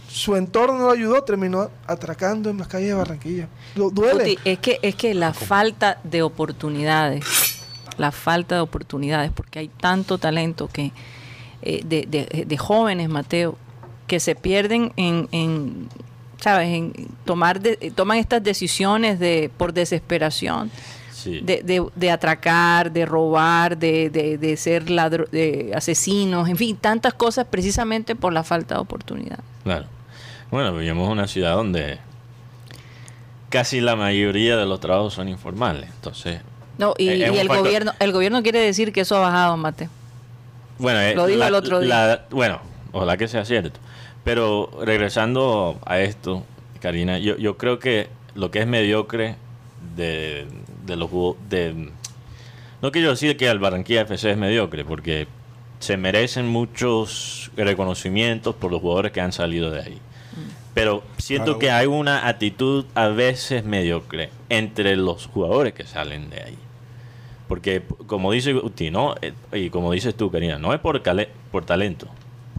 Su 0.07 0.35
entorno 0.35 0.77
no 0.77 0.85
lo 0.85 0.91
ayudó, 0.91 1.23
terminó 1.23 1.69
atracando 1.87 2.49
en 2.49 2.57
las 2.57 2.67
calles 2.67 2.89
de 2.89 2.93
Barranquilla. 2.95 3.47
Lo- 3.75 3.89
duele. 3.89 4.37
Es 4.43 4.59
que 4.59 4.79
es 4.81 4.95
que 4.95 5.13
la 5.13 5.33
falta 5.33 5.99
de 6.03 6.21
oportunidades, 6.23 7.23
la 7.97 8.11
falta 8.11 8.55
de 8.55 8.61
oportunidades, 8.61 9.31
porque 9.31 9.59
hay 9.59 9.67
tanto 9.69 10.17
talento 10.17 10.67
que 10.67 10.91
eh, 11.61 11.81
de, 11.85 12.05
de- 12.09 12.45
de 12.45 12.57
jóvenes, 12.57 13.09
Mateo, 13.09 13.57
que 14.07 14.19
se 14.19 14.33
pierden 14.35 14.91
en, 14.95 15.27
en, 15.31 15.89
sabes, 16.41 16.67
en 16.69 16.93
tomar 17.25 17.59
de- 17.61 17.91
toman 17.95 18.17
estas 18.17 18.41
decisiones 18.43 19.19
de 19.19 19.49
por 19.57 19.73
desesperación. 19.73 20.71
Sí. 21.11 21.41
De, 21.41 21.61
de, 21.63 21.85
de 21.95 22.11
atracar, 22.11 22.91
de 22.93 23.05
robar, 23.05 23.77
de, 23.77 24.09
de, 24.09 24.37
de 24.37 24.55
ser 24.55 24.89
ladro- 24.89 25.27
de 25.29 25.73
asesinos, 25.75 26.47
en 26.47 26.55
fin, 26.55 26.77
tantas 26.77 27.13
cosas 27.13 27.45
precisamente 27.49 28.15
por 28.15 28.31
la 28.31 28.43
falta 28.43 28.75
de 28.75 28.81
oportunidad. 28.81 29.39
Claro. 29.65 29.85
Bueno, 30.49 30.73
vivimos 30.77 31.05
en 31.07 31.11
una 31.11 31.27
ciudad 31.27 31.55
donde 31.55 31.99
casi 33.49 33.81
la 33.81 33.95
mayoría 33.95 34.57
de 34.57 34.65
los 34.65 34.79
trabajos 34.79 35.13
son 35.13 35.27
informales. 35.29 35.89
Entonces, 35.95 36.39
No, 36.77 36.93
y, 36.97 37.09
el 37.09 37.35
factor- 37.47 37.57
gobierno, 37.65 37.91
el 37.99 38.11
gobierno 38.11 38.41
quiere 38.43 38.59
decir 38.59 38.93
que 38.93 39.01
eso 39.01 39.17
ha 39.17 39.19
bajado, 39.19 39.57
Mateo. 39.57 39.89
Bueno, 40.77 41.01
eh, 41.01 41.15
Lo 41.15 41.25
dijo 41.25 41.39
la- 41.39 41.47
el 41.47 41.55
otro 41.55 41.79
día. 41.81 41.89
la- 41.89 42.25
bueno, 42.29 42.61
ojalá 42.93 43.17
que 43.17 43.27
sea 43.27 43.43
cierto. 43.43 43.79
Pero 44.23 44.69
regresando 44.83 45.79
a 45.85 45.99
esto, 45.99 46.43
Karina, 46.81 47.17
yo, 47.19 47.37
yo 47.37 47.57
creo 47.57 47.79
que 47.79 48.07
lo 48.35 48.51
que 48.51 48.59
es 48.59 48.67
mediocre 48.67 49.35
de, 49.95 50.45
de 50.85 50.95
los 50.95 51.09
de 51.49 51.89
no 52.81 52.91
quiero 52.91 53.09
decir 53.09 53.35
que 53.37 53.47
el 53.49 53.59
Barranquilla 53.59 54.01
FC 54.01 54.31
es 54.31 54.37
mediocre, 54.37 54.85
porque 54.85 55.27
se 55.79 55.97
merecen 55.97 56.47
muchos 56.47 57.51
reconocimientos 57.57 58.55
por 58.55 58.71
los 58.71 58.81
jugadores 58.81 59.11
que 59.11 59.19
han 59.21 59.31
salido 59.33 59.69
de 59.71 59.81
ahí. 59.81 59.93
Mm. 59.95 60.51
Pero 60.73 61.03
siento 61.17 61.59
que 61.59 61.71
hay 61.71 61.87
una 61.87 62.27
actitud 62.27 62.85
a 62.95 63.07
veces 63.07 63.65
mediocre 63.65 64.29
entre 64.49 64.95
los 64.95 65.27
jugadores 65.27 65.73
que 65.73 65.85
salen 65.85 66.29
de 66.29 66.41
ahí. 66.41 66.57
Porque, 67.49 67.81
como 68.05 68.31
dice 68.31 68.53
Guti, 68.53 68.91
¿no? 68.91 69.15
Eh, 69.21 69.33
y 69.53 69.69
como 69.69 69.91
dices 69.91 70.15
tú, 70.15 70.29
Karina, 70.31 70.57
no 70.59 70.73
es 70.73 70.79
por, 70.79 71.01
cale- 71.01 71.29
por 71.51 71.65
talento. 71.65 72.07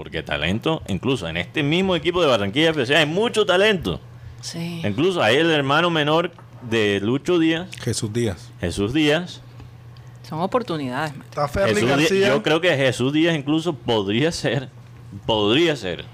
Porque 0.01 0.23
talento, 0.23 0.81
incluso 0.89 1.29
en 1.29 1.37
este 1.37 1.63
mismo 1.63 1.95
equipo 1.95 2.23
de 2.23 2.27
Barranquilla 2.27 2.71
FC 2.71 2.97
hay 2.97 3.05
mucho 3.05 3.45
talento. 3.45 4.01
Sí. 4.41 4.81
Incluso 4.83 5.23
hay 5.23 5.37
el 5.37 5.51
hermano 5.51 5.91
menor 5.91 6.31
de 6.71 7.01
Lucho 7.03 7.39
Díaz, 7.39 7.69
Jesús 7.83 8.11
Díaz. 8.11 8.51
Jesús 8.63 8.95
Díaz. 8.95 9.43
Son 10.27 10.41
oportunidades. 10.41 11.13
Está 11.29 11.47
Jesús 11.49 11.83
Díaz- 12.11 12.29
yo 12.29 12.43
creo 12.43 12.63
que 12.63 12.75
Jesús 12.75 13.13
Díaz 13.13 13.37
incluso 13.37 13.75
podría 13.75 14.33
ser, 14.33 14.71
podría 15.27 15.77
ser 15.77 16.07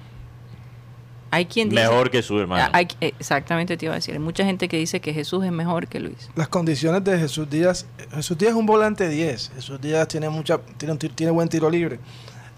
Hay 1.31 1.47
quien 1.47 1.69
dice... 1.69 1.83
mejor 1.83 2.11
que 2.11 2.21
su 2.25 2.37
hermano. 2.41 2.65
Ah, 2.65 2.71
hay- 2.73 2.89
eh, 3.01 3.13
exactamente 3.21 3.77
te 3.77 3.85
iba 3.87 3.95
a 3.95 3.99
decir. 3.99 4.15
Hay 4.15 4.21
mucha 4.21 4.45
gente 4.45 4.67
que 4.69 4.79
dice 4.79 4.99
que 5.01 5.13
Jesús 5.15 5.45
es 5.45 5.53
mejor 5.53 5.87
que 5.87 6.01
Luis. 6.01 6.29
las 6.35 6.49
condiciones 6.49 7.05
de 7.05 7.17
Jesús 7.21 7.49
Díaz. 7.49 7.87
Jesús 8.13 8.37
Díaz 8.37 8.51
es 8.51 8.57
un 8.57 8.67
volante 8.67 9.09
10. 9.09 9.53
Jesús 9.55 9.81
Díaz 9.81 10.09
tiene 10.09 10.29
mucha 10.29 10.59
tiene, 10.77 10.97
tiene 10.97 11.31
buen 11.31 11.49
tiro 11.49 11.71
libre. 11.71 12.01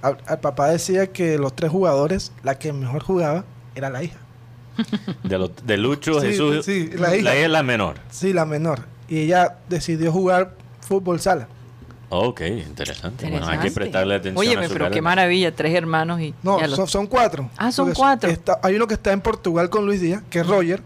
Al, 0.03 0.19
al 0.27 0.41
papá 0.41 0.69
decía 0.69 1.09
que 1.09 1.39
los 1.39 1.55
tres 1.57 1.71
jugadores, 1.71 2.33
la 2.43 2.59
que 2.59 2.73
mejor 2.73 3.03
jugaba 3.03 3.45
era 3.75 3.91
la 3.91 4.03
hija. 4.03 4.19
De, 5.65 5.77
Lucho, 5.77 6.21
Sí, 6.21 6.29
Jesús, 6.29 6.65
sí, 6.65 6.91
la 6.95 7.17
hija. 7.17 7.35
es 7.35 7.51
la 7.51 7.63
menor. 7.63 7.97
Sí, 8.11 8.33
la 8.33 8.45
menor. 8.45 8.83
Y 9.09 9.19
ella 9.21 9.57
decidió 9.69 10.13
jugar 10.13 10.55
fútbol 10.81 11.19
sala. 11.21 11.49
Ok, 12.11 12.41
interesante. 12.43 13.29
Bueno, 13.29 13.47
hay 13.49 13.59
que 13.59 13.71
prestarle 13.71 14.15
atención 14.15 14.65
su 14.65 14.73
pero 14.73 14.91
qué 14.91 15.03
maravilla, 15.03 15.55
tres 15.55 15.75
hermanos 15.75 16.21
y... 16.21 16.35
No, 16.43 16.59
los- 16.61 16.77
son, 16.77 16.89
son 16.89 17.07
cuatro. 17.07 17.51
Ah, 17.57 17.71
son 17.73 17.93
cuatro. 17.93 18.31
está- 18.31 18.61
hay 18.63 18.77
uno 18.77 18.87
que 18.87 18.95
está 18.95 19.13
en 19.13 19.21
Portugal 19.21 19.69
con 19.69 19.85
Luis 19.85 20.01
Díaz, 20.01 20.23
que 20.31 20.39
es 20.41 20.47
Roger, 20.47 20.83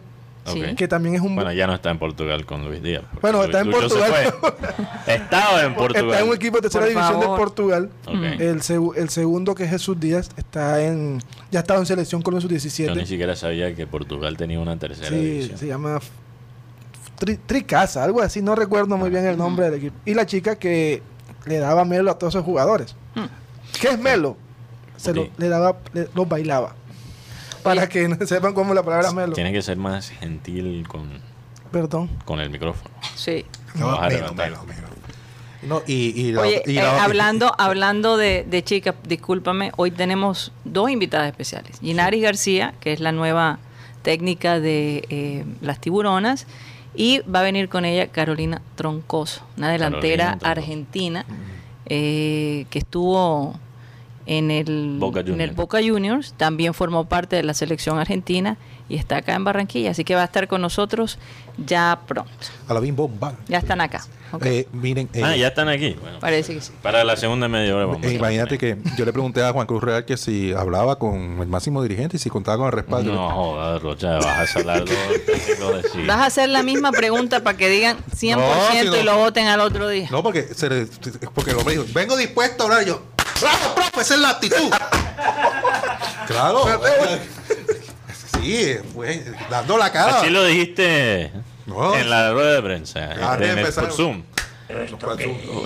Que 0.76 0.88
también 0.88 1.14
es 1.14 1.20
un... 1.20 1.34
Bueno, 1.36 1.52
ya 1.52 1.66
no 1.68 1.74
está 1.74 1.90
en 1.90 1.98
Portugal 1.98 2.44
con 2.44 2.64
Luis 2.64 2.82
Díaz. 2.82 3.04
Bueno, 3.20 3.44
está 3.44 3.60
en 3.60 3.68
Lucho 3.70 3.88
Portugal. 3.88 4.34
Estaba 5.06 5.62
en 5.64 5.74
Portugal. 5.74 6.06
Está 6.10 6.20
en 6.20 6.28
un 6.28 6.34
equipo 6.34 6.56
de 6.56 6.62
tercera 6.62 6.84
Por 6.84 6.92
división 6.94 7.20
de. 7.20 7.26
Portugal. 7.26 7.90
Ok. 8.06 8.40
El, 8.40 8.60
segu- 8.62 8.96
el 8.96 9.08
segundo, 9.08 9.54
que 9.54 9.64
es 9.64 9.70
Jesús 9.70 9.98
Díaz, 10.00 10.30
está 10.36 10.82
en... 10.82 11.20
Ya 11.50 11.60
estaba 11.60 11.78
en 11.80 11.86
selección 11.86 12.22
con 12.22 12.34
los 12.34 12.42
Yo 12.42 12.48
ni 12.50 12.58
sub-17. 12.58 13.06
siquiera 13.06 13.36
sabía 13.36 13.74
que 13.74 13.86
Portugal 13.86 14.36
tenía 14.36 14.58
una 14.58 14.76
tercera 14.78 15.08
Sí, 15.10 15.14
división. 15.14 15.58
se 15.58 15.66
llama 15.68 16.00
Tri- 17.20 17.38
Tricasa, 17.46 18.02
algo 18.02 18.20
así. 18.20 18.42
No 18.42 18.54
recuerdo 18.54 18.96
muy 18.96 19.10
bien 19.10 19.24
el 19.26 19.36
nombre 19.38 19.66
del 19.66 19.74
equipo. 19.74 19.96
Y 20.04 20.14
la 20.14 20.26
chica 20.26 20.56
que 20.56 21.02
le 21.46 21.58
daba 21.58 21.84
melo 21.84 22.10
a 22.10 22.18
todos 22.18 22.34
esos 22.34 22.44
jugadores. 22.44 22.96
¿Qué 23.80 23.88
es 23.90 23.98
melo? 23.98 24.36
Se 24.96 25.14
lo, 25.14 25.28
le 25.36 25.48
daba, 25.48 25.76
le- 25.92 26.08
los 26.14 26.28
bailaba. 26.28 26.74
Para 27.62 27.88
que 27.88 28.08
no 28.08 28.16
sepan 28.26 28.54
cómo 28.54 28.74
la 28.74 28.82
palabra 28.82 29.12
melo. 29.12 29.32
Tiene 29.32 29.52
que 29.52 29.62
ser 29.62 29.76
más 29.76 30.10
gentil 30.10 30.86
con, 30.88 31.08
Perdón. 31.70 32.08
con 32.24 32.40
el 32.40 32.50
micrófono. 32.50 32.94
Sí. 33.14 33.44
No, 33.74 33.92
levantar. 34.08 34.50
menos, 34.50 34.66
menos. 34.66 34.90
No, 35.62 35.80
y, 35.86 36.20
y 36.20 36.32
la- 36.32 36.40
Oye, 36.42 36.62
y 36.66 36.72
eh, 36.76 36.82
la- 36.82 37.04
hablando, 37.04 37.54
hablando 37.56 38.16
de, 38.16 38.44
de 38.48 38.64
chicas, 38.64 38.96
discúlpame, 39.06 39.70
hoy 39.76 39.92
tenemos 39.92 40.50
dos 40.64 40.90
invitadas 40.90 41.28
especiales. 41.28 41.78
Ginari 41.80 42.20
García, 42.20 42.74
que 42.80 42.92
es 42.92 42.98
la 43.00 43.12
nueva 43.12 43.58
técnica 44.02 44.58
de 44.58 45.04
eh, 45.08 45.44
las 45.60 45.80
tiburonas, 45.80 46.46
y 46.96 47.20
va 47.20 47.40
a 47.40 47.42
venir 47.42 47.68
con 47.68 47.84
ella 47.84 48.08
Carolina 48.08 48.60
Troncoso, 48.74 49.44
una 49.56 49.70
delantera 49.70 50.36
Carolina 50.36 50.38
Troncoso. 50.40 50.50
argentina 50.50 51.24
eh, 51.86 52.66
que 52.68 52.78
estuvo 52.80 53.58
en 54.26 54.50
el, 54.50 54.96
Boca 54.98 55.20
en 55.20 55.26
el 55.26 55.32
Juniors. 55.32 55.56
Boca 55.56 55.78
Juniors, 55.82 56.34
también 56.36 56.74
formó 56.74 57.04
parte 57.06 57.36
de 57.36 57.42
la 57.42 57.54
selección 57.54 57.98
argentina 57.98 58.56
y 58.88 58.96
está 58.96 59.16
acá 59.18 59.34
en 59.34 59.44
Barranquilla, 59.44 59.90
así 59.92 60.04
que 60.04 60.14
va 60.14 60.22
a 60.22 60.26
estar 60.26 60.48
con 60.48 60.60
nosotros 60.60 61.18
ya 61.66 62.00
pronto. 62.06 62.30
a 62.68 62.74
la 62.74 62.80
bim 62.80 62.94
bomba. 62.96 63.34
Ya 63.48 63.58
están 63.58 63.80
acá. 63.80 64.04
Eh, 64.42 64.66
miren, 64.72 65.10
eh, 65.12 65.22
Ah, 65.22 65.36
ya 65.36 65.48
están 65.48 65.68
aquí. 65.68 65.94
Bueno, 66.00 66.18
Parece 66.18 66.54
que 66.54 66.60
sí. 66.62 66.72
para 66.82 67.04
la 67.04 67.16
segunda 67.16 67.48
media 67.48 67.76
hora 67.76 67.84
vamos 67.84 68.02
eh, 68.06 68.14
imagínate 68.14 68.56
que 68.56 68.78
yo 68.96 69.04
le 69.04 69.12
pregunté 69.12 69.42
a 69.44 69.52
Juan 69.52 69.66
Cruz 69.66 69.82
Real 69.82 70.06
que 70.06 70.16
si 70.16 70.52
hablaba 70.54 70.98
con 70.98 71.38
el 71.42 71.48
máximo 71.48 71.82
dirigente 71.82 72.16
y 72.16 72.18
si 72.18 72.30
contaba 72.30 72.56
con 72.56 72.66
el 72.68 72.72
respaldo. 72.72 73.12
No 73.12 73.28
jodas, 73.30 73.82
Rocha, 73.82 74.14
vas 74.18 74.56
a 74.56 74.58
hablar 74.58 74.84
de. 74.86 74.94
Vas 76.06 76.16
a 76.18 76.26
hacer 76.26 76.48
la 76.48 76.62
misma 76.62 76.92
pregunta 76.92 77.42
para 77.42 77.58
que 77.58 77.68
digan 77.68 77.98
100% 78.16 78.36
No, 78.36 78.70
si 78.80 78.86
no- 78.86 78.96
y 78.96 79.02
lo 79.02 79.16
voten 79.18 79.46
al 79.48 79.60
otro 79.60 79.86
día. 79.88 80.08
No, 80.10 80.22
porque, 80.22 80.42
se 80.54 80.68
le- 80.70 80.86
porque 81.34 81.50
el 81.50 81.58
hombre 81.58 81.74
dijo, 81.76 81.86
vengo 81.94 82.16
dispuesto 82.16 82.62
a 82.62 82.66
hablar. 82.66 82.84
Yo, 82.86 83.02
bravo, 83.40 83.74
profe, 83.74 84.00
esa 84.00 84.14
es 84.14 84.20
la 84.20 84.30
actitud. 84.30 84.70
claro. 86.26 86.64
sí, 88.40 88.76
pues, 88.94 89.20
dando 89.50 89.76
la 89.78 89.92
cara. 89.92 90.18
Así 90.20 90.30
lo 90.30 90.44
dijiste 90.44 91.32
No. 91.66 91.94
en 91.94 92.10
la 92.10 92.32
rueda 92.32 92.52
de 92.54 92.62
prensa. 92.62 93.10
Ah, 93.20 93.34
este, 93.34 93.50
en 93.50 93.58
el- 93.58 93.72
por 93.72 93.92
Zoom. 93.92 94.22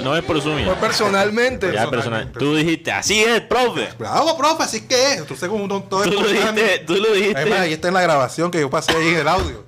No 0.02 0.16
es 0.16 0.24
por 0.24 0.40
Zoom. 0.42 0.54
Fue 0.56 0.64
ya. 0.64 0.80
personalmente. 0.80 1.72
Ya 1.72 1.88
personal. 1.88 2.32
Tú 2.32 2.56
dijiste, 2.56 2.90
así 2.90 3.22
es, 3.22 3.40
profe. 3.42 3.88
Bravo, 3.98 4.36
profe, 4.36 4.64
así 4.64 4.86
que 4.86 5.14
es. 5.14 5.22
Como 5.22 5.62
un 5.64 5.68
tonto 5.68 6.02
Tú 6.02 6.10
lo 6.10 6.26
dijiste, 6.28 6.78
tú 6.86 6.94
lo 6.96 7.12
dijiste. 7.12 7.36
Además, 7.38 7.60
ahí 7.60 7.72
está 7.72 7.88
en 7.88 7.94
la 7.94 8.02
grabación 8.02 8.50
que 8.50 8.60
yo 8.60 8.68
pasé 8.68 8.96
ahí 8.96 9.08
en 9.08 9.18
el 9.20 9.28
audio. 9.28 9.64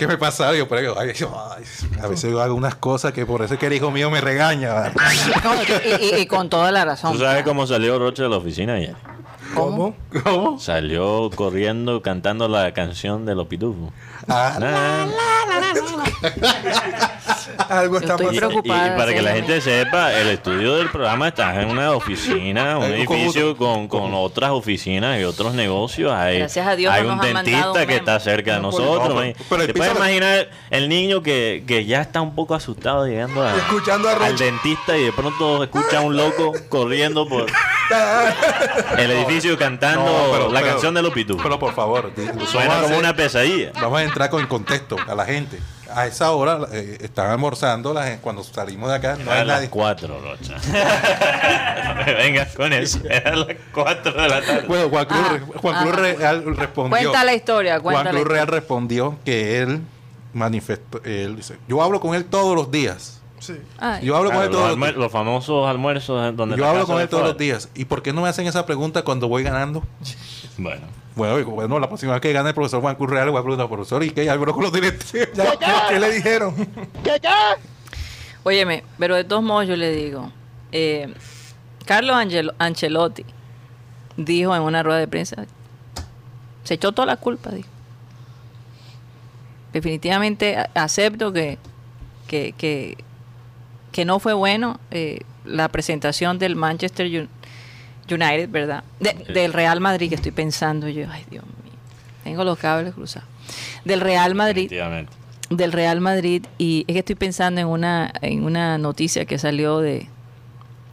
¿Qué 0.00 0.06
me 0.06 0.16
pasa? 0.16 0.54
Yo, 0.54 0.66
pero 0.66 0.80
yo, 0.80 0.98
ay, 0.98 1.12
yo, 1.12 1.30
ay, 1.54 1.62
a 2.02 2.06
veces 2.06 2.30
yo 2.30 2.40
hago 2.40 2.54
unas 2.54 2.74
cosas 2.74 3.12
que 3.12 3.26
por 3.26 3.42
eso 3.42 3.52
es 3.52 3.60
que 3.60 3.66
el 3.66 3.74
hijo 3.74 3.90
mío 3.90 4.10
me 4.10 4.22
regaña. 4.22 4.94
No, 5.44 5.54
y, 5.62 6.04
y- 6.16 6.20
y 6.22 6.26
con 6.26 6.48
toda 6.48 6.70
la 6.72 6.86
razón. 6.86 7.12
¿Tú 7.12 7.18
sabes 7.18 7.42
cómo 7.44 7.66
salió 7.66 7.98
Rocha 7.98 8.22
de 8.22 8.30
la 8.30 8.38
oficina 8.38 8.74
ayer? 8.76 8.94
¿Cómo? 9.54 9.94
¿Cómo? 10.24 10.58
Salió 10.58 11.30
corriendo 11.34 12.02
cantando 12.02 12.48
la 12.48 12.72
canción 12.72 13.24
de 13.26 13.34
los 13.34 13.46
pitufos. 13.46 13.90
Ah, 14.28 14.56
Na, 14.60 15.08
Algo 17.68 17.94
Yo 17.94 18.00
está 18.00 18.14
estoy 18.14 18.36
Y, 18.36 18.40
pasando. 18.40 18.60
y 18.64 18.68
para 18.98 19.12
que 19.14 19.22
la 19.22 19.32
gente 19.32 19.60
sepa, 19.60 20.12
el 20.12 20.28
estudio 20.28 20.76
del 20.76 20.88
programa 20.90 21.28
está 21.28 21.60
en 21.62 21.68
una 21.70 21.92
oficina, 21.92 22.78
un 22.78 22.84
Eh, 22.84 23.04
¿cómo? 23.04 23.18
edificio 23.18 23.56
con, 23.56 23.88
con 23.88 24.12
otras 24.14 24.50
oficinas 24.50 25.20
y 25.20 25.24
otros 25.24 25.54
negocios. 25.54 26.12
Hay, 26.12 26.38
Gracias 26.38 26.66
a 26.66 26.76
Dios 26.76 26.92
hay 26.92 27.04
un 27.06 27.18
dentista 27.20 27.72
un 27.72 27.86
que 27.86 27.96
está 27.96 28.18
cerca 28.20 28.54
de 28.56 28.60
por- 28.60 28.72
nosotros. 28.72 29.14
no, 29.14 29.32
pero- 29.48 29.66
¿Te 29.66 29.74
puedes 29.74 29.94
imaginar 29.96 30.48
el 30.70 30.88
niño 30.88 31.22
que, 31.22 31.64
que 31.66 31.84
ya 31.84 32.00
está 32.00 32.20
un 32.20 32.34
poco 32.34 32.54
asustado 32.54 33.06
llegando 33.06 33.42
a- 33.42 33.56
Escuchando 33.56 34.08
a 34.08 34.12
al 34.26 34.36
dentista 34.36 34.96
y 34.96 35.04
de 35.04 35.12
pronto 35.12 35.62
escucha 35.64 35.98
a 35.98 36.00
un 36.02 36.16
loco 36.16 36.52
corriendo 36.68 37.26
por 37.28 37.46
el 38.98 39.10
edificio 39.10 39.56
cantando 39.58 40.04
No, 40.04 40.32
pero- 40.32 40.52
la 40.52 40.60
pero- 40.60 40.72
canción 40.72 40.94
de 40.94 41.10
pitufos? 41.10 41.42
Pero 41.42 41.58
por 41.58 41.74
favor, 41.74 42.12
Suena 42.14 42.32
vamos 42.32 42.54
a 42.54 42.64
como 42.82 42.84
hacer- 42.86 42.98
una 42.98 43.14
pesadilla. 43.16 43.72
Vamos 43.74 43.98
a 44.00 44.02
entrar 44.04 44.30
con 44.30 44.46
contexto 44.46 44.96
a 45.06 45.14
la 45.14 45.24
gente. 45.24 45.58
A 45.92 46.06
esa 46.06 46.30
hora 46.30 46.60
eh, 46.72 46.98
están 47.00 47.30
almorzando 47.30 47.92
la 47.92 48.04
gente- 48.04 48.20
cuando 48.22 48.44
salimos 48.44 48.88
de 48.90 48.94
acá. 48.96 49.16
No 49.16 49.22
Era 49.22 49.34
hay 49.34 49.40
a 49.40 49.44
las 49.44 49.56
nadie. 49.56 49.70
4, 49.70 50.20
Rocha. 50.20 50.54
Venga 52.06 52.46
con 52.56 52.72
eso. 52.72 53.00
Era 53.08 53.32
a 53.32 53.36
las 53.36 53.56
4 53.72 54.12
de 54.12 54.28
la 54.28 54.40
tarde. 54.40 54.64
Bueno, 54.68 54.88
Juan 54.88 55.04
Cruz, 55.06 55.20
Ah, 55.22 55.40
Juan 55.60 55.82
Cruz 55.82 55.94
ah. 55.96 56.00
Real 56.00 56.56
respondió. 56.56 56.90
Cuenta 56.98 57.24
la 57.24 57.34
historia, 57.34 57.80
cuenta 57.80 58.02
Juan 58.02 58.14
Cruz. 58.14 58.28
Real 58.28 58.46
respondió 58.46 59.18
que 59.24 59.58
él 59.58 59.80
manifestó, 60.32 61.00
él 61.04 61.34
dice, 61.36 61.56
yo 61.68 61.82
hablo 61.82 61.98
con 62.00 62.14
él 62.14 62.24
todos 62.24 62.54
los 62.54 62.70
días. 62.70 63.19
Sí. 63.40 63.54
Ay, 63.78 64.04
Yo 64.06 64.16
hablo 64.16 64.30
con 64.30 64.38
Claro, 64.38 64.50
él 64.52 64.56
todos 64.56 64.68
los 64.70 64.78
días. 64.86 64.96
los 64.96 65.10
famosos 65.12 65.68
almuerzos 65.68 66.36
donde 66.36 66.56
Yo 66.56 66.66
hablo 66.68 66.86
con 66.86 67.00
él 67.00 67.08
todos 67.08 67.24
los 67.24 67.36
días. 67.38 67.68
¿Y 67.74 67.86
por 67.86 68.02
qué 68.02 68.12
no 68.12 68.20
me 68.22 68.28
hacen 68.28 68.46
esa 68.46 68.64
pregunta 68.66 69.02
cuando 69.02 69.26
voy 69.28 69.42
ganando? 69.42 69.82
Bueno, 70.58 70.82
Bueno, 71.16 71.42
bueno, 71.46 71.78
la 71.78 71.88
próxima 71.88 72.12
vez 72.12 72.20
que 72.20 72.32
gane 72.34 72.50
el 72.50 72.54
profesor 72.54 72.82
Juan 72.82 72.94
Cruz 72.94 73.08
Real, 73.08 73.24
le 73.24 73.30
voy 73.30 73.40
a 73.40 73.42
preguntar, 73.42 73.66
profesor, 73.68 74.02
¿y 74.04 74.10
qué? 74.10 74.26
Ya 74.26 74.32
habló 74.34 74.52
con 74.52 74.62
los 74.62 74.72
directivos. 74.72 75.28
Ya, 75.34 75.88
¿Qué 75.88 75.98
le 75.98 76.10
dijeron? 76.12 76.54
Óyeme, 78.42 78.84
pero 78.98 79.14
de 79.16 79.24
todos 79.24 79.42
modos 79.42 79.66
yo 79.66 79.74
le 79.76 79.90
digo, 79.90 80.30
eh, 80.72 81.12
Carlos 81.86 82.14
Angel- 82.16 82.52
Ancelotti 82.58 83.24
dijo 84.18 84.54
en 84.54 84.60
una 84.62 84.82
rueda 84.82 84.98
de 84.98 85.08
prensa, 85.08 85.46
se 86.64 86.74
echó 86.74 86.92
toda 86.92 87.06
la 87.06 87.16
culpa, 87.16 87.50
dijo. 87.50 87.68
Definitivamente 89.72 90.56
acepto 90.74 91.32
que, 91.32 91.58
que, 92.26 92.54
que, 92.58 92.98
que 93.92 94.04
no 94.04 94.18
fue 94.20 94.32
bueno 94.34 94.78
eh, 94.90 95.20
la 95.44 95.68
presentación 95.68 96.38
del 96.38 96.56
Manchester 96.56 97.06
Un- 97.06 97.28
United, 98.12 98.48
¿verdad? 98.50 98.82
De- 98.98 99.10
Sí. 99.26 99.32
Del 99.32 99.52
Real 99.52 99.80
Madrid, 99.80 100.08
que 100.08 100.16
estoy 100.16 100.32
pensando 100.32 100.88
yo, 100.88 101.06
ay 101.10 101.24
Dios 101.30 101.44
mío, 101.44 101.72
tengo 102.24 102.44
los 102.44 102.58
cables 102.58 102.94
cruzados. 102.94 103.28
Del 103.84 104.00
Real 104.00 104.34
Madrid 104.34 104.68
del 105.48 105.72
Real 105.72 106.00
Madrid 106.00 106.44
y 106.58 106.84
es 106.86 106.92
que 106.92 106.98
estoy 107.00 107.16
pensando 107.16 107.60
en 107.60 107.66
una 107.66 108.12
en 108.22 108.44
una 108.44 108.78
noticia 108.78 109.24
que 109.24 109.38
salió 109.38 109.78
de 109.80 110.06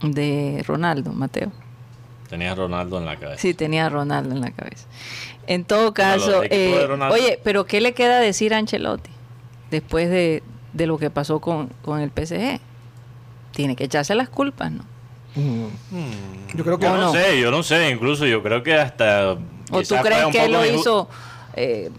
de 0.02 0.62
Ronaldo, 0.66 1.12
Mateo. 1.12 1.50
Tenía 2.28 2.52
a 2.52 2.54
Ronaldo 2.54 2.98
en 2.98 3.04
la 3.06 3.16
cabeza. 3.16 3.40
Sí, 3.40 3.54
tenía 3.54 3.86
a 3.86 3.88
Ronaldo 3.88 4.34
en 4.34 4.40
la 4.40 4.50
cabeza. 4.50 4.86
En 5.46 5.64
todo 5.64 5.94
caso, 5.94 6.42
eh, 6.44 6.86
oye, 7.10 7.40
pero 7.42 7.64
¿qué 7.66 7.80
le 7.80 7.94
queda 7.94 8.18
decir 8.20 8.52
a 8.52 8.58
Ancelotti 8.58 9.10
después 9.70 10.10
de, 10.10 10.42
de 10.74 10.86
lo 10.86 10.98
que 10.98 11.08
pasó 11.10 11.40
con, 11.40 11.68
con 11.82 12.00
el 12.00 12.10
PSG? 12.10 12.60
Tiene 13.58 13.74
que 13.74 13.82
echarse 13.82 14.14
las 14.14 14.28
culpas, 14.28 14.70
¿no? 14.70 14.84
Mm. 15.34 15.66
Yo 16.54 16.62
creo 16.62 16.78
que 16.78 16.84
Yo 16.84 16.92
¿O 16.92 16.96
no, 16.96 17.00
no? 17.06 17.12
sé, 17.12 17.40
yo 17.40 17.50
no 17.50 17.64
sé. 17.64 17.90
Incluso 17.90 18.24
yo 18.24 18.40
creo 18.40 18.62
que 18.62 18.72
hasta. 18.74 19.32
¿O 19.72 19.82
tú 19.82 19.96
crees 20.00 20.26
que 20.30 20.44
él 20.44 20.52
lo 20.52 20.64
hizo 20.64 21.08
eh, 21.54 21.90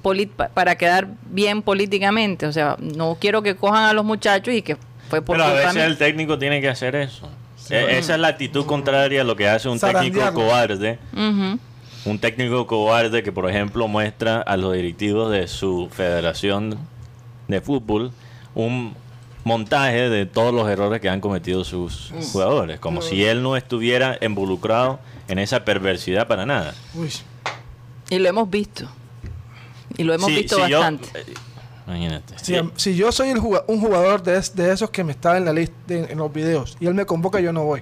para 0.54 0.78
quedar 0.78 1.10
bien 1.30 1.62
políticamente? 1.62 2.46
O 2.46 2.54
sea, 2.54 2.78
no 2.80 3.18
quiero 3.20 3.42
que 3.42 3.58
cojan 3.58 3.84
a 3.84 3.92
los 3.92 4.06
muchachos 4.06 4.54
y 4.54 4.62
que 4.62 4.78
fue 5.10 5.22
por 5.22 5.36
Pero 5.36 5.50
a 5.50 5.52
veces 5.52 5.76
el 5.84 5.98
técnico 5.98 6.40
tiene 6.40 6.62
que 6.62 6.70
hacer 6.70 6.96
eso. 6.96 7.30
E- 7.70 7.98
Esa 7.98 8.14
es 8.14 8.20
la 8.22 8.30
actitud 8.30 8.66
contraria 8.66 9.20
a 9.20 9.24
lo 9.26 9.36
que 9.36 9.50
hace 9.50 9.68
un 9.68 9.82
técnico 9.82 10.22
cobarde. 10.34 10.98
Un 12.06 12.20
técnico 12.20 12.66
cobarde 12.68 13.22
que, 13.22 13.34
por 13.34 13.50
ejemplo, 13.50 13.90
muestra 13.90 14.40
a 14.42 14.56
los 14.56 14.74
directivos 14.74 15.30
de 15.30 15.50
su 15.50 15.90
federación 15.92 16.80
de 17.50 17.60
fútbol 17.60 18.14
un 18.56 18.96
montaje 19.50 20.10
de 20.10 20.26
todos 20.26 20.54
los 20.54 20.70
errores 20.70 21.02
que 21.02 21.10
han 21.10 21.20
cometido 21.20 21.64
sus 21.66 22.14
jugadores, 22.32 22.80
como 22.80 23.02
si 23.02 23.26
él 23.26 23.42
no 23.44 23.58
estuviera 23.58 24.18
involucrado 24.22 25.00
en 25.28 25.40
esa 25.40 25.66
perversidad 25.66 26.28
para 26.28 26.46
nada. 26.46 26.74
Uy, 26.96 27.12
Y 28.10 28.20
lo 28.20 28.30
hemos 28.30 28.50
visto. 28.50 28.88
Y 29.98 30.04
lo 30.04 30.14
hemos 30.14 30.28
Sí, 30.28 30.36
visto 30.38 30.68
yo- 30.68 30.80
bastante. 30.80 31.10
eh, 31.20 31.26
imagínate. 31.88 32.34
si, 32.40 32.56
Sí. 32.56 32.62
si 32.76 32.96
yo 32.96 33.12
soy 33.12 33.30
el 33.30 33.40
un 33.40 33.82
jugador 33.82 34.24
de, 34.24 34.38
es- 34.38 34.56
de 34.56 34.72
esos 34.72 34.90
que 34.92 35.04
me 35.04 35.12
estaba 35.12 35.38
en 35.38 35.46
la 35.46 35.54
lista 35.54 35.76
de- 35.88 36.12
en 36.12 36.18
los 36.18 36.32
videos 36.32 36.78
y 36.80 36.86
él 36.88 36.94
me 36.94 37.06
convoca, 37.06 37.40
yo 37.40 37.52
no 37.52 37.64
voy. 37.66 37.82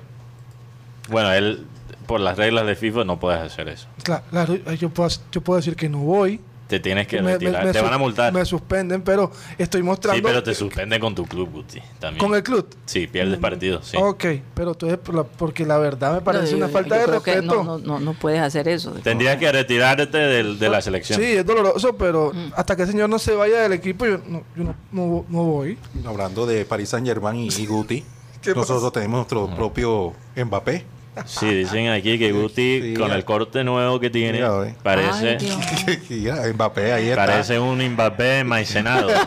Bueno, 1.10 1.32
él, 1.34 1.65
por 2.08 2.19
las 2.21 2.38
reglas 2.38 2.65
de 2.65 2.75
FIFA, 2.75 3.03
no 3.06 3.19
puedes 3.19 3.39
hacer 3.41 3.67
eso. 3.69 3.88
Claro, 4.03 4.23
claro, 4.30 4.56
yo, 4.73 4.89
puedo, 4.89 5.10
yo 5.32 5.41
puedo 5.41 5.58
decir 5.58 5.75
que 5.75 5.89
no 5.89 5.99
voy 5.99 6.39
Te 6.67 6.80
tienes 6.82 7.08
que 7.08 7.17
me- 7.17 7.23
me- 7.23 7.32
retirar. 7.34 7.65
me 7.65 7.71
te 7.71 7.80
su- 7.80 7.86
van 7.86 7.93
a 7.93 7.97
multar. 7.97 8.34
Me 8.34 8.43
suspenden, 8.43 9.01
pero 9.01 9.32
estoy 9.58 9.82
mostrando. 9.84 10.17
Sí, 10.17 10.21
pero 10.21 10.43
te 10.43 10.53
suspenden 10.53 10.99
con 10.99 11.15
tu 11.15 11.25
club, 11.25 11.49
Guti. 11.51 11.80
También. 11.99 12.19
Con 12.19 12.36
el 12.36 12.43
club. 12.43 12.67
Sí, 12.86 13.08
pierdes 13.08 13.39
partidos. 13.39 13.88
Sí. 13.88 13.97
Ok, 13.97 14.25
pero 14.53 14.71
entonces, 14.71 14.97
por 14.97 15.15
la- 15.15 15.23
porque 15.23 15.65
la 15.65 15.77
verdad 15.77 16.13
me 16.15 16.21
parece 16.21 16.51
No, 16.51 16.58
una 16.58 16.67
yo- 16.67 16.73
falta 16.73 16.95
yo 16.95 17.01
de 17.01 17.08
respeto. 17.08 17.41
No, 17.56 17.63
no, 17.63 17.77
no, 17.77 17.99
no 17.99 18.13
puedes 18.13 18.41
hacer 18.41 18.67
eso. 18.67 18.91
Tendrías 19.03 19.38
que 19.38 19.49
retirarte 19.51 20.17
del- 20.17 20.60
de 20.60 20.69
la 20.69 20.82
selección. 20.82 21.19
Sí, 21.21 21.25
es 21.25 21.45
doloroso, 21.45 21.95
pero 21.95 22.32
Mm. 22.34 22.51
hasta 22.56 22.75
que 22.75 22.82
el 22.82 22.89
señor 22.89 23.10
no 23.10 23.17
se 23.17 23.34
vaya 23.34 23.62
del 23.62 23.71
equipo, 23.73 24.06
yo 24.06 24.17
no, 24.27 24.43
yo 24.56 24.63
no, 24.65 24.75
no- 24.91 25.25
no 25.30 25.43
voy. 25.45 25.77
Hablando 26.06 26.45
de 26.45 26.65
Paris 26.65 26.89
Saint 26.89 27.08
Germain 27.08 27.38
y, 27.38 27.47
y 27.47 27.65
Guti, 27.65 28.03
¿Qué 28.41 28.53
nosotros 28.53 28.82
pasa? 28.82 28.91
tenemos 28.91 29.17
nuestro 29.19 29.47
propio 29.56 30.13
Mbappé. 30.36 30.86
Sí, 31.25 31.47
dicen 31.53 31.89
aquí 31.89 32.17
que 32.19 32.32
Guti, 32.32 32.82
Sí, 32.82 32.93
con 32.95 33.12
el 33.12 33.25
corte 33.25 33.63
nuevo 33.63 33.99
que 33.99 34.10
tiene, 34.10 34.34
Mira, 34.39 34.75
parece, 34.84 35.38
Ay, 35.39 36.53
Mbappé 36.53 36.93
ahí 36.93 37.10
está. 37.10 37.25
parece 37.25 37.60
un 37.60 37.80
Mbappé 37.93 38.43
maicenado. 38.43 39.08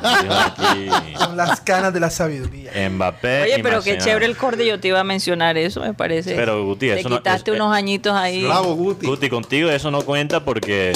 Con 1.19 1.37
las 1.37 1.61
canas 1.61 1.93
de 1.93 2.01
la 2.01 2.11
sabiduría. 2.11 2.73
Mbappé. 2.91 3.43
Oye, 3.43 3.59
pero 3.63 3.83
qué 3.83 3.99
chévere 3.99 4.27
el 4.27 4.37
corte. 4.37 4.67
Yo 4.67 4.81
te 4.81 4.89
iba 4.89 5.01
a 5.01 5.05
mencionar 5.05 5.57
eso, 5.57 5.81
me 5.81 5.95
parece. 5.95 6.35
Pero, 6.35 6.65
Guti, 6.65 6.89
Te 6.89 7.01
eso 7.01 7.09
no- 7.09 7.19
quitaste 7.19 7.51
es- 7.51 7.57
unos 7.57 7.75
añitos 7.75 8.13
ahí. 8.15 8.45
Bravo, 8.45 8.75
Guti. 8.75 9.07
Guti, 9.07 9.29
contigo 9.29 9.71
eso 9.71 9.91
no 9.91 10.03
cuenta 10.03 10.45
porque 10.45 10.93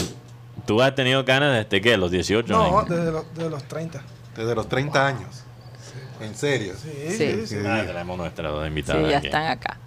tú 0.66 0.80
has 0.82 0.94
tenido 0.94 1.24
ganas 1.24 1.64
desde 1.68 1.80
que, 1.80 1.96
los 1.96 2.10
18 2.10 2.52
No, 2.52 2.78
años. 2.80 2.88
desde 2.88 3.12
los, 3.12 3.24
desde 3.34 3.50
los 3.50 3.64
30. 3.64 4.02
Desde 4.36 4.54
los 4.54 4.68
30 4.68 5.06
años. 5.06 5.42
En 6.20 6.34
serio. 6.34 6.74
Sí, 6.80 6.90
Sí. 7.10 7.16
sí, 7.16 7.32
sí. 7.40 7.46
Sí. 7.46 7.56
Ah, 7.66 7.82
tenemos 7.86 8.16
nuestras 8.16 8.50
dos 8.52 8.62
Sí, 8.62 8.68
invitadas. 8.68 9.10
ya 9.10 9.18
aquí. 9.18 9.26
están 9.26 9.46
acá. 9.46 9.78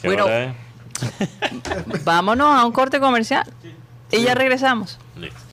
¿Qué 0.00 0.08
Bueno, 0.08 0.26
vámonos 2.04 2.54
a 2.54 2.64
un 2.64 2.72
corte 2.72 3.00
comercial. 3.00 3.44
Y 4.10 4.22
ya 4.22 4.34
regresamos. 4.34 4.98
Listo. 5.16 5.47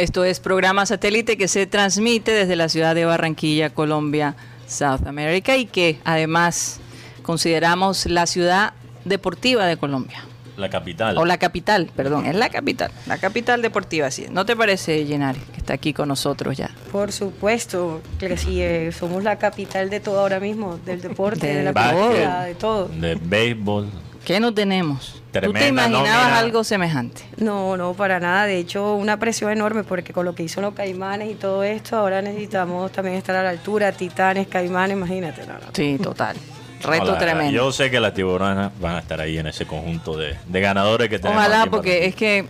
Esto 0.00 0.24
es 0.24 0.40
programa 0.40 0.86
satélite 0.86 1.36
que 1.36 1.46
se 1.46 1.66
transmite 1.66 2.32
desde 2.32 2.56
la 2.56 2.70
ciudad 2.70 2.94
de 2.94 3.04
Barranquilla, 3.04 3.68
Colombia, 3.68 4.34
South 4.66 5.06
America, 5.06 5.58
y 5.58 5.66
que 5.66 5.98
además 6.04 6.80
consideramos 7.22 8.06
la 8.06 8.26
ciudad 8.26 8.72
deportiva 9.04 9.66
de 9.66 9.76
Colombia. 9.76 10.24
La 10.56 10.70
capital. 10.70 11.18
O 11.18 11.26
la 11.26 11.36
capital, 11.36 11.90
perdón, 11.94 12.24
es 12.24 12.34
la 12.34 12.48
capital, 12.48 12.90
la 13.06 13.18
capital 13.18 13.60
deportiva, 13.60 14.10
sí. 14.10 14.24
¿No 14.30 14.46
te 14.46 14.56
parece, 14.56 15.04
Yenari, 15.04 15.38
que 15.52 15.58
está 15.58 15.74
aquí 15.74 15.92
con 15.92 16.08
nosotros 16.08 16.56
ya? 16.56 16.70
Por 16.90 17.12
supuesto, 17.12 18.00
que 18.18 18.38
sí, 18.38 18.62
eh, 18.62 18.92
somos 18.92 19.22
la 19.22 19.36
capital 19.36 19.90
de 19.90 20.00
todo 20.00 20.20
ahora 20.20 20.40
mismo, 20.40 20.78
del 20.78 21.02
deporte, 21.02 21.46
de, 21.46 21.54
De 21.56 21.62
la 21.64 21.72
básquet. 21.72 22.00
cultura, 22.00 22.42
de 22.44 22.54
todo. 22.54 22.88
De 22.88 23.14
béisbol. 23.16 23.90
¿Qué 24.24 24.40
no 24.40 24.52
tenemos? 24.52 25.14
¿Tú 25.14 25.20
te 25.32 25.40
Tremenda 25.40 25.88
imaginabas 25.88 26.32
algo 26.32 26.64
semejante? 26.64 27.22
No, 27.38 27.76
no, 27.76 27.94
para 27.94 28.20
nada. 28.20 28.46
De 28.46 28.58
hecho, 28.58 28.94
una 28.94 29.18
presión 29.18 29.50
enorme 29.50 29.84
porque 29.84 30.12
con 30.12 30.24
lo 30.24 30.34
que 30.34 30.42
hizo 30.42 30.60
los 30.60 30.74
caimanes 30.74 31.30
y 31.30 31.34
todo 31.34 31.62
esto, 31.62 31.96
ahora 31.96 32.20
necesitamos 32.20 32.92
también 32.92 33.16
estar 33.16 33.36
a 33.36 33.42
la 33.42 33.50
altura. 33.50 33.92
Titanes, 33.92 34.48
caimanes, 34.48 34.96
imagínate. 34.96 35.46
No, 35.46 35.54
no. 35.54 35.66
Sí, 35.72 35.98
total. 36.02 36.36
Reto 36.82 37.16
tremendo. 37.16 37.52
Yo 37.52 37.72
sé 37.72 37.90
que 37.90 38.00
las 38.00 38.14
tiburonas 38.14 38.72
van 38.80 38.96
a 38.96 38.98
estar 39.00 39.20
ahí 39.20 39.38
en 39.38 39.46
ese 39.46 39.66
conjunto 39.66 40.16
de, 40.16 40.36
de 40.46 40.60
ganadores 40.60 41.08
que 41.08 41.18
tenemos. 41.18 41.44
Ojalá, 41.44 41.66
porque 41.66 42.06
es 42.06 42.14
que 42.14 42.46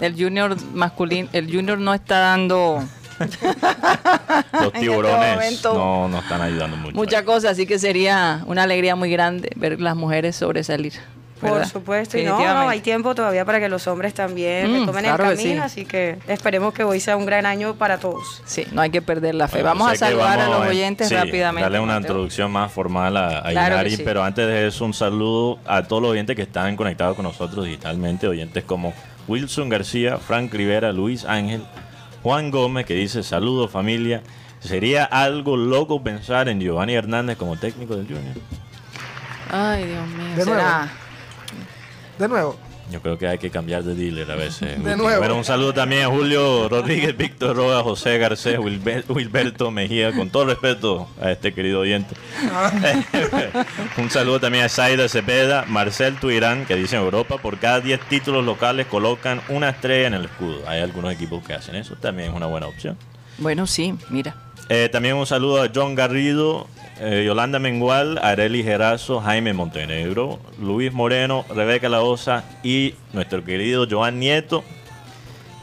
el 0.00 0.14
junior 0.14 0.56
masculino, 0.72 1.28
el 1.32 1.52
junior 1.52 1.78
no 1.78 1.94
está 1.94 2.18
dando. 2.18 2.82
Los 4.52 4.62
en 4.62 4.66
este 4.66 4.80
tiburones 4.80 5.62
no 5.64 6.08
nos 6.08 6.22
están 6.22 6.42
ayudando 6.42 6.76
mucho. 6.76 6.94
muchas 6.96 7.22
cosas, 7.22 7.52
así 7.52 7.66
que 7.66 7.78
sería 7.78 8.42
una 8.46 8.62
alegría 8.64 8.96
muy 8.96 9.10
grande 9.10 9.50
ver 9.56 9.80
las 9.80 9.96
mujeres 9.96 10.36
sobresalir. 10.36 10.94
Por 11.40 11.66
supuesto, 11.66 12.16
y 12.16 12.22
no, 12.24 12.38
no, 12.38 12.68
hay 12.70 12.80
tiempo 12.80 13.14
todavía 13.14 13.44
para 13.44 13.60
que 13.60 13.68
los 13.68 13.86
hombres 13.86 14.14
también 14.14 14.70
Mm, 14.70 14.80
retomen 14.80 15.04
claro 15.04 15.24
el 15.30 15.36
camino, 15.36 15.54
sí. 15.54 15.58
así 15.58 15.84
que 15.84 16.16
esperemos 16.26 16.72
que 16.72 16.84
hoy 16.84 17.00
sea 17.00 17.18
un 17.18 17.26
gran 17.26 17.44
año 17.44 17.74
para 17.74 17.98
todos. 17.98 18.40
Sí, 18.46 18.64
no 18.72 18.80
hay 18.80 18.88
que 18.88 19.02
perder 19.02 19.34
la 19.34 19.46
fe. 19.46 19.56
Bueno, 19.60 19.70
vamos 19.78 19.92
a 19.92 19.96
saludar 19.96 20.40
a 20.40 20.48
los 20.48 20.66
oyentes 20.68 21.08
sí, 21.08 21.14
rápidamente. 21.14 21.62
Darle 21.64 21.80
una 21.80 21.94
Mateo. 21.94 22.00
introducción 22.12 22.50
más 22.50 22.72
formal 22.72 23.14
a, 23.18 23.40
a 23.40 23.50
Claro 23.50 23.74
que 23.74 23.80
Inari, 23.82 23.96
sí. 23.96 24.02
pero 24.06 24.22
antes 24.24 24.46
de 24.46 24.68
eso, 24.68 24.86
un 24.86 24.94
saludo 24.94 25.58
a 25.66 25.82
todos 25.82 26.00
los 26.00 26.12
oyentes 26.12 26.34
que 26.34 26.42
están 26.42 26.76
conectados 26.76 27.14
con 27.14 27.24
nosotros 27.24 27.66
digitalmente. 27.66 28.26
Oyentes 28.26 28.64
como 28.64 28.94
Wilson 29.28 29.68
García, 29.68 30.16
Frank 30.16 30.50
Rivera, 30.54 30.92
Luis 30.92 31.26
Ángel, 31.26 31.62
Juan 32.24 32.50
Gómez, 32.50 32.86
que 32.86 32.94
dice: 32.94 33.22
Saludos, 33.22 33.70
familia. 33.70 34.22
Sería 34.58 35.04
algo 35.04 35.58
loco 35.58 36.02
pensar 36.02 36.48
en 36.48 36.58
Giovanni 36.58 36.94
Hernández 36.94 37.36
como 37.36 37.56
técnico 37.58 37.96
del 37.96 38.06
Junior. 38.06 38.34
Ay, 39.52 39.84
Dios 39.84 40.08
mío. 40.08 40.34
De 40.34 40.42
será. 40.42 40.88
De 42.18 42.26
nuevo, 42.26 42.56
Yo 42.90 43.00
creo 43.00 43.16
que 43.18 43.26
hay 43.26 43.38
que 43.38 43.50
cambiar 43.50 43.82
de 43.82 43.94
dealer 43.94 44.30
a 44.30 44.36
veces. 44.36 44.82
De 44.84 44.96
nuevo. 44.96 45.18
Bueno, 45.18 45.36
un 45.36 45.44
saludo 45.44 45.72
también 45.72 46.02
a 46.02 46.06
Julio 46.08 46.68
Rodríguez, 46.68 47.16
Víctor 47.16 47.56
Roa, 47.56 47.82
José 47.82 48.18
Garcés, 48.18 48.58
Wilber- 48.58 49.04
Wilberto 49.08 49.70
Mejía, 49.70 50.12
con 50.12 50.30
todo 50.30 50.44
respeto 50.44 51.08
a 51.20 51.30
este 51.32 51.52
querido 51.54 51.80
oyente. 51.80 52.14
un 53.98 54.10
saludo 54.10 54.40
también 54.40 54.64
a 54.64 54.68
Zaida 54.68 55.08
Cepeda, 55.08 55.64
Marcel 55.66 56.16
Tuirán, 56.16 56.66
que 56.66 56.76
dice 56.76 56.96
en 56.96 57.02
Europa, 57.02 57.38
por 57.38 57.58
cada 57.58 57.80
10 57.80 58.00
títulos 58.08 58.44
locales 58.44 58.86
colocan 58.86 59.40
una 59.48 59.70
estrella 59.70 60.06
en 60.08 60.14
el 60.14 60.24
escudo. 60.26 60.60
Hay 60.68 60.80
algunos 60.80 61.12
equipos 61.12 61.44
que 61.44 61.54
hacen 61.54 61.74
eso, 61.76 61.94
también 61.96 62.30
es 62.30 62.36
una 62.36 62.46
buena 62.46 62.66
opción. 62.66 62.96
Bueno, 63.38 63.66
sí, 63.66 63.94
mira. 64.10 64.36
Eh, 64.68 64.88
también 64.90 65.16
un 65.16 65.26
saludo 65.26 65.62
a 65.62 65.68
John 65.74 65.94
Garrido, 65.94 66.66
eh, 67.04 67.24
Yolanda 67.24 67.58
Mengual, 67.58 68.18
Areli 68.22 68.62
Gerazo, 68.62 69.20
Jaime 69.20 69.52
Montenegro, 69.52 70.38
Luis 70.60 70.92
Moreno, 70.92 71.44
Rebeca 71.54 71.88
Laosa 71.88 72.44
y 72.62 72.94
nuestro 73.12 73.44
querido 73.44 73.86
Joan 73.90 74.18
Nieto, 74.18 74.64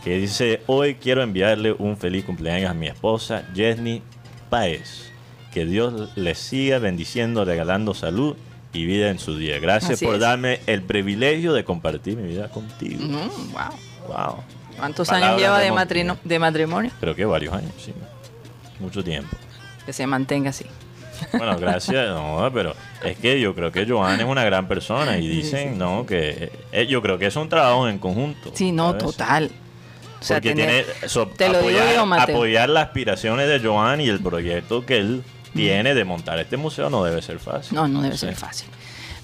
que 0.03 0.17
dice, 0.17 0.61
hoy 0.67 0.95
quiero 0.95 1.21
enviarle 1.21 1.73
un 1.73 1.97
feliz 1.97 2.25
cumpleaños 2.25 2.69
a 2.71 2.73
mi 2.73 2.87
esposa, 2.87 3.43
Jenny 3.55 4.01
Páez. 4.49 5.11
Que 5.53 5.65
Dios 5.65 6.11
le 6.15 6.33
siga 6.33 6.79
bendiciendo, 6.79 7.43
regalando 7.43 7.93
salud 7.93 8.37
y 8.71 8.85
vida 8.85 9.09
en 9.09 9.19
su 9.19 9.35
día. 9.37 9.59
Gracias 9.59 9.91
Así 9.93 10.05
por 10.05 10.15
es. 10.15 10.21
darme 10.21 10.61
el 10.65 10.81
privilegio 10.81 11.51
de 11.51 11.65
compartir 11.65 12.15
mi 12.17 12.29
vida 12.29 12.47
contigo. 12.49 13.03
Mm, 13.03 13.51
wow. 13.51 14.07
Wow. 14.07 14.43
¿Cuántos 14.77 15.09
Palabras 15.09 15.29
años 15.31 15.41
lleva 15.41 15.59
de 15.59 15.71
matrino- 15.73 16.17
de 16.23 16.39
matrimonio? 16.39 16.91
Creo 17.01 17.13
que 17.15 17.25
varios 17.25 17.53
años, 17.53 17.73
sí. 17.77 17.93
Mucho 18.79 19.03
tiempo. 19.03 19.35
Que 19.85 19.91
se 19.93 20.07
mantenga 20.07 20.51
así. 20.51 20.65
Bueno, 21.31 21.57
gracias. 21.57 22.09
No, 22.09 22.49
pero 22.53 22.75
es 23.03 23.17
que 23.17 23.39
yo 23.39 23.53
creo 23.55 23.71
que 23.71 23.85
Joan 23.87 24.19
es 24.19 24.25
una 24.25 24.43
gran 24.43 24.67
persona 24.67 25.17
y 25.17 25.27
dicen, 25.27 25.77
no, 25.77 26.05
que 26.05 26.51
eh, 26.71 26.87
yo 26.87 27.01
creo 27.01 27.17
que 27.17 27.27
es 27.27 27.35
un 27.35 27.49
trabajo 27.49 27.87
en 27.87 27.99
conjunto. 27.99 28.51
Sí, 28.53 28.71
no, 28.71 28.87
¿sabes? 28.91 29.03
total. 29.03 29.51
O 30.19 30.23
sea, 30.23 30.37
Porque 30.37 30.53
tener- 30.53 30.85
tiene 30.85 31.09
so- 31.09 31.27
te 31.27 31.47
lo 31.49 31.61
digo 31.63 31.79
apoyar, 31.79 32.27
yo, 32.27 32.33
apoyar 32.33 32.69
las 32.69 32.85
aspiraciones 32.87 33.47
de 33.47 33.59
Joan 33.67 34.01
y 34.01 34.07
el 34.09 34.19
proyecto 34.19 34.85
que 34.85 34.97
él 34.97 35.23
tiene 35.53 35.93
de 35.95 36.03
montar 36.05 36.37
este 36.39 36.57
museo 36.57 36.89
no 36.89 37.03
debe 37.03 37.21
ser 37.21 37.39
fácil. 37.39 37.75
No, 37.75 37.87
no 37.87 38.01
debe 38.01 38.13
Sí. 38.17 38.25
ser 38.27 38.35
fácil. 38.35 38.67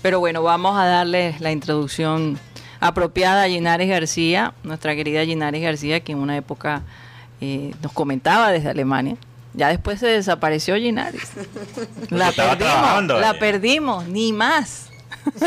Pero 0.01 0.19
bueno, 0.19 0.41
vamos 0.43 0.77
a 0.77 0.85
darle 0.85 1.35
la 1.39 1.51
introducción 1.51 2.39
apropiada 2.79 3.43
a 3.43 3.47
Ginares 3.47 3.87
García, 3.89 4.53
nuestra 4.63 4.95
querida 4.95 5.23
Ginares 5.25 5.61
García, 5.61 5.99
que 5.99 6.11
en 6.13 6.19
una 6.19 6.35
época 6.37 6.81
eh, 7.41 7.73
nos 7.83 7.91
comentaba 7.91 8.51
desde 8.51 8.69
Alemania. 8.69 9.15
Ya 9.57 9.69
después 9.69 9.99
se 9.99 10.07
desapareció 10.07 10.75
Ginares. 10.75 11.29
La 12.09 12.31
perdimos, 12.31 12.57
trabajando 12.57 13.19
la 13.19 13.33
perdimos, 13.39 14.07
ni 14.07 14.31
más. 14.31 14.89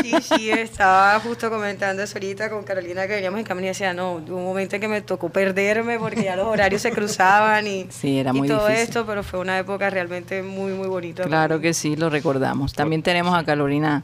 Sí, 0.01 0.13
sí, 0.21 0.51
estaba 0.51 1.19
justo 1.21 1.49
comentando 1.49 2.03
eso 2.03 2.17
ahorita 2.17 2.49
con 2.51 2.63
Carolina 2.63 3.07
que 3.07 3.15
veníamos 3.15 3.39
en 3.39 3.45
camino 3.45 3.65
y 3.65 3.69
decía, 3.69 3.93
no, 3.93 4.13
hubo 4.13 4.35
un 4.37 4.43
momento 4.43 4.75
en 4.75 4.81
que 4.81 4.87
me 4.87 5.01
tocó 5.01 5.29
perderme 5.29 5.97
porque 5.97 6.23
ya 6.23 6.35
los 6.35 6.45
horarios 6.45 6.81
se 6.83 6.91
cruzaban 6.91 7.65
y, 7.65 7.87
Sí, 7.89 8.19
era 8.19 8.29
y 8.31 8.37
muy 8.37 8.47
todo 8.47 8.67
difícil. 8.67 8.83
esto, 8.89 9.05
pero 9.07 9.23
fue 9.23 9.39
una 9.39 9.57
época 9.57 9.89
realmente 9.89 10.43
muy, 10.43 10.73
muy 10.73 10.87
bonita. 10.87 11.23
Claro 11.23 11.59
que 11.61 11.73
sí, 11.73 11.95
lo 11.95 12.09
recordamos. 12.11 12.73
También 12.73 13.01
tenemos 13.01 13.33
a 13.35 13.43
Carolina 13.43 14.03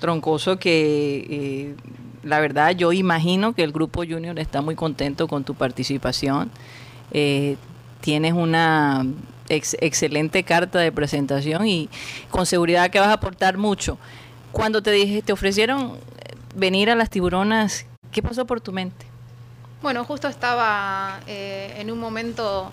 Troncoso 0.00 0.58
que 0.58 1.26
eh, 1.30 1.74
la 2.24 2.40
verdad 2.40 2.70
yo 2.72 2.92
imagino 2.92 3.52
que 3.52 3.62
el 3.62 3.70
grupo 3.72 4.04
junior 4.04 4.38
está 4.40 4.60
muy 4.60 4.74
contento 4.74 5.28
con 5.28 5.44
tu 5.44 5.54
participación. 5.54 6.50
Eh, 7.12 7.56
tienes 8.00 8.32
una 8.32 9.04
ex- 9.56 9.76
excelente 9.80 10.42
carta 10.42 10.78
de 10.78 10.90
presentación 10.92 11.66
y 11.66 11.88
con 12.30 12.46
seguridad 12.46 12.90
que 12.90 12.98
vas 13.00 13.08
a 13.08 13.14
aportar 13.14 13.56
mucho. 13.58 13.98
Cuando 14.52 14.82
te 14.82 14.90
dije, 14.90 15.22
te 15.22 15.32
ofrecieron 15.32 15.92
eh, 15.92 16.34
venir 16.54 16.90
a 16.90 16.94
las 16.94 17.10
tiburonas, 17.10 17.86
¿qué 18.10 18.22
pasó 18.22 18.44
por 18.46 18.60
tu 18.60 18.72
mente? 18.72 19.06
Bueno, 19.82 20.04
justo 20.04 20.28
estaba 20.28 21.20
eh, 21.26 21.74
en 21.78 21.90
un 21.90 21.98
momento 21.98 22.70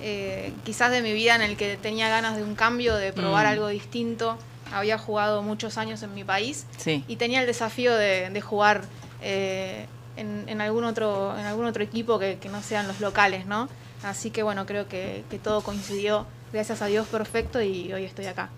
eh, 0.00 0.52
quizás 0.64 0.90
de 0.90 1.02
mi 1.02 1.12
vida 1.12 1.34
en 1.34 1.42
el 1.42 1.56
que 1.56 1.76
tenía 1.76 2.08
ganas 2.08 2.36
de 2.36 2.42
un 2.42 2.54
cambio, 2.54 2.96
de 2.96 3.12
probar 3.12 3.46
Mm. 3.46 3.48
algo 3.50 3.68
distinto. 3.68 4.36
Había 4.72 4.98
jugado 4.98 5.42
muchos 5.42 5.78
años 5.78 6.02
en 6.02 6.14
mi 6.14 6.22
país 6.24 6.64
Sí. 6.78 7.04
y 7.08 7.16
tenía 7.16 7.40
el 7.40 7.46
desafío 7.46 7.94
de, 7.96 8.30
de 8.30 8.40
jugar 8.40 8.82
eh, 9.22 9.86
en, 10.16 10.44
en 10.48 10.60
algún 10.60 10.84
otro, 10.84 11.36
en 11.38 11.44
algún 11.44 11.64
otro 11.66 11.82
equipo 11.82 12.18
que, 12.18 12.38
que 12.40 12.48
no 12.48 12.62
sean 12.62 12.86
los 12.88 13.00
locales, 13.00 13.46
¿no? 13.46 13.68
Así 14.02 14.30
que 14.30 14.42
bueno, 14.42 14.66
creo 14.66 14.88
que, 14.88 15.24
que 15.30 15.38
todo 15.38 15.62
coincidió, 15.62 16.26
gracias 16.52 16.82
a 16.82 16.86
Dios, 16.86 17.06
perfecto 17.08 17.60
y 17.62 17.92
hoy 17.92 18.04
estoy 18.04 18.26
acá. 18.26 18.50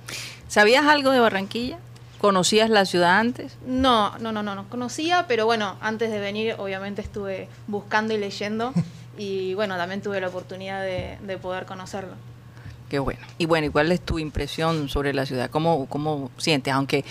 ¿Sabías 0.48 0.86
algo 0.86 1.10
de 1.10 1.20
Barranquilla? 1.20 1.78
¿Conocías 2.18 2.70
la 2.70 2.84
ciudad 2.84 3.18
antes? 3.18 3.56
No, 3.66 4.16
no, 4.18 4.30
no, 4.30 4.44
no, 4.44 4.54
no 4.54 4.68
conocía, 4.68 5.26
pero 5.26 5.44
bueno, 5.44 5.76
antes 5.80 6.10
de 6.10 6.20
venir 6.20 6.54
obviamente 6.58 7.02
estuve 7.02 7.48
buscando 7.66 8.14
y 8.14 8.18
leyendo 8.18 8.72
y 9.18 9.54
bueno, 9.54 9.76
también 9.76 10.02
tuve 10.02 10.20
la 10.20 10.28
oportunidad 10.28 10.82
de, 10.82 11.18
de 11.20 11.38
poder 11.38 11.66
conocerlo. 11.66 12.14
Qué 12.88 12.98
bueno. 12.98 13.20
Y 13.38 13.46
bueno, 13.46 13.66
¿y 13.66 13.70
cuál 13.70 13.90
es 13.90 14.02
tu 14.02 14.18
impresión 14.18 14.88
sobre 14.88 15.14
la 15.14 15.24
ciudad? 15.26 15.50
¿Cómo, 15.50 15.86
cómo 15.86 16.30
sientes? 16.36 16.72
Aunque 16.74 17.04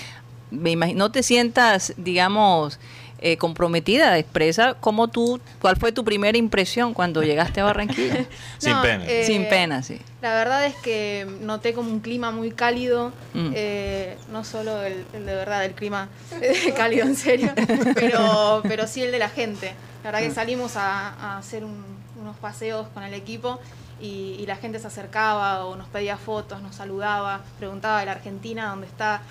me 0.52 0.72
imagino, 0.72 1.00
no 1.00 1.12
te 1.12 1.24
sientas, 1.24 1.94
digamos, 1.98 2.80
eh, 3.22 3.38
comprometida, 3.38 4.18
expresa 4.18 4.76
cómo 4.80 5.08
tú, 5.08 5.40
cuál 5.62 5.78
fue 5.78 5.92
tu 5.92 6.04
primera 6.04 6.38
impresión 6.38 6.94
cuando 6.94 7.22
llegaste 7.24 7.62
a 7.62 7.66
Barranquilla. 7.66 8.26
Sin 8.58 8.74
No, 8.74 8.82
pena. 8.82 9.04
eh, 9.08 9.24
Sin 9.26 9.48
pena, 9.48 9.84
sí. 9.84 10.00
La 10.22 10.34
verdad 10.34 10.66
es 10.66 10.76
que 10.76 11.28
noté 11.42 11.74
como 11.74 11.90
un 11.92 12.00
clima 12.00 12.32
muy 12.32 12.52
cálido, 12.52 13.12
Mm. 13.34 13.52
eh, 13.56 14.18
no 14.32 14.44
solo 14.44 14.84
el, 14.84 15.06
el 15.14 15.26
de 15.26 15.36
verdad, 15.36 15.64
el 15.66 15.74
clima 15.74 16.10
cálido 16.76 17.06
en 17.06 17.16
serio, 17.16 17.54
pero, 17.94 18.64
pero 18.68 18.88
sí 18.88 19.02
el 19.04 19.12
de 19.12 19.20
la 19.20 19.30
gente. 19.30 19.74
La 20.04 20.12
verdad 20.12 20.28
que 20.28 20.34
salimos 20.34 20.76
a, 20.76 21.10
a 21.10 21.38
hacer 21.38 21.64
un- 21.64 22.02
unos 22.20 22.36
paseos 22.38 22.88
con 22.94 23.04
el 23.04 23.14
equipo 23.14 23.60
y, 24.00 24.36
y 24.40 24.46
la 24.46 24.56
gente 24.56 24.80
se 24.80 24.88
acercaba 24.88 25.66
o 25.66 25.76
nos 25.76 25.88
pedía 25.88 26.18
fotos, 26.18 26.62
nos 26.62 26.76
saludaba, 26.76 27.42
preguntaba 27.58 28.00
de 28.00 28.06
la 28.08 28.12
Argentina, 28.14 28.70
dónde 28.70 28.88
está, 28.88 29.22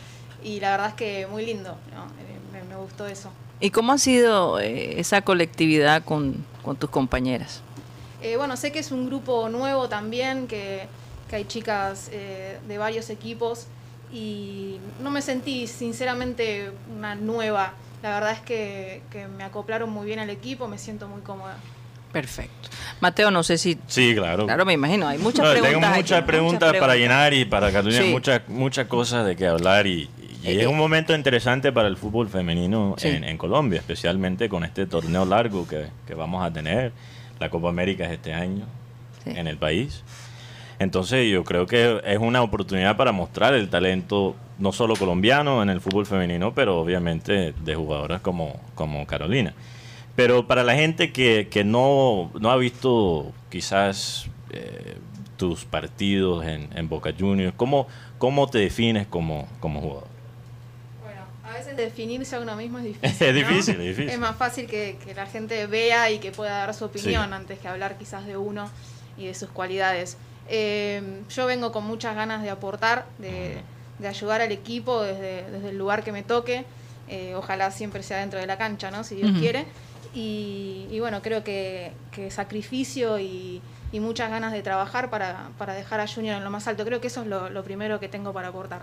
y 0.43 0.61
la 0.61 0.71
verdad 0.73 0.89
es 0.89 0.95
que 0.95 1.27
muy 1.27 1.45
lindo, 1.45 1.77
¿no? 1.95 2.05
Eh, 2.05 2.39
me, 2.53 2.63
me 2.65 2.77
gustó 2.77 3.07
eso. 3.07 3.31
¿Y 3.61 3.71
cómo 3.71 3.93
ha 3.93 3.99
sido 3.99 4.59
eh, 4.59 4.99
esa 5.01 5.23
colectividad 5.23 6.03
con, 6.05 6.45
con 6.63 6.77
tus 6.77 6.89
compañeras? 6.91 7.63
Eh, 8.23 8.37
bueno, 8.37 8.57
sé 8.57 8.73
que 8.73 8.79
es 8.79 8.91
un 8.91 9.07
grupo 9.07 9.49
nuevo 9.49 9.89
también, 9.89 10.47
que, 10.47 10.87
que 11.29 11.37
hay 11.37 11.45
chicas 11.45 12.09
eh, 12.13 12.59
de 12.67 12.79
varios 12.79 13.11
equipos 13.11 13.67
y 14.13 14.79
no 15.03 15.11
me 15.11 15.23
sentí 15.23 15.67
sinceramente 15.67 16.73
una 16.97 17.15
nueva. 17.15 17.75
La 18.03 18.15
verdad 18.15 18.33
es 18.33 18.41
que, 18.41 19.03
que 19.11 19.27
me 19.29 19.45
acoplaron 19.45 19.91
muy 19.91 20.07
bien 20.07 20.19
al 20.21 20.31
equipo, 20.31 20.67
me 20.69 20.79
siento 20.79 21.07
muy 21.07 21.21
cómoda. 21.21 21.57
Perfecto. 22.13 22.69
Mateo, 23.01 23.31
no 23.31 23.43
sé 23.45 23.57
si... 23.57 23.79
Sí, 23.87 24.15
claro. 24.17 24.45
Claro, 24.47 24.65
me 24.67 24.73
imagino, 24.73 25.07
hay 25.07 25.19
muchas 25.19 25.45
No, 25.45 25.53
preguntas. 25.53 25.71
tengo 25.81 25.87
aquí, 25.87 25.97
muchas 26.03 26.23
preguntas 26.25 26.59
para 26.61 26.71
preguntas. 26.93 26.97
llenar 26.99 27.35
y 27.35 27.45
para 27.45 27.71
Carolina 27.71 28.03
Sí. 28.03 28.11
muchas 28.11 28.43
muchas 28.49 28.87
cosas 28.89 29.25
de 29.27 29.37
qué 29.37 29.47
hablar 29.47 29.87
y, 29.87 30.11
y 30.43 30.49
Eh, 30.49 30.57
es 30.59 30.63
eh. 30.65 30.67
un 30.67 30.77
momento 30.77 31.15
interesante 31.15 31.73
para 31.73 31.89
el 31.89 31.97
fútbol 31.97 32.29
femenino 32.29 32.95
Sí. 32.99 33.09
en, 33.09 33.25
en 33.25 33.37
Colombia, 33.39 33.79
especialmente 33.81 34.49
con 34.49 34.65
este 34.65 34.87
torneo 34.87 35.25
largo 35.25 35.67
que, 35.69 35.87
que 36.07 36.15
vamos 36.15 36.45
a 36.45 36.53
tener. 36.53 36.93
La 37.39 37.49
Copa 37.51 37.69
América 37.69 38.05
es 38.05 38.13
este 38.13 38.33
año 38.35 38.65
Sí. 39.25 39.31
en 39.35 39.47
el 39.47 39.57
país. 39.57 40.03
Entonces 40.79 41.31
yo 41.31 41.45
creo 41.45 41.67
que 41.67 42.01
es 42.07 42.19
una 42.19 42.43
oportunidad 42.43 42.97
para 42.97 43.13
mostrar 43.13 43.53
el 43.55 43.69
talento 43.69 44.35
no 44.59 44.73
solo 44.73 44.97
colombiano 44.97 45.63
en 45.63 45.69
el 45.69 45.81
fútbol 45.81 46.07
femenino, 46.07 46.55
pero 46.55 46.81
obviamente 46.81 47.53
de 47.65 47.75
jugadoras 47.75 48.21
como, 48.23 48.59
como 48.75 49.07
Carolina. 49.07 49.53
Pero 50.17 50.47
para 50.47 50.65
la 50.65 50.75
gente 50.75 51.13
que, 51.13 51.49
que 51.51 51.65
no, 51.65 52.31
no 52.41 52.51
ha 52.51 52.57
visto 52.57 53.31
quizás 53.51 54.29
eh, 54.53 54.97
tus 55.37 55.65
partidos 55.67 56.45
en, 56.47 56.69
en 56.75 56.89
Boca 56.89 57.13
Juniors, 57.19 57.55
¿cómo, 57.57 57.87
¿cómo 58.19 58.47
te 58.49 58.59
defines 58.59 59.07
como, 59.07 59.49
como 59.61 59.81
jugador? 59.81 60.09
Definirse 61.81 62.37
a 62.37 62.41
uno 62.41 62.57
mismo 62.57 62.79
es 62.79 62.85
difícil. 62.93 63.11
Es 63.11 63.21
¿no? 63.21 63.33
difícil, 63.49 63.75
es 63.81 63.87
difícil. 63.97 64.11
Es 64.11 64.19
más 64.19 64.37
fácil 64.37 64.67
que, 64.67 64.97
que 65.05 65.15
la 65.15 65.27
gente 65.27 65.67
vea 65.67 66.11
y 66.11 66.19
que 66.19 66.33
pueda 66.33 66.59
dar 66.59 66.75
su 66.75 66.85
opinión 66.87 67.27
Sí. 67.29 67.35
antes 67.35 67.59
que 67.59 67.69
hablar 67.69 67.99
quizás 67.99 68.27
de 68.27 68.37
uno 68.37 68.71
y 69.17 69.27
de 69.27 69.35
sus 69.35 69.51
cualidades. 69.51 70.17
Eh, 70.49 71.23
yo 71.29 71.47
vengo 71.47 71.71
con 71.73 71.85
muchas 71.85 72.15
ganas 72.17 72.43
de 72.43 72.51
aportar, 72.51 73.07
de, 73.19 73.61
de 73.99 74.09
ayudar 74.09 74.41
al 74.41 74.51
equipo 74.53 75.03
desde, 75.03 75.49
desde 75.51 75.69
el 75.71 75.79
lugar 75.79 76.03
que 76.03 76.13
me 76.13 76.23
toque. 76.23 76.65
Eh, 77.09 77.35
ojalá 77.35 77.71
siempre 77.71 78.03
sea 78.03 78.19
dentro 78.19 78.39
de 78.41 78.47
la 78.47 78.57
cancha, 78.57 78.91
¿no? 78.91 79.03
Si 79.05 79.15
Dios 79.17 79.31
Ujú. 79.31 79.41
quiere. 79.41 79.67
Y, 80.15 80.89
y 80.91 80.99
bueno, 81.01 81.23
creo 81.23 81.45
que, 81.45 81.93
que 82.11 82.31
sacrificio 82.33 83.19
y, 83.21 83.63
y 83.93 84.01
muchas 84.01 84.29
ganas 84.31 84.53
de 84.53 84.63
trabajar 84.63 85.09
para, 85.11 85.51
para 85.59 85.75
dejar 85.75 86.01
a 86.01 86.09
Junior 86.09 86.37
en 86.37 86.43
lo 86.45 86.51
más 86.51 86.67
alto. 86.67 86.85
Creo 86.85 87.01
que 87.01 87.07
eso 87.09 87.23
es 87.23 87.29
lo, 87.29 87.49
lo 87.51 87.63
primero 87.63 88.01
que 88.01 88.09
tengo 88.09 88.33
para 88.33 88.49
aportar. 88.49 88.83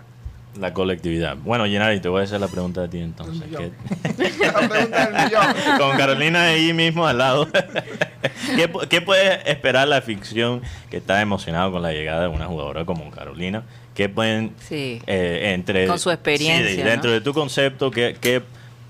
La 0.58 0.72
colectividad. 0.72 1.36
Bueno, 1.36 1.66
Gennady, 1.66 2.00
te 2.00 2.08
voy 2.08 2.22
a 2.22 2.24
hacer 2.24 2.40
la 2.40 2.48
pregunta 2.48 2.80
de 2.82 2.88
ti 2.88 2.98
entonces. 2.98 3.42
El 3.42 3.48
millón. 3.50 3.72
¿Qué- 4.16 4.46
La 4.46 4.68
pregunta 4.68 5.06
del 5.06 5.24
millón. 5.24 5.44
con 5.78 5.96
Carolina 5.96 6.42
ahí 6.44 6.72
mismo 6.72 7.06
al 7.06 7.18
lado. 7.18 7.46
¿Qué, 8.56 8.70
qué 8.88 9.00
puede 9.00 9.48
esperar 9.50 9.86
la 9.86 10.00
ficción 10.02 10.62
que 10.90 10.96
está 10.96 11.20
emocionado 11.20 11.70
con 11.70 11.82
la 11.82 11.92
llegada 11.92 12.22
de 12.22 12.28
una 12.28 12.46
jugadora 12.46 12.84
como 12.84 13.08
Carolina? 13.10 13.62
¿Qué 13.94 14.08
pueden, 14.08 14.52
Sí. 14.60 15.00
eh, 15.06 15.52
entre... 15.54 15.86
Con 15.86 15.98
su 15.98 16.10
experiencia, 16.10 16.68
sí, 16.70 16.76
de- 16.78 16.84
¿no? 16.84 16.90
dentro 16.90 17.10
de 17.12 17.20
tu 17.20 17.32
concepto, 17.34 17.90
¿qué, 17.90 18.16
qué 18.20 18.42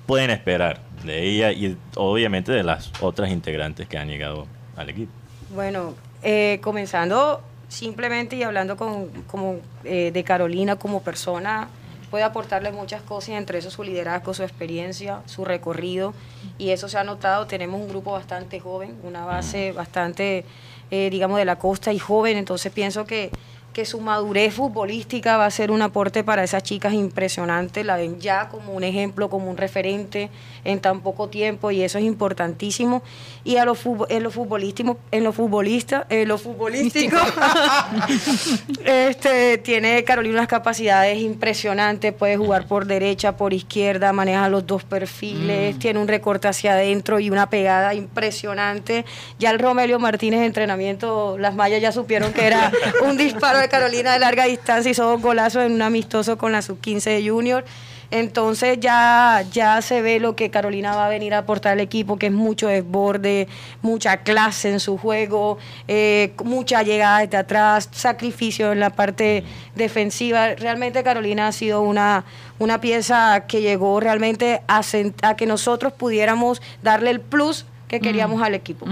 pueden 0.07 0.31
esperar 0.31 0.81
de 1.05 1.23
ella 1.25 1.53
y 1.53 1.77
obviamente 1.97 2.51
de 2.53 2.63
las 2.63 2.91
otras 3.01 3.31
integrantes 3.31 3.87
que 3.89 3.99
han 3.99 4.09
llegado 4.09 4.47
al 4.77 4.89
equipo? 4.91 5.13
Bueno, 5.55 5.95
eh, 6.23 6.61
comenzando 6.63 7.43
simplemente 7.69 8.37
y 8.37 8.43
hablando 8.43 8.77
con, 8.77 9.09
como, 9.27 9.57
eh, 9.85 10.11
de 10.13 10.25
Carolina 10.25 10.77
como 10.77 11.03
persona, 11.03 11.69
puede 12.11 12.25
aportarle 12.25 12.73
muchas 12.73 13.03
cosas, 13.03 13.31
entre 13.31 13.59
eso 13.59 13.71
su 13.71 13.83
liderazgo, 13.83 14.33
su 14.35 14.43
experiencia, 14.43 15.23
su 15.27 15.45
recorrido, 15.45 16.15
y 16.57 16.71
eso 16.71 16.89
se 16.89 16.99
ha 16.99 17.05
notado, 17.05 17.47
tenemos 17.47 17.81
un 17.81 17.89
grupo 17.89 18.13
bastante 18.13 18.61
joven, 18.61 18.97
una 19.03 19.25
base 19.25 19.73
bastante, 19.73 20.45
eh, 20.91 21.11
digamos, 21.11 21.39
de 21.39 21.45
la 21.45 21.57
costa 21.57 21.93
y 21.93 21.99
joven, 21.99 22.37
entonces 22.39 22.73
pienso 22.73 23.05
que, 23.05 23.31
que 23.79 23.85
su 23.85 24.01
madurez 24.01 24.55
futbolística 24.55 25.37
va 25.37 25.47
a 25.47 25.51
ser 25.53 25.71
un 25.71 25.83
aporte 25.83 26.25
para 26.25 26.43
esas 26.43 26.65
chicas 26.65 26.95
impresionante, 26.95 27.85
la 27.85 27.95
ven 27.97 28.19
ya 28.19 28.49
como 28.49 28.73
un 28.73 28.83
ejemplo, 28.83 29.31
como 29.31 29.49
un 29.49 29.57
referente 29.57 30.31
en 30.65 30.81
tan 30.81 31.01
poco 31.01 31.29
tiempo 31.29 31.71
y 31.71 31.83
eso 31.83 31.97
es 31.99 32.05
importantísimo. 32.05 33.05
Y 33.45 33.57
a 33.59 33.65
lo 33.65 33.77
fut- 33.77 34.07
en 34.09 34.25
lo 34.25 34.33
futbolístico, 34.33 34.99
en 35.13 35.23
lo 35.23 35.33
futbolista, 35.33 36.07
en 36.09 36.27
lo 36.27 36.39
futbolístico, 36.39 37.17
este 38.85 39.59
tiene 39.59 40.03
Carolina 40.03 40.35
unas 40.39 40.49
capacidades 40.49 41.19
impresionantes, 41.19 42.13
puede 42.13 42.37
jugar 42.37 42.67
por 42.67 42.85
derecha, 42.87 43.37
por 43.37 43.53
izquierda, 43.55 44.13
maneja 44.13 44.49
los 44.49 44.67
dos 44.67 44.83
perfiles, 44.83 45.79
tiene 45.79 46.01
un 46.01 46.09
recorte 46.09 46.49
hacia 46.49 46.73
adentro 46.73 47.21
y 47.21 47.31
una 47.31 47.49
pegada 47.49 47.95
impresionante. 47.95 49.05
Ya 49.39 49.51
el 49.51 49.61
Romelio 49.61 50.01
Martínez 50.01 50.41
de 50.41 50.47
entrenamiento, 50.47 51.39
las 51.39 51.55
mallas 51.55 51.81
ya 51.81 51.93
supieron 51.93 52.33
que 52.33 52.45
era 52.47 52.73
un 53.05 53.17
disparo 53.17 53.59
de 53.61 53.68
Carolina 53.69 54.13
de 54.13 54.19
larga 54.19 54.45
distancia, 54.45 54.91
hizo 54.91 55.05
dos 55.05 55.21
golazos 55.21 55.65
en 55.65 55.73
un 55.73 55.83
amistoso 55.83 56.39
con 56.39 56.53
la 56.53 56.63
sub-15 56.63 57.05
de 57.05 57.29
Junior. 57.29 57.65
Entonces 58.11 58.79
ya, 58.81 59.45
ya 59.53 59.83
se 59.83 60.01
ve 60.01 60.19
lo 60.19 60.35
que 60.35 60.51
Carolina 60.51 60.97
va 60.97 61.07
a 61.07 61.09
venir 61.11 61.35
a 61.35 61.39
aportar 61.39 61.73
al 61.73 61.81
equipo, 61.81 62.17
que 62.17 62.27
es 62.27 62.33
mucho 62.33 62.69
desborde, 62.69 63.49
mucha 63.83 64.19
clase 64.19 64.71
en 64.71 64.81
su 64.81 64.97
juego, 64.97 65.59
eh, 65.89 66.33
mucha 66.43 66.83
llegada 66.83 67.21
desde 67.21 67.37
atrás, 67.37 67.91
sacrificio 67.93 68.73
en 68.73 68.81
la 68.81 68.91
parte 68.91 69.45
defensiva. 69.75 70.55
Realmente 70.55 71.03
Carolina 71.03 71.49
ha 71.49 71.53
sido 71.53 71.83
una, 71.83 72.25
una 72.59 72.81
pieza 72.81 73.45
que 73.47 73.61
llegó 73.61 74.01
realmente 74.01 74.63
a, 74.69 74.81
a 75.23 75.37
que 75.37 75.47
nosotros 75.47 75.93
pudiéramos 75.93 76.63
darle 76.83 77.11
el 77.11 77.21
plus 77.21 77.67
que 77.89 78.01
queríamos 78.01 78.41
al 78.43 78.55
equipo. 78.55 78.87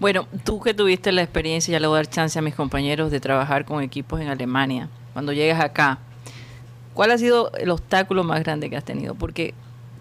Bueno, 0.00 0.26
tú 0.44 0.60
que 0.60 0.72
tuviste 0.72 1.12
la 1.12 1.22
experiencia, 1.22 1.72
ya 1.72 1.80
le 1.80 1.86
voy 1.86 1.96
a 1.96 1.98
dar 1.98 2.06
chance 2.08 2.38
a 2.38 2.42
mis 2.42 2.54
compañeros 2.54 3.10
de 3.10 3.20
trabajar 3.20 3.64
con 3.64 3.82
equipos 3.82 4.20
en 4.20 4.28
Alemania. 4.28 4.88
Cuando 5.12 5.32
llegas 5.32 5.60
acá, 5.60 5.98
¿Cuál 6.94 7.10
ha 7.10 7.18
sido 7.18 7.52
el 7.56 7.70
obstáculo 7.70 8.24
más 8.24 8.42
grande 8.42 8.68
que 8.68 8.76
has 8.76 8.84
tenido? 8.84 9.14
Porque 9.14 9.54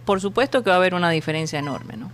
por 0.05 0.19
supuesto 0.19 0.63
que 0.63 0.69
va 0.69 0.75
a 0.75 0.79
haber 0.79 0.93
una 0.93 1.09
diferencia 1.09 1.59
enorme, 1.59 1.95
¿no? 1.95 2.11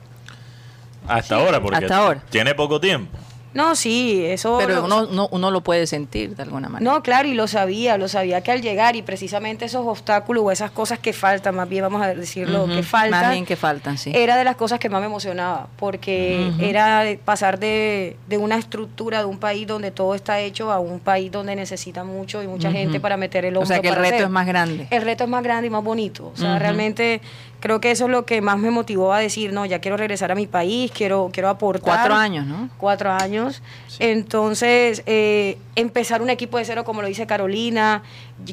Hasta 1.08 1.36
ahora, 1.36 1.62
porque 1.62 1.78
hasta 1.78 1.98
ahora. 1.98 2.22
tiene 2.30 2.54
poco 2.54 2.80
tiempo. 2.80 3.18
No, 3.54 3.76
sí, 3.76 4.24
eso... 4.26 4.58
Pero 4.60 4.76
lo- 4.76 4.86
uno, 4.86 5.06
no- 5.08 5.28
uno 5.32 5.50
lo 5.52 5.62
puede 5.62 5.88
sentir 5.88 6.36
de 6.36 6.44
alguna 6.44 6.70
manera. 6.70 6.92
No, 6.92 7.02
claro, 7.02 7.28
y 7.28 7.34
lo 7.34 7.48
sabía, 7.48 7.98
lo 7.98 8.08
sabía 8.08 8.42
que 8.42 8.52
al 8.52 8.62
llegar 8.62 8.96
y 8.96 9.02
precisamente 9.02 9.66
esos 9.66 9.88
obstáculos 9.88 10.44
o 10.46 10.52
esas 10.52 10.70
cosas 10.72 11.00
que 11.00 11.12
faltan, 11.14 11.56
más 11.56 11.68
bien 11.68 11.82
vamos 11.82 12.02
a 12.02 12.14
decirlo, 12.14 12.68
que 12.68 12.84
faltan, 12.84 13.22
Más 13.22 13.32
bien 13.32 13.46
que 13.46 13.56
faltan, 13.56 13.98
sí. 13.98 14.12
era 14.14 14.36
de 14.38 14.44
las 14.44 14.56
cosas 14.58 14.80
que 14.80 14.90
más 14.90 15.00
me 15.00 15.08
emocionaba, 15.08 15.68
porque 15.78 16.52
era 16.60 17.04
pasar 17.26 17.58
de, 17.58 18.18
de 18.28 18.38
una 18.38 18.58
estructura 18.58 19.20
de 19.20 19.26
un 19.26 19.40
país 19.40 19.66
donde 19.66 19.90
todo 19.92 20.14
está 20.14 20.40
hecho 20.40 20.72
a 20.72 20.80
un 20.80 21.00
país 21.00 21.32
donde 21.32 21.56
necesita 21.56 22.04
mucho 22.04 22.44
y 22.44 22.48
mucha 22.48 22.72
gente 22.72 23.00
para 23.00 23.18
meter 23.18 23.46
el 23.46 23.56
O 23.56 23.62
hombro. 23.62 23.74
sea 23.74 23.82
que 23.82 23.90
el 23.90 23.96
reto 23.96 24.08
hacer. 24.16 24.22
es 24.24 24.30
más 24.30 24.46
grande. 24.46 24.88
El 24.92 25.02
reto 25.02 25.24
es 25.24 25.30
más 25.30 25.44
grande 25.44 25.68
y 25.68 25.70
más 25.70 25.84
bonito. 25.84 26.32
O 26.34 26.38
sea, 26.38 26.60
realmente 26.60 27.22
creo 27.60 27.82
que 27.82 27.92
eso 27.92 28.06
es 28.06 28.12
lo 28.12 28.26
que 28.26 28.42
más 28.42 28.58
me 28.58 28.72
motivó 28.72 29.14
a 29.14 29.20
decir, 29.20 29.54
no, 29.54 29.66
ya 29.66 29.80
quiero 29.80 29.98
regresar 29.98 30.32
a 30.32 30.36
mi 30.36 30.48
país, 30.48 30.92
quiero, 30.92 31.30
quiero 31.32 31.50
aportar. 31.50 31.96
Cuatro 31.96 32.16
años, 32.16 32.46
¿no? 32.46 32.70
Cuatro 32.78 33.12
años. 33.12 33.62
Entonces, 34.00 35.04
eh, 35.06 35.58
empezar 35.76 36.22
un 36.22 36.30
equipo 36.30 36.58
de 36.58 36.66
cero, 36.66 36.84
como 36.84 37.02
lo 37.02 37.08
dice 37.08 37.26
Carolina, 37.26 38.04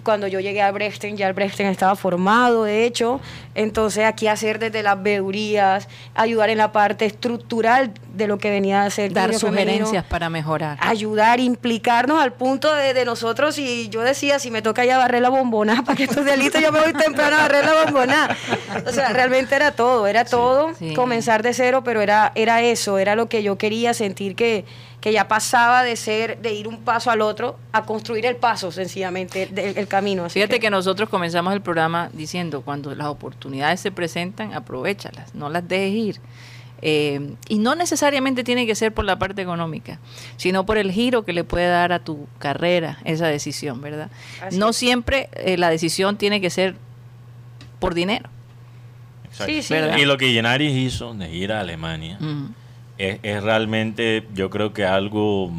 cuando 0.03 0.27
yo 0.27 0.41
llegué 0.41 0.63
al 0.63 0.73
Brechten, 0.73 1.17
ya 1.17 1.29
el 1.29 1.35
Brechten 1.35 1.67
estaba 1.67 1.97
formado, 1.97 2.65
de 2.65 2.85
hecho. 2.85 3.21
Entonces, 3.55 4.05
aquí 4.05 4.27
hacer 4.27 4.59
desde 4.59 4.83
las 4.83 5.03
veedurías, 5.03 5.89
ayudar 6.15 6.51
en 6.51 6.59
la 6.59 6.73
parte 6.73 7.05
estructural 7.05 7.93
de 8.17 8.27
lo 8.27 8.39
que 8.39 8.51
venía 8.51 8.83
a 8.83 8.91
ser 8.91 9.13
Dar 9.13 9.35
femenino 9.35 9.41
sugerencias 9.41 10.05
para 10.05 10.31
mejorar. 10.31 10.79
ayudar, 10.81 11.41
implicarnos 11.41 12.23
al 12.23 12.33
punto 12.33 12.73
de, 12.75 12.95
de 12.95 13.05
nosotros 13.05 13.59
y 13.59 13.89
yo 13.89 14.01
decía, 14.03 14.39
si 14.39 14.51
me 14.51 14.63
toca 14.63 14.85
ya 14.85 14.99
barrer 14.99 15.23
la 15.23 15.31
bombona, 15.31 15.83
para 15.87 15.97
que 15.97 16.05
estos 16.05 16.25
delitos 16.25 16.61
yo 16.61 16.73
me 16.73 16.81
voy 16.81 16.93
temprano 16.93 17.37
a 17.37 17.43
barrer 17.43 17.65
la 17.65 17.85
bombona. 17.85 18.37
O 18.87 18.93
sea, 18.93 19.13
realmente 19.13 19.55
era 19.55 19.73
todo, 19.73 20.07
era 20.07 20.25
todo, 20.25 20.75
sí. 20.75 20.95
comenzar 20.95 21.43
de 21.43 21.55
cero, 21.55 21.83
pero 21.85 22.01
era, 22.01 22.33
era 22.35 22.63
eso, 22.63 22.99
era 22.99 23.15
lo 23.17 23.29
que 23.29 23.43
yo 23.43 23.59
quería 23.59 23.95
sentir 23.95 24.35
que, 24.37 24.65
que 25.01 25.13
ya 25.13 25.29
pasaba 25.29 25.83
de 25.83 25.97
ser, 25.97 26.39
de 26.41 26.53
ir 26.55 26.67
un 26.67 26.79
paso 26.79 27.11
al 27.11 27.21
otro, 27.21 27.59
a 27.73 27.85
construir 27.85 28.27
el 28.27 28.37
paso, 28.37 28.73
sencillamente, 28.73 29.47
del 29.47 29.77
el 29.77 29.89
camino. 29.89 30.25
Así 30.25 30.41
Fíjate 30.41 30.61
que 30.61 30.71
nosotros 30.71 31.09
comenzamos 31.09 31.53
el 31.53 31.61
programa 31.61 32.09
diciendo, 32.13 32.63
cuando 32.63 32.95
las 32.95 33.09
oportunidades 33.09 33.81
se 33.81 33.93
presentan, 33.93 34.55
aprovechalas, 34.55 35.35
no 35.35 35.51
las 35.51 35.69
dejes 35.69 35.93
ir. 35.93 36.21
Eh, 36.83 37.35
y 37.49 37.59
no 37.59 37.75
necesariamente 37.75 38.45
tiene 38.45 38.67
que 38.67 38.75
ser 38.75 38.93
por 38.93 39.05
la 39.07 39.19
parte 39.19 39.41
económica, 39.41 39.99
sino 40.37 40.67
por 40.67 40.77
el 40.77 40.93
giro 40.93 41.25
que 41.25 41.33
le 41.33 41.43
puede 41.45 41.67
dar 41.69 41.93
a 41.93 41.99
tu 42.01 42.27
carrera 42.39 42.99
esa 43.05 43.27
decisión, 43.29 43.81
¿verdad? 43.81 44.11
Así 44.43 44.59
no 44.59 44.71
es. 44.71 44.77
siempre 44.77 45.29
eh, 45.35 45.57
la 45.57 45.71
decisión 45.71 46.17
tiene 46.19 46.41
que 46.43 46.51
ser 46.51 46.75
por 47.79 47.95
dinero. 47.95 48.29
Exacto. 49.25 49.63
Sí. 49.63 49.75
Y 50.01 50.05
lo 50.05 50.17
que 50.19 50.33
Llenaris 50.33 50.77
hizo 50.77 51.15
de 51.15 51.35
ir 51.35 51.53
a 51.53 51.61
Alemania 51.61 52.19
Mm. 52.21 52.47
es, 52.99 53.19
es 53.23 53.43
realmente, 53.43 54.27
yo 54.35 54.51
creo 54.51 54.73
que 54.73 54.85
algo 54.85 55.51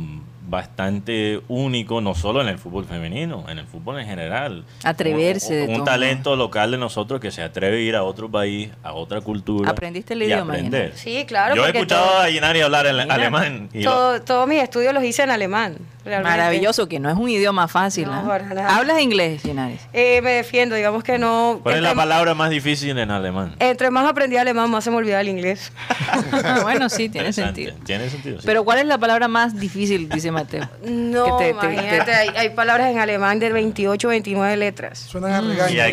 bastante 0.48 1.42
único, 1.48 2.02
no 2.02 2.16
solo 2.16 2.42
en 2.42 2.48
el 2.48 2.58
fútbol 2.58 2.86
femenino, 2.86 3.46
en 3.50 3.60
el 3.60 3.66
fútbol 3.68 4.00
en 4.00 4.08
general. 4.08 4.64
Atreverse 4.84 5.64
Un, 5.64 5.70
un 5.70 5.76
todo 5.78 5.86
talento 5.86 6.36
local 6.36 6.72
de 6.72 6.78
nosotros 6.78 7.20
que 7.20 7.32
se 7.32 7.42
atreve 7.44 7.78
a 7.78 7.82
ir 7.82 7.96
a 7.96 8.04
otro 8.04 8.30
país, 8.30 8.70
a 8.84 8.94
otra 8.94 9.22
cultura. 9.22 9.70
¿Aprendiste 9.72 10.14
el 10.14 10.22
y 10.24 10.26
idioma, 10.26 10.54
aprender. 10.54 10.94
Sí, 10.96 11.26
claro, 11.28 11.56
Yo 11.56 11.66
he 11.66 11.70
escuchado 11.72 12.06
todo- 12.06 12.20
a 12.20 12.30
Yenari 12.30 12.62
hablar 12.62 12.86
en 12.88 13.12
alemán. 13.12 13.70
y 13.74 13.84
lo- 13.84 13.92
Todo- 13.92 14.22
todos 14.22 14.48
mis 14.48 14.62
estudios 14.62 14.94
los 14.94 15.04
hice 15.04 15.24
en 15.24 15.32
alemán. 15.32 15.78
Realmente. 16.06 16.38
Maravilloso, 16.38 16.88
que 16.88 17.00
no 17.00 17.10
es 17.10 17.18
un 17.18 17.28
idioma 17.30 17.68
fácil. 17.68 18.06
No, 18.06 18.26
para 18.28 18.46
nada. 18.46 18.78
¿Hablas 18.78 19.02
inglés, 19.02 19.44
Linares? 19.44 19.82
Eh, 19.92 20.22
me 20.22 20.32
defiendo, 20.34 20.76
digamos 20.76 21.04
que 21.04 21.18
no. 21.18 21.60
¿Cuál 21.64 21.76
es 21.76 21.82
la 21.82 21.96
palabra 21.96 22.34
más 22.36 22.50
difícil 22.50 22.98
en 22.98 23.12
alemán? 23.12 23.56
Entre 23.60 23.90
más 23.92 24.06
aprendí 24.08 24.38
alemán, 24.38 24.70
más 24.70 24.84
se 24.84 24.92
me 24.92 24.98
olvidaba 24.98 25.22
el 25.22 25.30
inglés. 25.30 25.72
bueno, 26.64 26.88
sí, 26.90 27.10
tiene 27.10 27.34
sentido. 27.34 27.74
Tiene 27.86 28.10
sentido. 28.10 28.40
sí. 28.40 28.44
Pero 28.46 28.64
¿cuál 28.64 28.80
es 28.80 28.86
la 28.86 28.98
palabra 28.98 29.28
más 29.28 29.60
difícil, 29.60 30.08
dice 30.10 30.32
Mateo? 30.32 30.70
No, 30.86 31.38
te- 31.38 31.46
te- 31.46 31.50
imagínate, 31.52 32.02
te- 32.06 32.14
hay, 32.14 32.30
hay 32.36 32.50
palabras 32.50 32.92
en 32.92 33.00
alemán 33.00 33.40
de 33.40 33.52
28, 33.52 34.08
29 34.08 34.58
letras. 34.58 35.00
Suenan 35.00 35.32
a 35.34 35.42
regaño. 35.42 35.74
y 35.76 35.80
¿En 35.80 35.86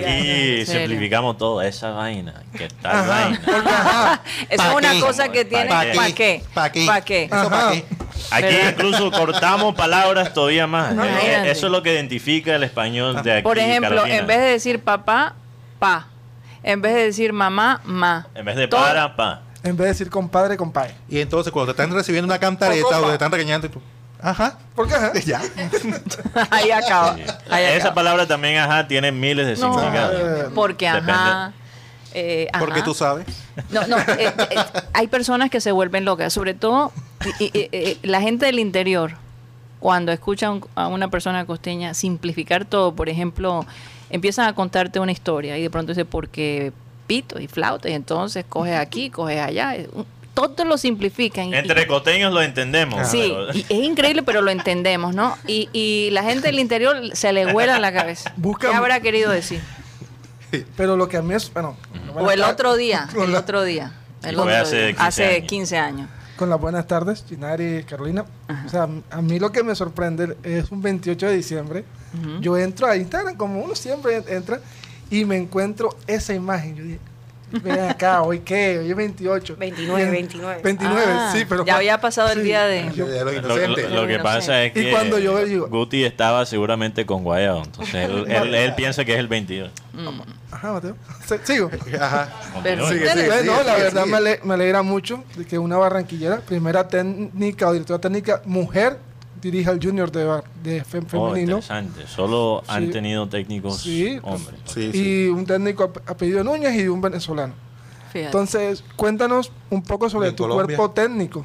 aquí 0.62 0.66
simplificamos 0.66 1.38
todo, 1.38 1.62
esa 1.62 1.90
vaina. 1.90 2.34
¿Qué 2.56 2.68
tal 2.82 3.06
vaina? 3.08 3.40
Eso 4.50 4.62
es 4.62 4.68
¿Pa' 4.68 4.74
una 4.76 5.00
cosa 5.00 5.30
que 5.30 5.44
tiene... 5.44 5.66
¿Para 5.66 6.12
qué? 6.12 6.42
¿Pa' 6.54 6.70
qué? 6.72 6.86
¿Para 6.86 7.00
qué? 7.04 7.24
¿Eso 7.24 7.50
para 7.50 7.70
qué? 7.72 7.84
Aquí 8.32 8.54
¿Verdad? 8.54 8.70
incluso 8.72 9.10
cortamos 9.10 9.74
palabras 9.74 10.32
todavía 10.32 10.66
más. 10.66 10.94
No, 10.94 11.04
Eh, 11.04 11.08
imagínate. 11.10 11.50
Eso 11.50 11.66
es 11.66 11.72
lo 11.72 11.82
que 11.82 11.92
identifica 11.92 12.54
el 12.54 12.62
español 12.62 13.22
de 13.22 13.32
aquí. 13.34 13.42
Por 13.42 13.58
ejemplo, 13.58 13.90
Carolina. 13.90 14.16
en 14.16 14.26
vez 14.26 14.38
de 14.38 14.44
decir 14.46 14.80
papá, 14.80 15.34
pa. 15.78 16.06
En 16.62 16.80
vez 16.80 16.94
de 16.94 17.02
decir 17.04 17.32
mamá, 17.32 17.80
ma. 17.84 18.26
En 18.34 18.44
vez 18.44 18.56
de 18.56 18.68
Todo- 18.68 18.80
para, 18.80 19.14
pa. 19.16 19.42
en 19.64 19.76
vez 19.76 19.84
de 19.84 19.88
decir 19.88 20.10
compadre, 20.10 20.56
compadre. 20.56 20.94
Y 21.08 21.20
entonces 21.20 21.52
cuando 21.52 21.74
te 21.74 21.82
están 21.82 21.94
recibiendo 21.96 22.26
una 22.26 22.38
cantareta 22.38 23.00
o 23.00 23.06
te 23.08 23.12
están 23.14 23.32
regañando, 23.32 23.66
y 23.66 23.70
tú, 23.70 23.82
ajá, 24.22 24.58
¿Por 24.76 24.86
qué? 24.88 24.94
ajá? 24.94 25.12
ya. 25.26 25.40
Ahí 26.50 26.70
acaba. 26.70 27.16
Ahí 27.50 27.64
Esa 27.64 27.76
acaba. 27.88 27.94
palabra 27.94 28.26
también, 28.26 28.58
ajá, 28.58 28.86
tiene 28.86 29.10
miles 29.12 29.46
de 29.46 29.56
No, 29.64 29.74
significados. 29.74 30.52
porque 30.54 30.86
Depende. 30.86 31.12
Ajá. 32.12 32.18
eh, 32.18 32.48
ajá. 32.52 32.64
Porque 32.64 32.82
tú 32.82 32.94
sabes. 32.94 33.26
No, 33.70 33.86
no, 33.86 33.98
eh, 33.98 34.04
eh, 34.50 34.56
hay 34.92 35.06
personas 35.08 35.50
que 35.50 35.60
se 35.60 35.72
vuelven 35.72 36.04
locas, 36.04 36.32
sobre 36.32 36.54
todo 36.54 36.92
y- 37.38 37.44
y- 37.44 37.50
y- 37.58 37.68
eh, 37.72 37.98
la 38.02 38.20
gente 38.20 38.46
del 38.46 38.58
interior, 38.58 39.12
cuando 39.80 40.12
escuchan 40.12 40.60
a 40.74 40.86
una 40.88 41.08
persona 41.08 41.44
costeña 41.44 41.94
simplificar 41.94 42.64
todo, 42.64 42.94
por 42.94 43.08
ejemplo, 43.08 43.66
empiezan 44.10 44.46
a 44.46 44.54
contarte 44.54 45.00
una 45.00 45.12
historia 45.12 45.58
y 45.58 45.62
de 45.62 45.70
pronto 45.70 45.92
dice, 45.92 46.04
porque 46.04 46.72
pito 47.06 47.40
y 47.40 47.48
flauta, 47.48 47.88
y 47.88 47.92
entonces 47.94 48.44
coges 48.48 48.76
aquí, 48.78 49.10
coges 49.10 49.40
allá, 49.40 49.74
un- 49.92 50.06
todo 50.34 50.64
lo 50.64 50.78
simplifican. 50.78 51.50
y- 51.50 51.54
Entre 51.56 51.86
costeños 51.86 52.32
lo 52.32 52.40
entendemos. 52.40 53.06
Sí, 53.08 53.34
pero- 53.34 53.52
y 53.54 53.60
es 53.68 53.84
increíble, 53.84 54.22
pero 54.22 54.40
lo 54.40 54.50
entendemos, 54.50 55.14
¿no? 55.14 55.36
Y, 55.46 55.68
y 55.74 56.08
la 56.12 56.22
gente 56.22 56.46
del 56.46 56.58
interior 56.58 57.14
se 57.14 57.32
le 57.34 57.52
vuela 57.52 57.78
la 57.78 57.92
cabeza. 57.92 58.32
Busca- 58.36 58.70
¿Qué 58.70 58.74
habrá 58.74 59.00
querido 59.00 59.30
decir? 59.30 59.60
Pero 60.76 60.96
lo 60.96 61.08
que 61.08 61.16
a 61.16 61.22
mí 61.22 61.34
es, 61.34 61.52
bueno, 61.52 61.76
O 62.14 62.30
el 62.30 62.42
otro 62.44 62.76
día, 62.76 63.08
el 63.16 63.32
la- 63.32 63.40
otro 63.40 63.62
día. 63.62 63.92
El 64.22 64.38
otro 64.38 64.50
hace 64.54 64.76
día. 64.76 64.86
15 64.88 65.02
hace 65.02 65.24
años. 65.36 65.48
15 65.48 65.78
años. 65.78 66.08
con 66.36 66.48
las 66.50 66.60
buenas 66.60 66.86
tardes, 66.86 67.24
Ginari 67.28 67.78
y 67.78 67.82
Carolina. 67.84 68.24
O 68.66 68.68
sea, 68.68 68.88
a 69.10 69.22
mí 69.22 69.38
lo 69.38 69.50
que 69.52 69.62
me 69.62 69.74
sorprende 69.74 70.36
es 70.42 70.70
un 70.70 70.80
28 70.82 71.26
de 71.26 71.32
diciembre. 71.34 71.84
Yo 72.40 72.56
entro 72.58 72.86
a 72.86 72.96
Instagram, 72.96 73.36
como 73.36 73.60
uno 73.62 73.74
siempre 73.74 74.16
en- 74.16 74.24
entra, 74.28 74.60
y 75.10 75.24
me 75.24 75.36
encuentro 75.36 75.96
esa 76.06 76.34
imagen. 76.34 76.76
Yo 76.76 76.84
dije, 76.84 76.98
ven 77.62 77.80
acá, 77.80 78.22
hoy 78.22 78.40
qué, 78.40 78.78
hoy 78.78 78.90
es 78.90 78.96
28. 78.96 79.56
29, 79.58 80.00
Y 80.00 80.04
en- 80.04 80.10
29. 80.12 80.60
29, 80.62 81.02
Ah, 81.08 81.30
sí, 81.34 81.44
pero. 81.48 81.64
ya 81.64 81.76
había 81.76 82.00
pasado 82.00 82.30
el 82.32 82.38
sí, 82.38 82.44
día 82.44 82.64
de- 82.64 82.90
yo- 82.94 83.06
De 83.06 83.24
los 83.24 83.42
Lo, 83.44 83.56
lo- 83.56 83.88
lo 84.02 84.06
que 84.06 84.18
pasa 84.18 84.62
es 84.64 84.72
que 84.72 84.88
Y 84.88 84.90
cuando 84.90 85.18
yo 85.18 85.44
digo- 85.44 85.68
Guti 85.68 86.04
estaba 86.04 86.44
seguramente 86.46 87.04
con 87.06 87.22
Guayabo, 87.24 87.62
entonces 87.64 87.94
él, 87.94 88.24
él- 88.28 88.54
él 88.54 88.74
piensa 88.74 89.04
que 89.04 89.12
es 89.14 89.18
el 89.18 89.28
22. 89.28 89.70
Ajá, 90.50 90.72
Mateo. 90.72 90.96
Sigo. 91.44 91.70
Ajá. 92.00 92.28
Pero-. 92.62 92.86
Sigue, 92.88 93.08
sigue, 93.10 93.26
Bueno, 93.26 93.40
sigue, 93.42 93.46
no, 93.46 93.62
la 93.62 93.72
sigue, 93.74 93.82
verdad 93.84 94.02
sigue. 94.04 94.10
me, 94.12 94.16
ale- 94.16 94.40
me 94.44 94.54
alegra 94.54 94.82
mucho 94.82 95.24
de 95.36 95.44
que 95.46 95.58
una 95.58 95.76
barranquillera, 95.76 96.40
primera 96.40 96.88
técnica 96.88 97.68
o 97.68 97.72
directora 97.72 98.00
técnica 98.00 98.42
mujer, 98.44 98.98
dirija 99.42 99.70
al 99.72 99.80
junior 99.82 100.10
de, 100.10 100.24
bar- 100.24 100.44
de 100.62 100.82
fem- 100.84 101.04
Oh, 101.12 101.28
femenino. 101.28 101.56
interesante. 101.58 102.06
Solo 102.06 102.62
han 102.68 102.86
Sí. 102.86 102.90
tenido 102.92 103.28
técnicos 103.28 103.78
Sí. 103.82 104.18
hombres. 104.22 104.60
Sí, 104.64 104.90
sí. 104.92 105.24
y 105.24 105.28
un 105.28 105.44
técnico 105.44 105.82
ap- 105.84 106.08
apellido 106.08 106.42
Núñez 106.44 106.74
y 106.80 106.88
un 106.88 107.00
venezolano. 107.00 107.52
Fíjate. 108.12 108.26
Entonces, 108.26 108.84
cuéntanos 108.96 109.50
un 109.70 109.82
poco 109.82 110.08
sobre 110.08 110.32
tu 110.32 110.44
Colombia. 110.44 110.76
cuerpo 110.76 110.92
técnico. 110.94 111.44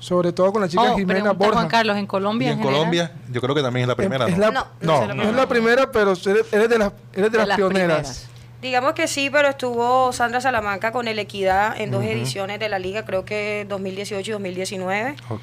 Sobre 0.00 0.32
todo 0.32 0.52
con 0.52 0.62
la 0.62 0.68
chica 0.68 0.82
Oh, 0.94 0.96
Jimena 0.96 1.30
Borja. 1.32 1.52
Juan 1.54 1.68
Carlos, 1.68 1.96
¿en 1.96 2.04
Y 2.04 2.06
Colombia 2.08 2.50
en? 2.50 2.60
Colombia, 2.60 3.12
yo 3.30 3.40
creo 3.40 3.54
que 3.54 3.62
también 3.62 3.82
es 3.84 3.88
la 3.88 3.94
primera, 3.94 4.26
es 4.26 4.36
¿no? 4.36 4.50
la, 4.50 4.50
No, 4.50 4.66
no, 4.80 4.92
no 4.98 5.02
es 5.02 5.08
la 5.08 5.14
no 5.14 5.22
es 5.30 5.36
la 5.36 5.48
primera, 5.48 5.92
pero 5.92 6.12
eres, 6.14 6.52
eres 6.52 6.68
de 6.68 6.78
las, 6.78 6.92
eres 7.12 7.30
de 7.30 7.30
De 7.30 7.38
las 7.38 7.46
las 7.48 7.56
pioneras. 7.56 7.96
primeras. 7.98 8.28
Digamos 8.62 8.92
que 8.92 9.08
sí, 9.08 9.28
pero 9.28 9.48
estuvo 9.48 10.12
Sandra 10.12 10.40
Salamanca 10.40 10.92
con 10.92 11.08
el 11.08 11.18
Equidad 11.18 11.80
en 11.80 11.90
dos 11.90 12.04
ediciones 12.04 12.60
de 12.60 12.68
la 12.68 12.78
liga, 12.78 13.04
creo 13.04 13.24
que 13.24 13.66
2018 13.68 14.30
y 14.30 14.32
2019. 14.32 15.16
Ok. 15.30 15.40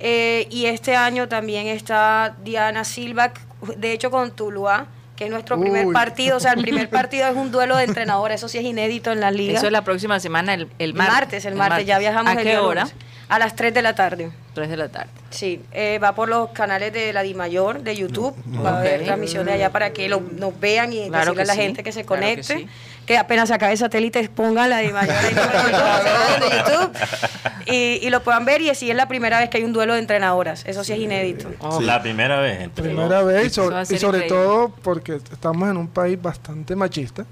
Eh, 0.00 0.46
y 0.48 0.64
este 0.64 0.96
año 0.96 1.28
también 1.28 1.66
está 1.66 2.34
Diana 2.42 2.84
Silva, 2.84 3.30
de 3.76 3.92
hecho 3.92 4.10
con 4.10 4.30
Tuluá, 4.30 4.86
que 5.16 5.24
es 5.26 5.30
nuestro 5.30 5.60
primer 5.60 5.86
partido. 5.92 6.38
O 6.38 6.40
sea, 6.40 6.54
el 6.54 6.62
primer 6.62 6.88
partido 6.98 7.28
es 7.28 7.36
un 7.36 7.52
duelo 7.52 7.76
de 7.76 7.84
entrenadores, 7.84 8.36
eso 8.40 8.48
sí 8.48 8.56
es 8.56 8.64
inédito 8.64 9.12
en 9.12 9.20
la 9.20 9.30
liga. 9.30 9.58
Eso 9.58 9.66
es 9.66 9.72
la 9.72 9.84
próxima 9.84 10.18
semana, 10.18 10.54
el, 10.54 10.62
el 10.62 10.68
el 10.78 10.94
martes. 10.94 11.14
martes, 11.14 11.44
el 11.44 11.54
martes, 11.56 11.86
ya 11.86 11.98
viajamos 11.98 12.30
¿A 12.30 12.32
el 12.32 12.38
qué 12.38 12.48
día 12.48 12.62
hora? 12.62 12.84
lunes. 12.84 12.96
A 13.28 13.38
las 13.38 13.54
3 13.54 13.74
de 13.74 13.82
la 13.82 13.94
tarde. 13.94 14.30
3 14.54 14.68
de 14.68 14.76
la 14.76 14.88
tarde. 14.88 15.10
Sí, 15.30 15.62
eh, 15.72 15.98
va 16.02 16.14
por 16.14 16.28
los 16.28 16.50
canales 16.50 16.92
de 16.92 17.12
la 17.12 17.22
Dimayor 17.22 17.82
de 17.82 17.96
YouTube. 17.96 18.34
Va 18.64 18.70
a 18.76 18.78
haber 18.80 19.04
transmisiones 19.04 19.54
allá 19.54 19.70
para 19.72 19.92
que 19.92 20.08
lo, 20.08 20.20
nos 20.20 20.58
vean 20.60 20.92
y 20.92 21.08
Claro 21.08 21.32
decirle 21.32 21.34
que 21.36 21.42
a 21.42 21.44
la 21.46 21.52
sí, 21.54 21.60
gente 21.60 21.82
que 21.82 21.92
se 21.92 22.04
claro 22.04 22.20
que 22.20 22.26
conecte. 22.28 22.56
sí. 22.58 22.66
Que, 23.06 23.18
apenas 23.18 23.48
se 23.48 23.54
acabe 23.54 23.72
el 23.72 23.78
satélite, 23.78 24.28
pongan 24.28 24.70
la 24.70 24.78
Dimayor 24.78 25.14
ahí 25.16 25.34
en 26.36 26.42
YouTube. 26.58 26.98
y, 27.66 28.06
y 28.06 28.10
lo 28.10 28.22
puedan 28.22 28.44
ver 28.44 28.60
y 28.60 28.74
sí 28.74 28.90
es 28.90 28.96
la 28.96 29.08
primera 29.08 29.38
vez 29.40 29.50
que 29.50 29.58
hay 29.58 29.64
un 29.64 29.72
duelo 29.72 29.94
de 29.94 30.00
entrenadoras. 30.00 30.64
Eso 30.66 30.84
sí 30.84 30.92
es 30.92 30.98
inédito. 31.00 31.48
Oh, 31.58 31.80
La 31.80 32.00
primera 32.02 32.40
vez. 32.40 32.60
entre 32.60 32.84
Primera 32.84 33.20
los- 33.22 33.26
vez 33.26 33.46
y 33.90 33.98
sobre, 33.98 34.26
y 34.26 34.28
todo 34.28 34.68
porque 34.82 35.14
estamos 35.32 35.68
en 35.68 35.76
un 35.76 35.88
país 35.88 36.20
bastante 36.20 36.76
machista 36.76 37.24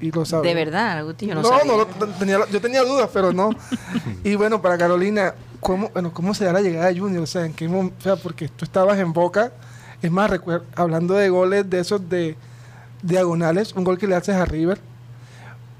y 0.00 0.10
lo 0.12 0.24
sabemos. 0.24 0.46
De 0.46 0.54
verdad, 0.64 0.98
Agustín, 0.98 1.30
yo 1.30 1.34
no, 1.36 1.42
No, 1.42 1.48
sabía. 1.48 1.64
no, 1.72 1.78
lo- 1.78 1.86
tenía, 2.18 2.38
yo 2.50 2.60
tenía 2.60 2.82
dudas, 2.82 3.08
pero 3.12 3.32
no. 3.32 3.50
y 4.24 4.34
bueno, 4.36 4.60
para 4.62 4.76
Carolina, 4.78 5.34
¿cómo, 5.66 5.88
bueno, 5.88 6.12
¿cómo 6.12 6.32
se 6.32 6.44
da 6.44 6.52
la 6.52 6.60
llegada 6.60 6.86
de 6.86 6.98
Junior? 7.00 7.24
O 7.24 7.26
sea, 7.26 7.44
¿en 7.44 7.52
qué 7.52 7.66
o 7.66 7.90
sea, 8.00 8.14
porque 8.14 8.48
tú 8.48 8.64
estabas 8.64 8.98
en 8.98 9.12
Boca. 9.12 9.50
Es 10.00 10.10
más, 10.12 10.30
hablando 10.76 11.14
de 11.14 11.28
goles 11.28 11.68
de 11.68 11.80
esos 11.80 12.08
de 12.08 12.36
diagonales, 13.02 13.72
un 13.72 13.82
gol 13.82 13.98
que 13.98 14.06
le 14.06 14.14
haces 14.14 14.36
a 14.36 14.44
River. 14.44 14.78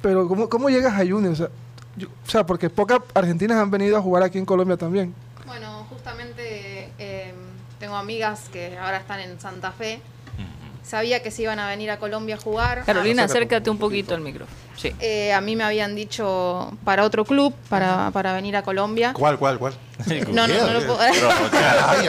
Pero 0.03 0.27
¿cómo, 0.27 0.49
cómo 0.49 0.69
llegas 0.71 0.95
a 0.95 1.07
Junior? 1.07 1.33
O 1.33 1.37
sea, 1.37 1.49
yo- 1.97 2.09
o 2.09 2.29
sea, 2.31 2.45
porque 2.45 2.69
pocas 2.69 2.99
argentinas 3.15 3.59
han 3.59 3.71
venido 3.71 3.97
a 3.97 4.03
jugar 4.03 4.25
aquí 4.25 4.39
en 4.39 4.45
Colombia 4.45 4.77
también. 4.77 5.15
Bueno, 5.47 5.87
justamente 5.89 6.91
eh, 6.99 7.33
tengo 7.79 7.95
amigas 7.97 8.49
que 8.53 8.77
ahora 8.79 8.97
están 8.97 9.21
en 9.21 9.39
Santa 9.39 9.71
Fe. 9.71 10.01
Sabía 10.87 11.21
que 11.21 11.31
se 11.33 11.43
iban 11.43 11.59
a 11.59 11.69
venir 11.69 11.91
a 11.91 11.99
Colombia 11.99 12.37
a 12.37 12.39
jugar. 12.39 12.85
Carolina, 12.85 13.25
acércate. 13.25 13.47
acércate 13.57 13.71
un 13.71 13.79
poquito 13.79 14.15
al 14.15 14.21
micrófono. 14.21 14.57
Sí. 14.77 14.93
Eh, 15.01 15.33
a 15.33 15.41
mí 15.41 15.57
me 15.57 15.65
habían 15.65 15.97
dicho 15.97 16.73
para 16.85 17.03
otro 17.05 17.25
club, 17.25 17.53
para, 17.69 18.11
para 18.13 18.33
venir 18.35 18.55
a 18.57 18.63
Colombia. 18.63 19.13
¿Cuál, 19.13 19.37
cuál, 19.39 19.59
cuál? 19.59 19.75
No, 20.33 20.47
no, 20.47 20.55
no 20.55 20.73
lo 20.75 20.81
puedo. 20.87 20.99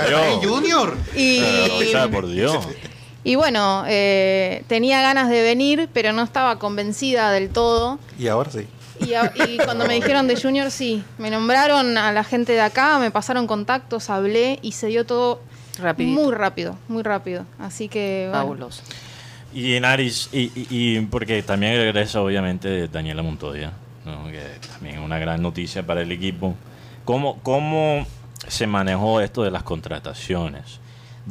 Pero, 0.05 0.39
Junior. 0.43 0.95
Y, 1.15 1.41
pero, 1.91 2.11
por 2.11 2.27
Dios. 2.27 2.67
y 3.23 3.35
bueno, 3.35 3.83
eh, 3.87 4.63
tenía 4.67 5.01
ganas 5.01 5.29
de 5.29 5.41
venir, 5.41 5.89
pero 5.93 6.13
no 6.13 6.21
estaba 6.23 6.59
convencida 6.59 7.31
del 7.31 7.49
todo. 7.49 7.99
Y 8.19 8.27
ahora 8.27 8.51
sí. 8.51 8.67
Y, 8.99 9.13
a- 9.13 9.31
y 9.47 9.57
cuando 9.57 9.85
me 9.85 9.93
dijeron 9.95 10.27
de 10.27 10.39
Junior, 10.39 10.71
sí, 10.71 11.03
me 11.17 11.29
nombraron 11.29 11.97
a 11.97 12.11
la 12.11 12.23
gente 12.23 12.53
de 12.53 12.61
acá, 12.61 12.97
me 12.99 13.11
pasaron 13.11 13.47
contactos, 13.47 14.09
hablé 14.09 14.59
y 14.61 14.71
se 14.73 14.87
dio 14.87 15.05
todo 15.05 15.39
Rapidito. 15.79 16.21
muy 16.21 16.33
rápido, 16.33 16.77
muy 16.87 17.03
rápido. 17.03 17.45
Así 17.59 17.87
que 17.89 18.27
bueno, 18.29 18.43
Fabuloso. 18.45 18.83
Y 19.53 19.73
en 19.75 19.85
Aris, 19.85 20.29
y, 20.33 20.51
y- 20.55 20.67
y 20.69 21.01
porque 21.01 21.41
también 21.43 21.75
regresa 21.77 22.21
obviamente 22.21 22.87
Daniela 22.87 23.23
Montoya, 23.23 23.71
¿no? 24.05 24.27
que 24.27 24.41
también 24.71 24.95
es 24.95 25.01
una 25.01 25.17
gran 25.19 25.41
noticia 25.41 25.85
para 25.85 26.01
el 26.01 26.11
equipo. 26.11 26.53
¿Cómo, 27.05 27.39
¿Cómo 27.43 28.05
se 28.47 28.67
manejó 28.67 29.21
esto 29.21 29.43
de 29.43 29.51
las 29.51 29.63
contrataciones? 29.63 30.79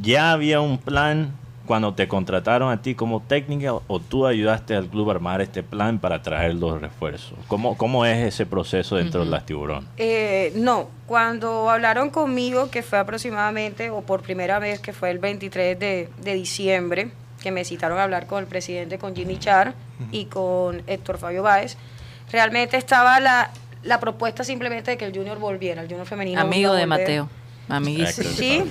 ¿Ya 0.01 0.33
había 0.33 0.61
un 0.61 0.79
plan 0.79 1.33
cuando 1.67 1.95
te 1.95 2.09
contrataron 2.09 2.73
a 2.73 2.81
ti 2.81 2.95
como 2.95 3.21
técnica 3.21 3.75
o 3.75 4.01
tú 4.01 4.27
ayudaste 4.27 4.75
al 4.75 4.87
club 4.87 5.11
a 5.11 5.15
armar 5.15 5.41
este 5.41 5.63
plan 5.63 5.99
para 5.99 6.23
traer 6.23 6.55
los 6.55 6.81
refuerzos? 6.81 7.39
¿Cómo, 7.49 7.77
cómo 7.77 8.07
es 8.07 8.27
ese 8.27 8.47
proceso 8.47 8.97
dentro 8.97 9.25
de 9.25 9.31
las 9.31 9.45
tiburón? 9.45 9.87
Eh, 9.99 10.53
no, 10.57 10.89
cuando 11.07 11.69
hablaron 11.69 12.11
conmigo, 12.11 12.71
que 12.71 12.83
fue 12.83 12.99
aproximadamente, 12.99 13.91
o 13.91 14.01
por 14.01 14.23
primera 14.23 14.59
vez, 14.59 14.81
que 14.81 14.93
fue 14.93 15.11
el 15.11 15.19
23 15.19 15.79
de, 15.79 16.09
de 16.23 16.35
diciembre, 16.35 17.11
que 17.43 17.51
me 17.51 17.65
citaron 17.65 17.99
a 17.99 18.05
hablar 18.05 18.27
con 18.27 18.39
el 18.41 18.47
presidente, 18.47 18.99
con 18.99 19.15
Jimmy 19.15 19.39
Char 19.39 19.75
y 20.11 20.27
con 20.27 20.83
Héctor 20.87 21.19
Fabio 21.19 21.43
Báez, 21.43 21.77
realmente 22.33 22.77
estaba 22.77 23.21
la, 23.21 23.51
la 23.83 24.01
propuesta 24.01 24.45
simplemente 24.45 24.93
de 24.93 24.97
que 24.97 25.05
el 25.05 25.15
Junior 25.15 25.39
volviera, 25.39 25.83
el 25.83 25.89
Junior 25.89 26.07
femenino. 26.07 26.41
Amigo 26.41 26.73
de 26.73 26.87
volver. 26.87 27.01
Mateo. 27.01 27.29
Amiguísimo. 27.69 28.31
Sí, 28.31 28.63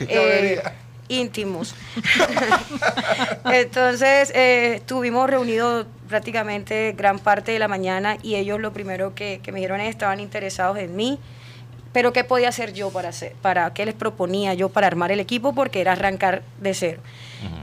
eh, 0.00 0.62
íntimos. 1.08 1.74
Entonces, 3.52 4.30
eh, 4.34 4.74
estuvimos 4.76 5.28
reunidos 5.28 5.86
prácticamente 6.08 6.94
gran 6.96 7.18
parte 7.18 7.52
de 7.52 7.58
la 7.58 7.68
mañana 7.68 8.16
y 8.22 8.36
ellos 8.36 8.60
lo 8.60 8.72
primero 8.72 9.14
que, 9.14 9.40
que 9.42 9.52
me 9.52 9.58
dijeron 9.58 9.80
es 9.80 9.90
estaban 9.90 10.20
interesados 10.20 10.78
en 10.78 10.96
mí, 10.96 11.18
pero 11.92 12.12
qué 12.12 12.24
podía 12.24 12.48
hacer 12.50 12.72
yo 12.72 12.90
para 12.90 13.08
hacer, 13.10 13.32
para 13.42 13.72
qué 13.74 13.84
les 13.86 13.94
proponía 13.94 14.54
yo 14.54 14.68
para 14.68 14.86
armar 14.86 15.10
el 15.10 15.20
equipo 15.20 15.54
porque 15.54 15.80
era 15.80 15.92
arrancar 15.92 16.42
de 16.60 16.74
cero. 16.74 17.00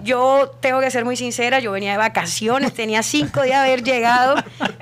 Yo 0.03 0.55
tengo 0.61 0.79
que 0.79 0.89
ser 0.89 1.03
muy 1.03 1.17
sincera, 1.17 1.59
yo 1.59 1.71
venía 1.71 1.91
de 1.91 1.97
vacaciones, 1.97 2.73
tenía 2.73 3.03
cinco 3.03 3.41
días 3.41 3.61
de 3.63 3.67
haber 3.73 3.83
llegado, 3.83 4.35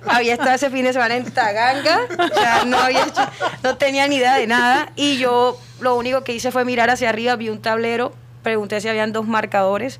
había 0.08 0.34
estado 0.34 0.52
ese 0.54 0.70
fin 0.70 0.84
de 0.84 0.94
semana 0.94 1.16
en 1.16 1.32
Taganga, 1.32 2.02
o 2.20 2.40
sea, 2.40 2.64
no, 2.66 2.78
había 2.78 3.04
hecho- 3.04 3.28
no 3.64 3.76
tenía 3.78 4.08
ni 4.08 4.18
idea 4.18 4.36
de 4.36 4.46
nada 4.46 4.92
y 4.96 5.18
yo 5.18 5.60
lo 5.80 5.96
único 5.96 6.24
que 6.24 6.34
hice 6.34 6.52
fue 6.52 6.64
mirar 6.64 6.92
hacia 6.92 7.10
arriba, 7.10 7.36
vi 7.36 7.50
un 7.50 7.60
tablero, 7.60 8.14
pregunté 8.44 8.80
si 8.82 8.90
habían 8.90 9.12
dos 9.14 9.28
marcadores 9.28 10.00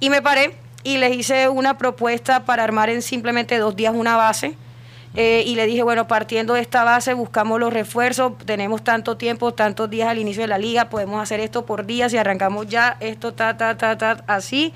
y 0.00 0.10
me 0.10 0.20
paré 0.20 0.54
y 0.82 0.98
les 0.98 1.16
hice 1.16 1.48
una 1.48 1.78
propuesta 1.78 2.44
para 2.44 2.62
armar 2.62 2.90
en 2.90 3.02
simplemente 3.02 3.58
dos 3.58 3.74
días 3.74 3.94
una 3.94 4.16
base. 4.16 4.54
Eh, 5.14 5.44
y 5.46 5.54
le 5.54 5.64
dije, 5.64 5.82
bueno, 5.82 6.06
partiendo 6.06 6.52
de 6.54 6.60
esta 6.60 6.84
base, 6.84 7.14
buscamos 7.14 7.58
los 7.58 7.72
refuerzos, 7.72 8.36
tenemos 8.44 8.84
tanto 8.84 9.16
tiempo, 9.16 9.54
tantos 9.54 9.88
días 9.88 10.08
al 10.10 10.18
inicio 10.18 10.42
de 10.42 10.48
la 10.48 10.58
liga, 10.58 10.90
podemos 10.90 11.22
hacer 11.22 11.40
esto 11.40 11.64
por 11.64 11.86
días 11.86 12.12
y 12.12 12.18
arrancamos 12.18 12.66
ya 12.66 12.98
esto, 13.00 13.32
ta, 13.32 13.56
ta, 13.56 13.78
ta, 13.78 13.96
ta, 13.96 14.22
así. 14.26 14.74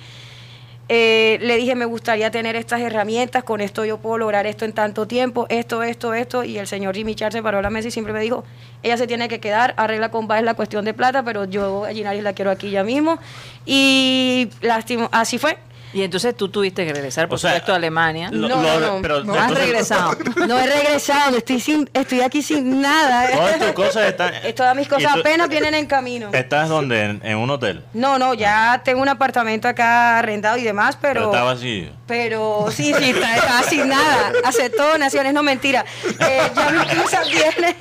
Eh, 0.93 1.39
le 1.43 1.57
dije, 1.57 1.77
me 1.77 1.85
gustaría 1.85 2.33
tener 2.33 2.57
estas 2.57 2.81
herramientas, 2.81 3.45
con 3.45 3.61
esto 3.61 3.85
yo 3.85 3.99
puedo 3.99 4.19
lograr 4.19 4.49
esto 4.49 4.65
en 4.65 4.73
tanto 4.73 5.07
tiempo, 5.07 5.47
esto, 5.49 5.85
esto, 5.85 6.15
esto. 6.15 6.43
Y 6.43 6.59
el 6.59 6.67
señor 6.67 6.97
Jimmy 6.97 7.15
Char 7.15 7.33
se 7.33 7.45
paró 7.45 7.63
la 7.63 7.71
mesa 7.71 7.87
y 7.87 7.91
siempre 7.93 8.13
me 8.13 8.21
dijo, 8.21 8.43
ella 8.83 8.97
se 8.97 9.07
tiene 9.07 9.29
que 9.29 9.39
quedar, 9.39 9.73
arregla 9.77 10.11
con 10.11 10.27
Baez 10.27 10.43
la 10.43 10.55
cuestión 10.55 10.85
de 10.85 10.93
plata, 10.93 11.23
pero 11.23 11.45
yo 11.45 11.85
a 11.85 11.91
Ginaris 11.91 12.25
la 12.25 12.33
quiero 12.33 12.51
aquí 12.51 12.71
ya 12.71 12.83
mismo. 12.83 13.21
Y 13.65 14.51
lastimo, 14.63 15.09
así 15.13 15.39
fue. 15.39 15.59
Y 15.93 16.03
entonces 16.03 16.37
tú 16.37 16.49
tuviste 16.49 16.87
que 16.87 16.93
regresar, 16.93 17.29
por 17.29 17.37
O 17.37 17.39
sea, 17.39 17.51
supuesto, 17.51 17.73
a 17.73 17.77
Alemania. 17.77 18.31
Lo- 18.31 18.49
No, 18.49 18.63
lo- 18.63 18.81
no, 18.81 18.97
no. 18.97 19.03
pero 19.03 19.25
No 19.25 19.35
has 19.35 19.51
regresado. 19.53 20.17
No 20.47 20.59
he 20.59 20.67
regresado, 20.67 21.37
estoy, 21.37 21.61
sin, 21.61 21.91
estoy 21.93 22.21
aquí 22.21 22.43
sin 22.43 22.81
nada. 22.81 23.31
Todas 23.33 23.59
tus 23.59 23.73
cosas 23.73 24.09
están. 24.09 24.33
Todas 24.55 24.77
mis 24.77 24.87
cosas 24.89 25.13
tú- 25.15 25.21
apenas 25.21 25.49
vienen 25.49 25.75
en 25.75 25.87
camino. 25.87 26.31
¿Estás 26.33 26.69
donde? 26.69 27.03
En, 27.05 27.21
en 27.25 27.39
un 27.39 27.51
hotel. 27.51 27.85
No, 27.93 28.19
no, 28.19 28.35
ya 28.35 28.81
tengo 28.85 29.03
un 29.03 29.09
apartamento 29.09 29.67
acá 29.69 30.19
arrendado 30.19 30.57
y 30.59 30.63
demás, 30.63 30.97
Pero, 31.01 31.15
pero... 31.15 31.27
está 31.33 31.43
vacío. 31.43 31.91
Pero 32.11 32.67
sí, 32.73 32.93
sí, 32.99 33.11
está, 33.11 33.37
está 33.37 33.63
sin 33.63 33.89
nada. 33.89 34.33
Aceptó 34.45 34.85
donaciones, 34.91 35.33
no 35.33 35.45
mentira. 35.45 35.85
Eh, 36.19 36.41
ya 36.57 36.71
mis 36.73 36.95
cosas 37.03 37.31
vienen, 37.31 37.77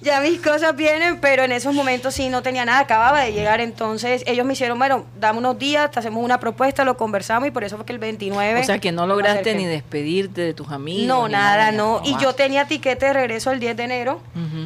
ya 0.00 0.20
mis 0.20 0.40
cosas 0.40 0.74
vienen, 0.74 1.20
pero 1.20 1.44
en 1.44 1.52
esos 1.52 1.74
momentos 1.74 2.14
sí 2.14 2.30
no 2.30 2.42
tenía 2.42 2.64
nada, 2.64 2.78
acababa 2.80 3.20
de 3.20 3.32
llegar. 3.34 3.60
Entonces 3.60 4.22
ellos 4.26 4.46
me 4.46 4.54
hicieron, 4.54 4.78
bueno, 4.78 5.04
dame 5.20 5.38
unos 5.40 5.58
días, 5.58 5.90
te 5.90 5.98
hacemos 6.00 6.24
una 6.24 6.40
propuesta, 6.40 6.82
lo 6.84 6.96
conversamos 6.96 7.46
y 7.48 7.50
por 7.50 7.62
eso 7.62 7.76
fue 7.76 7.84
que 7.84 7.92
el 7.92 7.98
29. 7.98 8.60
O 8.60 8.64
sea, 8.64 8.78
que 8.78 8.90
no 8.90 9.06
lograste 9.06 9.54
ni 9.54 9.66
despedirte 9.66 10.40
de 10.40 10.54
tus 10.54 10.70
amigos. 10.70 11.06
No, 11.06 11.28
nada, 11.28 11.70
no. 11.70 12.00
Y 12.06 12.16
yo 12.18 12.34
tenía 12.34 12.66
tiquete 12.66 13.04
de 13.06 13.12
regreso 13.12 13.50
el 13.50 13.60
10 13.60 13.76
de 13.76 13.84
enero, 13.84 14.22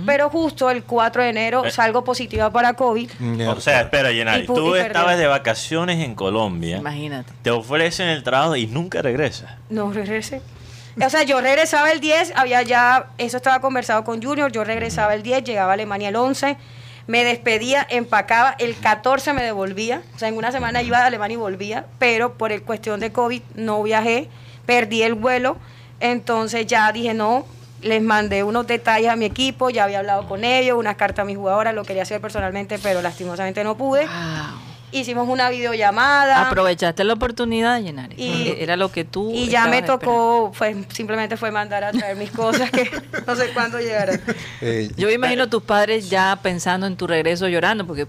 pero 0.07 0.31
justo 0.31 0.71
el 0.71 0.85
4 0.85 1.25
de 1.25 1.29
enero 1.31 1.65
Eh. 1.65 1.71
salgo 1.73 2.05
positiva 2.05 2.51
para 2.51 2.75
COVID. 2.75 3.11
O 3.49 3.61
sea, 3.61 3.81
espera, 3.81 4.13
Yenari. 4.13 4.47
Tú 4.47 4.77
estabas 4.77 5.19
de 5.19 5.27
vacaciones 5.27 6.05
en 6.05 6.15
Colombia. 6.15 6.77
Imagínate. 6.77 7.33
Te 7.43 7.51
ofrecen 7.51 8.09
el 8.09 8.23
trabajo 8.23 8.55
y 8.55 8.67
nunca 8.67 8.92
regresas. 9.01 9.51
No 9.71 9.93
regresé. 9.93 10.43
O 11.01 11.09
sea, 11.09 11.23
yo 11.23 11.41
regresaba 11.41 11.91
el 11.91 12.01
10, 12.01 12.35
había 12.37 12.63
ya, 12.63 13.07
eso 13.17 13.39
estaba 13.39 13.61
conversado 13.61 14.05
con 14.05 14.23
Junior, 14.23 14.53
yo 14.53 14.63
regresaba 14.63 15.15
el 15.15 15.23
10, 15.23 15.45
llegaba 15.45 15.71
a 15.71 15.75
Alemania 15.75 16.11
el 16.11 16.17
11, 16.17 16.59
me 17.07 17.25
despedía, 17.25 17.87
empacaba, 17.89 18.55
el 18.59 18.77
14 18.77 19.33
me 19.33 19.43
devolvía, 19.43 20.03
o 20.15 20.19
sea, 20.19 20.29
en 20.29 20.37
una 20.37 20.53
semana 20.53 20.83
iba 20.83 20.99
a 20.99 21.07
Alemania 21.07 21.35
y 21.35 21.39
volvía, 21.39 21.87
pero 21.99 22.35
por 22.35 22.53
el 22.53 22.63
cuestión 22.63 23.01
de 23.01 23.11
COVID 23.11 23.43
no 23.55 23.83
viajé, 23.83 24.29
perdí 24.67 25.03
el 25.03 25.15
vuelo, 25.15 25.57
entonces 26.01 26.67
ya 26.67 26.93
dije 26.93 27.15
no, 27.15 27.47
les 27.81 28.03
mandé 28.03 28.45
unos 28.45 28.67
detalles 28.67 29.11
a 29.11 29.17
mi 29.17 29.25
equipo, 29.25 29.71
ya 29.71 29.85
había 29.85 30.01
hablado 30.01 30.29
con 30.29 30.45
ellos, 30.45 30.79
unas 30.79 30.97
cartas 30.97 31.23
a 31.23 31.27
mis 31.27 31.37
jugadoras, 31.37 31.75
lo 31.75 31.85
quería 31.85 32.03
hacer 32.03 32.21
personalmente, 32.21 32.79
pero 32.79 33.01
lastimosamente 33.01 33.65
no 33.65 33.77
pude. 33.77 34.03
Wow. 34.03 34.72
Hicimos 34.93 35.27
una 35.29 35.49
videollamada. 35.51 36.49
Aprovechaste 36.49 37.03
la 37.05 37.15
oportunidad, 37.15 37.81
Yenari. 37.81 38.15
Y- 38.17 38.55
Era 38.59 38.77
lo 38.77 38.93
que 38.93 39.05
tú. 39.05 39.33
Y 39.35 39.49
ya 39.49 39.67
me 39.67 39.83
tocó, 39.83 40.53
fue, 40.55 40.77
simplemente 40.93 41.37
fue 41.37 41.51
mandar 41.51 41.83
a 41.83 41.93
traer 41.93 42.17
mis 42.17 42.31
cosas 42.31 42.71
que 42.71 42.91
no 43.27 43.35
sé 43.35 43.53
cuándo 43.55 43.79
llegarán. 43.81 44.21
Eh, 44.61 44.91
Yo 44.97 45.09
me 45.09 45.15
imagino 45.15 45.45
a 45.45 45.47
tus 45.49 45.63
padres 45.63 46.09
ya 46.11 46.39
pensando 46.43 46.87
en 46.87 46.97
tu 46.97 47.07
regreso 47.07 47.49
llorando, 47.49 47.87
porque 47.87 48.07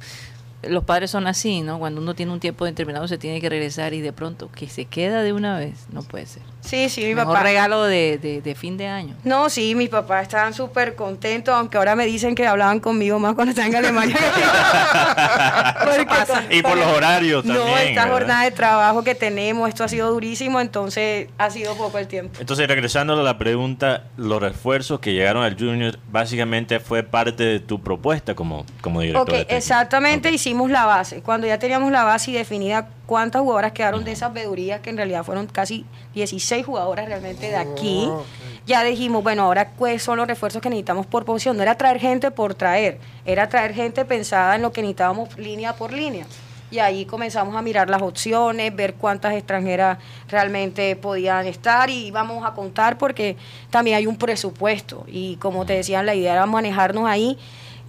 los 0.62 0.84
padres 0.84 1.10
son 1.10 1.26
así, 1.26 1.62
¿no? 1.62 1.80
Cuando 1.80 2.00
uno 2.02 2.14
tiene 2.14 2.32
un 2.32 2.40
tiempo 2.40 2.66
determinado 2.66 3.08
se 3.08 3.18
tiene 3.18 3.42
que 3.42 3.50
regresar 3.50 3.94
y 3.94 4.02
de 4.02 4.14
pronto 4.14 4.50
que 4.54 4.68
se 4.70 4.86
queda 4.86 5.24
de 5.24 5.34
una 5.34 5.58
vez, 5.58 5.88
no 5.92 6.04
puede 6.04 6.26
ser. 6.26 6.44
Sí, 6.64 6.90
sí, 6.90 7.02
mi 7.02 7.14
Mejor 7.16 7.34
papá. 7.34 7.44
regalo 7.44 7.84
de, 7.84 8.18
de- 8.18 8.42
de 8.42 8.56
fin 8.56 8.78
de 8.78 8.88
año. 8.88 9.16
No, 9.24 9.50
sí, 9.50 9.76
mis 9.76 9.90
papás 9.90 10.24
estaban 10.24 10.54
súper 10.54 10.96
contentos, 10.96 11.54
aunque 11.54 11.78
ahora 11.78 11.96
me 11.96 12.06
dicen 12.06 12.36
que 12.36 12.48
hablaban 12.48 12.80
conmigo 12.80 13.20
más 13.20 13.34
cuando 13.36 13.50
estaban 13.52 13.72
en 13.72 13.78
Alemania. 13.78 14.16
Con- 15.84 16.52
Y 16.52 16.62
por 16.62 16.78
los 16.78 16.88
horarios 16.88 17.46
No, 17.46 17.54
también, 17.56 17.78
esta 17.90 18.04
¿verdad? 18.04 18.12
jornada 18.18 18.44
de 18.46 18.52
trabajo 18.52 19.04
que 19.04 19.16
tenemos, 19.16 19.68
esto 19.70 19.84
ha 19.84 19.88
sido 19.88 20.12
durísimo, 20.12 20.60
entonces 20.62 21.28
ha 21.38 21.50
sido 21.50 21.76
poco 21.76 21.98
el 21.98 22.08
tiempo. 22.08 22.40
Entonces, 22.40 22.68
regresando 22.68 23.14
a 23.20 23.24
la 23.24 23.38
pregunta, 23.38 24.04
los 24.18 24.42
refuerzos 24.42 25.00
que 25.00 25.14
llegaron 25.14 25.44
al 25.44 25.58
Junior 25.58 25.98
básicamente 26.12 26.80
fue 26.80 27.04
parte 27.04 27.44
de 27.44 27.60
tu 27.60 27.82
propuesta 27.82 28.36
como, 28.36 28.66
como 28.82 29.02
director. 29.02 29.24
Ok, 29.42 29.48
de 29.48 29.56
exactamente, 29.58 30.32
hicimos 30.32 30.70
la 30.72 30.86
base. 30.86 31.22
Cuando 31.22 31.48
ya 31.48 31.60
teníamos 31.60 31.92
la 31.92 32.04
base 32.04 32.32
y 32.32 32.34
definida 32.34 32.88
cuántas 33.06 33.42
jugadoras 33.42 33.72
quedaron 33.72 34.04
de 34.04 34.12
esas 34.12 34.34
vedurías, 34.34 34.82
que 34.82 34.90
en 34.90 34.98
realidad 34.98 35.24
fueron 35.24 35.48
casi 35.48 35.86
16 36.14 36.66
jugadoras 36.66 37.06
realmente 37.06 37.50
de 37.50 37.56
aquí, 37.56 38.08
Oh, 38.08 38.24
ya 38.66 38.84
dijimos, 38.84 39.24
bueno, 39.24 39.44
ahora 39.44 39.70
cuáles 39.72 40.04
son 40.04 40.18
los 40.18 40.28
refuerzos 40.28 40.62
que 40.62 40.70
necesitamos 40.70 41.06
por 41.06 41.26
posición. 41.26 41.58
No 41.58 41.64
era 41.64 41.76
traer 41.76 42.00
gente 42.00 42.32
por 42.32 42.56
traer, 42.56 43.00
era 43.26 43.50
traer 43.50 43.74
gente 43.74 44.06
pensada 44.06 44.56
en 44.56 44.62
lo 44.62 44.72
que 44.72 44.82
necesitábamos 44.82 45.38
línea 45.38 45.76
por 45.76 45.92
línea. 45.92 46.26
Y 46.72 46.80
ahí 46.80 47.06
comenzamos 47.06 47.56
a 47.56 47.62
mirar 47.62 47.88
las 47.90 48.02
opciones, 48.02 48.76
ver 48.76 48.96
cuántas 48.96 49.36
extranjeras 49.36 50.00
realmente 50.28 50.96
podían 50.96 51.46
estar 51.46 51.90
y 51.92 52.08
íbamos 52.08 52.44
a 52.44 52.54
contar 52.54 52.98
porque 52.98 53.38
también 53.70 53.98
hay 53.98 54.08
un 54.08 54.18
presupuesto. 54.18 55.06
Y 55.08 55.36
como 55.36 55.68
te 55.68 55.74
decían, 55.74 56.08
la 56.08 56.16
idea 56.16 56.34
era 56.34 56.46
manejarnos 56.48 57.08
ahí. 57.08 57.38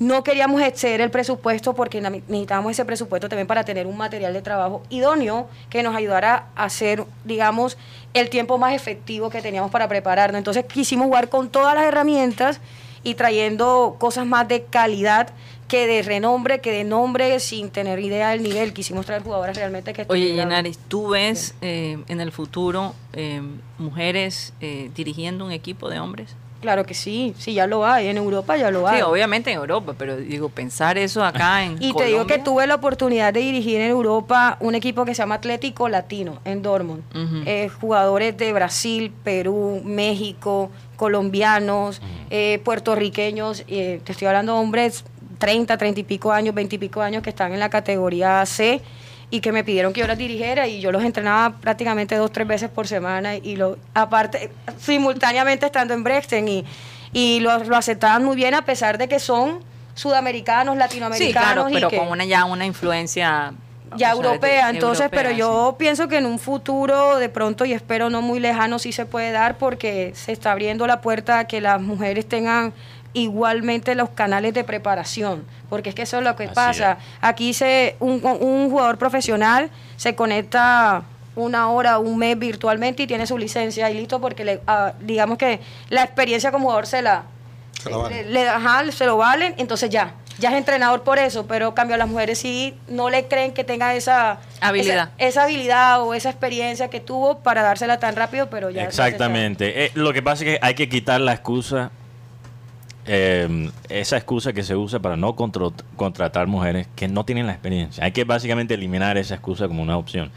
No 0.00 0.24
queríamos 0.24 0.60
exceder 0.60 1.00
el 1.00 1.10
presupuesto 1.10 1.74
porque 1.74 2.00
necesitábamos 2.00 2.72
ese 2.72 2.84
presupuesto 2.84 3.28
también 3.28 3.46
para 3.46 3.64
tener 3.64 3.86
un 3.86 3.96
material 3.96 4.32
de 4.32 4.42
trabajo 4.42 4.82
idóneo 4.90 5.48
que 5.70 5.82
nos 5.82 5.94
ayudara 5.94 6.48
a 6.56 6.64
hacer, 6.64 7.04
digamos, 7.24 7.78
el 8.12 8.28
tiempo 8.28 8.58
más 8.58 8.74
efectivo 8.74 9.30
que 9.30 9.40
teníamos 9.40 9.70
para 9.70 9.88
prepararnos. 9.88 10.38
Entonces 10.38 10.64
quisimos 10.64 11.06
jugar 11.06 11.28
con 11.28 11.48
todas 11.48 11.74
las 11.74 11.84
herramientas 11.84 12.60
y 13.04 13.14
trayendo 13.14 13.96
cosas 13.98 14.26
más 14.26 14.48
de 14.48 14.64
calidad 14.64 15.28
que 15.68 15.86
de 15.86 16.02
renombre, 16.02 16.60
que 16.60 16.72
de 16.72 16.84
nombre, 16.84 17.38
sin 17.40 17.70
tener 17.70 17.98
idea 17.98 18.30
del 18.30 18.42
nivel. 18.42 18.72
Quisimos 18.72 19.06
traer 19.06 19.22
jugadoras 19.22 19.56
realmente 19.56 19.92
que 19.92 20.04
Oye, 20.08 20.34
Yenaris, 20.34 20.78
¿tú 20.88 21.08
ves 21.08 21.54
eh, 21.60 21.98
en 22.08 22.20
el 22.20 22.32
futuro 22.32 22.94
eh, 23.12 23.42
mujeres 23.78 24.52
eh, 24.60 24.90
dirigiendo 24.94 25.44
un 25.44 25.52
equipo 25.52 25.88
de 25.88 26.00
hombres? 26.00 26.36
Claro 26.64 26.86
que 26.86 26.94
sí, 26.94 27.34
sí, 27.36 27.52
ya 27.52 27.66
lo 27.66 27.84
hay. 27.84 28.06
En 28.06 28.16
Europa 28.16 28.56
ya 28.56 28.70
lo 28.70 28.88
hay. 28.88 28.96
Sí, 28.96 29.02
obviamente 29.02 29.50
en 29.50 29.58
Europa, 29.58 29.94
pero 29.98 30.16
digo, 30.16 30.48
pensar 30.48 30.96
eso 30.96 31.22
acá 31.22 31.62
en 31.62 31.76
Y 31.78 31.92
te 31.92 32.06
digo 32.06 32.26
que 32.26 32.38
tuve 32.38 32.66
la 32.66 32.76
oportunidad 32.76 33.34
de 33.34 33.40
dirigir 33.40 33.82
en 33.82 33.90
Europa 33.90 34.56
un 34.60 34.74
equipo 34.74 35.04
que 35.04 35.14
se 35.14 35.18
llama 35.18 35.34
Atlético 35.34 35.90
Latino 35.90 36.40
en 36.46 36.62
Dortmund. 36.62 37.02
Eh, 37.44 37.68
jugadores 37.68 38.34
de 38.38 38.54
Brasil, 38.54 39.12
Perú, 39.22 39.82
México, 39.84 40.70
colombianos, 40.96 42.00
eh, 42.30 42.62
puertorriqueños. 42.64 43.62
eh, 43.68 44.00
te 44.02 44.12
estoy 44.12 44.28
hablando 44.28 44.54
de 44.54 44.60
hombres 44.60 45.04
30, 45.36 45.76
30 45.76 46.00
y 46.00 46.04
pico 46.04 46.32
años, 46.32 46.54
20 46.54 46.76
y 46.76 46.78
pico 46.78 47.02
años 47.02 47.22
que 47.22 47.28
están 47.28 47.52
en 47.52 47.60
la 47.60 47.68
categoría 47.68 48.46
C 48.46 48.80
y 49.34 49.40
que 49.40 49.50
me 49.50 49.64
pidieron 49.64 49.92
que 49.92 50.00
yo 50.00 50.06
las 50.06 50.16
dirigiera 50.16 50.68
y 50.68 50.80
yo 50.80 50.92
los 50.92 51.02
entrenaba 51.02 51.56
prácticamente 51.56 52.14
dos, 52.14 52.30
tres 52.30 52.46
veces 52.46 52.70
por 52.70 52.86
semana 52.86 53.34
y 53.34 53.56
lo 53.56 53.78
aparte 53.92 54.50
simultáneamente 54.78 55.66
estando 55.66 55.92
en 55.92 56.04
Brexton 56.04 56.46
y, 56.46 56.64
y 57.12 57.40
lo, 57.40 57.58
lo 57.64 57.76
aceptaban 57.76 58.24
muy 58.24 58.36
bien 58.36 58.54
a 58.54 58.64
pesar 58.64 58.96
de 58.96 59.08
que 59.08 59.18
son 59.18 59.58
sudamericanos, 59.94 60.74
Sí, 60.74 60.78
latinoamericanos 60.78 61.52
claro, 61.54 61.68
y 61.68 61.74
pero 61.74 61.88
que 61.88 61.98
con 61.98 62.08
una 62.08 62.24
ya 62.24 62.44
una 62.44 62.64
influencia 62.64 63.54
ya 63.96 64.12
europea, 64.12 64.66
de- 64.68 64.74
entonces, 64.74 65.04
europea, 65.06 65.20
pero 65.22 65.30
sí. 65.34 65.36
yo 65.40 65.74
pienso 65.78 66.06
que 66.06 66.18
en 66.18 66.26
un 66.26 66.38
futuro 66.38 67.16
de 67.18 67.28
pronto 67.28 67.64
y 67.64 67.72
espero 67.72 68.10
no 68.10 68.22
muy 68.22 68.38
lejano 68.38 68.78
sí 68.78 68.92
se 68.92 69.04
puede 69.04 69.32
dar 69.32 69.58
porque 69.58 70.12
se 70.14 70.30
está 70.30 70.52
abriendo 70.52 70.86
la 70.86 71.00
puerta 71.00 71.40
a 71.40 71.44
que 71.48 71.60
las 71.60 71.80
mujeres 71.80 72.28
tengan 72.28 72.72
igualmente 73.14 73.94
los 73.94 74.10
canales 74.10 74.52
de 74.54 74.64
preparación, 74.64 75.44
porque 75.70 75.88
es 75.88 75.94
que 75.94 76.02
eso 76.02 76.18
es 76.18 76.24
lo 76.24 76.36
que 76.36 76.44
Así 76.44 76.54
pasa. 76.54 76.98
Aquí 77.20 77.54
se 77.54 77.96
un, 78.00 78.20
un 78.24 78.70
jugador 78.70 78.98
profesional 78.98 79.70
se 79.96 80.14
conecta 80.14 81.02
una 81.36 81.68
hora, 81.70 81.98
un 81.98 82.18
mes 82.18 82.38
virtualmente 82.38 83.04
y 83.04 83.06
tiene 83.06 83.26
su 83.26 83.38
licencia 83.38 83.90
y 83.90 83.94
listo 83.94 84.20
porque 84.20 84.44
le, 84.44 84.60
ah, 84.66 84.92
digamos 85.00 85.38
que 85.38 85.60
la 85.88 86.02
experiencia 86.04 86.52
como 86.52 86.64
jugador 86.66 86.86
se 86.86 87.02
la 87.02 87.22
Se 87.82 87.90
la 87.90 87.96
valen. 87.96 88.26
le- 88.26 88.30
le- 88.44 88.48
ajá, 88.48 88.82
se 88.92 89.06
lo 89.06 89.16
valen, 89.16 89.54
entonces 89.58 89.90
ya, 89.90 90.12
ya 90.38 90.50
es 90.50 90.56
entrenador 90.56 91.02
por 91.02 91.18
eso, 91.18 91.46
pero 91.46 91.74
cambio 91.74 91.94
a 91.96 91.98
las 91.98 92.08
mujeres 92.08 92.38
sí 92.38 92.76
no 92.88 93.10
le 93.10 93.26
creen 93.26 93.52
que 93.52 93.64
tenga 93.64 93.94
esa 93.94 94.38
Habilidad. 94.60 95.10
esa, 95.16 95.26
esa 95.28 95.42
habilidad 95.44 96.02
o 96.02 96.14
esa 96.14 96.30
experiencia 96.30 96.88
que 96.88 97.00
tuvo 97.00 97.38
para 97.38 97.62
dársela 97.62 97.98
tan 97.98 98.14
rápido, 98.16 98.48
pero 98.50 98.70
ya 98.70 98.82
Exactamente. 98.84 99.86
Eh, 99.86 99.90
lo 99.94 100.12
que 100.12 100.22
pasa 100.22 100.44
es 100.44 100.50
que 100.52 100.58
hay 100.62 100.74
que 100.74 100.88
quitar 100.88 101.20
la 101.20 101.32
excusa, 101.32 101.90
eh, 103.06 103.70
esa 103.88 104.16
excusa 104.16 104.52
que 104.52 104.62
se 104.62 104.76
usa 104.76 104.98
para 105.00 105.16
no 105.16 105.36
contro- 105.36 105.72
contratar 105.96 106.46
mujeres 106.46 106.86
que 106.96 107.06
no 107.08 107.24
tienen 107.24 107.46
la 107.46 107.52
experiencia. 107.52 108.04
Hay 108.04 108.12
que 108.12 108.24
básicamente 108.24 108.74
eliminar 108.74 109.18
esa 109.18 109.34
excusa 109.34 109.68
como 109.68 109.82
una 109.82 109.96
opción. 109.98 110.30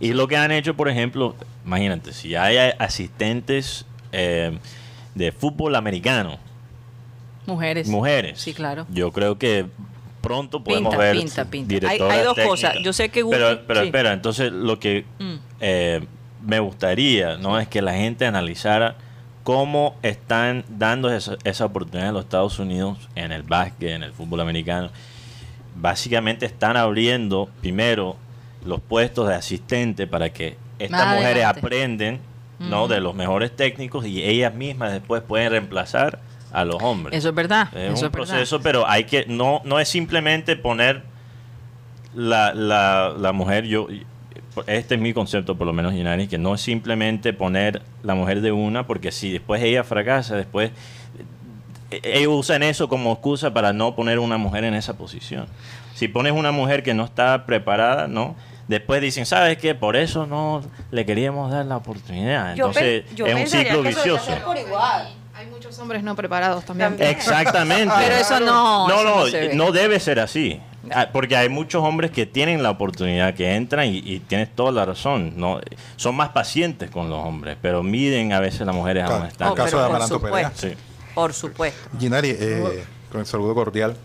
Y 0.00 0.12
lo 0.12 0.26
que 0.26 0.36
han 0.36 0.50
hecho, 0.50 0.74
por 0.74 0.88
ejemplo, 0.88 1.34
imagínate, 1.64 2.12
si 2.12 2.34
hay 2.34 2.56
asistentes 2.78 3.86
eh, 4.12 4.58
de 5.14 5.32
fútbol 5.32 5.76
americano, 5.76 6.38
Mujeres. 7.46 7.88
mujeres, 7.88 8.40
Sí, 8.40 8.54
claro. 8.54 8.86
yo 8.90 9.12
creo 9.12 9.38
que 9.38 9.66
pronto 10.22 10.64
podemos 10.64 10.92
Pinta, 10.94 11.04
ver 11.04 11.16
pinta, 11.16 11.44
pinta. 11.44 11.88
Hay- 11.90 11.98
hay 12.00 12.22
dos 12.24 12.34
técnicas. 12.34 12.46
cosas. 12.46 12.76
Yo 12.82 12.92
sé 12.94 13.10
que 13.10 13.22
pero, 13.24 13.50
Guti- 13.52 13.60
pero 13.66 13.80
sí. 13.80 13.86
espera, 13.86 14.12
entonces 14.14 14.50
lo 14.50 14.78
que 14.78 15.04
Mm. 15.18 15.34
eh, 15.60 16.00
me 16.46 16.58
gustaría 16.60 17.36
no 17.36 17.58
es 17.60 17.68
que 17.68 17.82
la 17.82 17.92
gente 17.94 18.24
analizara 18.24 18.96
cómo 19.44 19.94
están 20.02 20.64
dando 20.68 21.12
esa, 21.12 21.36
esa 21.44 21.66
oportunidad 21.66 22.08
en 22.08 22.14
los 22.14 22.24
Estados 22.24 22.58
Unidos 22.58 22.98
en 23.14 23.30
el 23.30 23.42
básquet, 23.44 23.90
en 23.90 24.02
el 24.02 24.12
fútbol 24.12 24.40
americano. 24.40 24.90
Básicamente 25.76 26.46
están 26.46 26.76
abriendo 26.76 27.48
primero 27.60 28.16
los 28.64 28.80
puestos 28.80 29.28
de 29.28 29.34
asistente 29.34 30.06
para 30.06 30.30
que 30.32 30.56
estas 30.78 31.06
Más 31.06 31.16
mujeres 31.16 31.44
adelante. 31.44 31.60
aprenden 31.60 32.20
¿no? 32.58 32.88
de 32.88 33.00
los 33.00 33.14
mejores 33.14 33.54
técnicos 33.54 34.06
y 34.06 34.22
ellas 34.22 34.54
mismas 34.54 34.92
después 34.92 35.22
pueden 35.22 35.50
reemplazar 35.50 36.20
a 36.52 36.64
los 36.64 36.82
hombres. 36.82 37.18
Eso 37.18 37.28
es 37.30 37.34
verdad. 37.34 37.68
Es 37.74 37.76
eso 37.76 37.88
un 37.90 37.94
es 37.96 38.00
verdad. 38.02 38.12
proceso, 38.12 38.60
pero 38.60 38.88
hay 38.88 39.04
que 39.04 39.26
no 39.26 39.60
no 39.64 39.78
es 39.80 39.88
simplemente 39.88 40.56
poner 40.56 41.02
la, 42.14 42.54
la, 42.54 43.12
la 43.18 43.32
mujer 43.32 43.64
yo 43.64 43.88
este 44.66 44.94
es 44.94 45.00
mi 45.00 45.12
concepto 45.12 45.56
por 45.56 45.66
lo 45.66 45.72
menos 45.72 45.92
Ginari, 45.92 46.26
que 46.26 46.38
no 46.38 46.54
es 46.54 46.60
simplemente 46.60 47.32
poner 47.32 47.82
la 48.02 48.14
mujer 48.14 48.40
de 48.40 48.52
una 48.52 48.86
porque 48.86 49.12
si 49.12 49.32
después 49.32 49.62
ella 49.62 49.84
fracasa 49.84 50.36
después 50.36 50.70
eh, 51.90 52.00
ellos 52.02 52.32
usan 52.34 52.62
eso 52.62 52.88
como 52.88 53.12
excusa 53.12 53.52
para 53.52 53.72
no 53.72 53.94
poner 53.94 54.18
una 54.18 54.38
mujer 54.38 54.64
en 54.64 54.74
esa 54.74 54.96
posición. 54.96 55.46
Si 55.94 56.08
pones 56.08 56.32
una 56.32 56.52
mujer 56.52 56.82
que 56.82 56.94
no 56.94 57.04
está 57.04 57.46
preparada 57.46 58.08
no 58.08 58.36
después 58.68 59.00
dicen 59.00 59.26
sabes 59.26 59.58
qué 59.58 59.74
por 59.74 59.96
eso 59.96 60.26
no 60.26 60.62
le 60.90 61.04
queríamos 61.04 61.50
dar 61.50 61.66
la 61.66 61.76
oportunidad. 61.76 62.52
Entonces 62.52 63.04
yo 63.14 63.26
es 63.26 63.34
un 63.34 63.46
ciclo 63.46 63.82
vicioso 63.82 64.24
ser 64.24 64.42
por 64.42 64.56
igual. 64.56 65.23
Hay 65.36 65.46
muchos 65.46 65.78
hombres 65.78 66.02
no 66.02 66.14
preparados 66.14 66.64
también. 66.64 66.90
También. 66.90 67.10
Exactamente. 67.10 67.92
Pero 67.98 68.14
eso 68.14 68.40
no. 68.40 68.88
No, 68.88 68.94
eso 69.00 69.04
no, 69.18 69.26
se 69.26 69.54
no 69.54 69.72
debe 69.72 69.98
ser 70.00 70.20
así. 70.20 70.60
Ah, 70.92 71.08
Porque 71.12 71.36
hay 71.36 71.48
muchos 71.48 71.82
hombres 71.82 72.10
que 72.10 72.26
tienen 72.26 72.62
la 72.62 72.70
oportunidad, 72.70 73.34
que 73.34 73.54
entran 73.54 73.88
y, 73.88 73.98
y 73.98 74.20
tienes 74.20 74.54
toda 74.54 74.70
la 74.70 74.84
razón. 74.84 75.32
No, 75.36 75.58
son 75.96 76.14
más 76.14 76.28
pacientes 76.28 76.90
con 76.90 77.08
los 77.08 77.24
hombres, 77.24 77.56
pero 77.60 77.82
miden 77.82 78.32
a 78.32 78.40
veces 78.40 78.60
las 78.66 78.74
mujeres 78.74 79.04
a 79.04 79.06
Claro. 79.06 79.24
estándar. 79.24 79.52
Oh, 79.52 79.54
caso 79.54 79.70
pero 79.70 79.78
de 79.82 79.86
por 79.88 79.96
Amaranto 79.96 80.20
Perea. 80.20 80.50
supuesto. 80.50 80.68
Sí. 80.68 80.74
Por 81.14 81.32
supuesto. 81.32 81.90
Ginari, 81.98 82.36
eh, 82.38 82.84
con 83.10 83.20
el 83.20 83.26
saludo 83.26 83.54
cordial. 83.54 83.96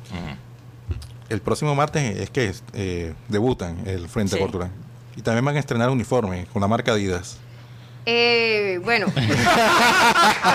El 1.27 1.41
próximo 1.41 1.75
martes 1.75 2.17
es 2.17 2.30
que 2.32 2.51
eh, 2.73 3.13
debutan 3.27 3.77
el 3.86 4.07
Frente 4.09 4.36
Sí. 4.36 4.41
Cultural. 4.41 4.71
Y 5.15 5.21
también 5.21 5.43
van 5.45 5.57
a 5.57 5.59
estrenar 5.59 5.89
uniforme 5.89 6.45
con 6.51 6.61
la 6.61 6.67
marca 6.67 6.93
Adidas. 6.93 7.38
Eh, 8.12 8.80
bueno, 8.84 9.05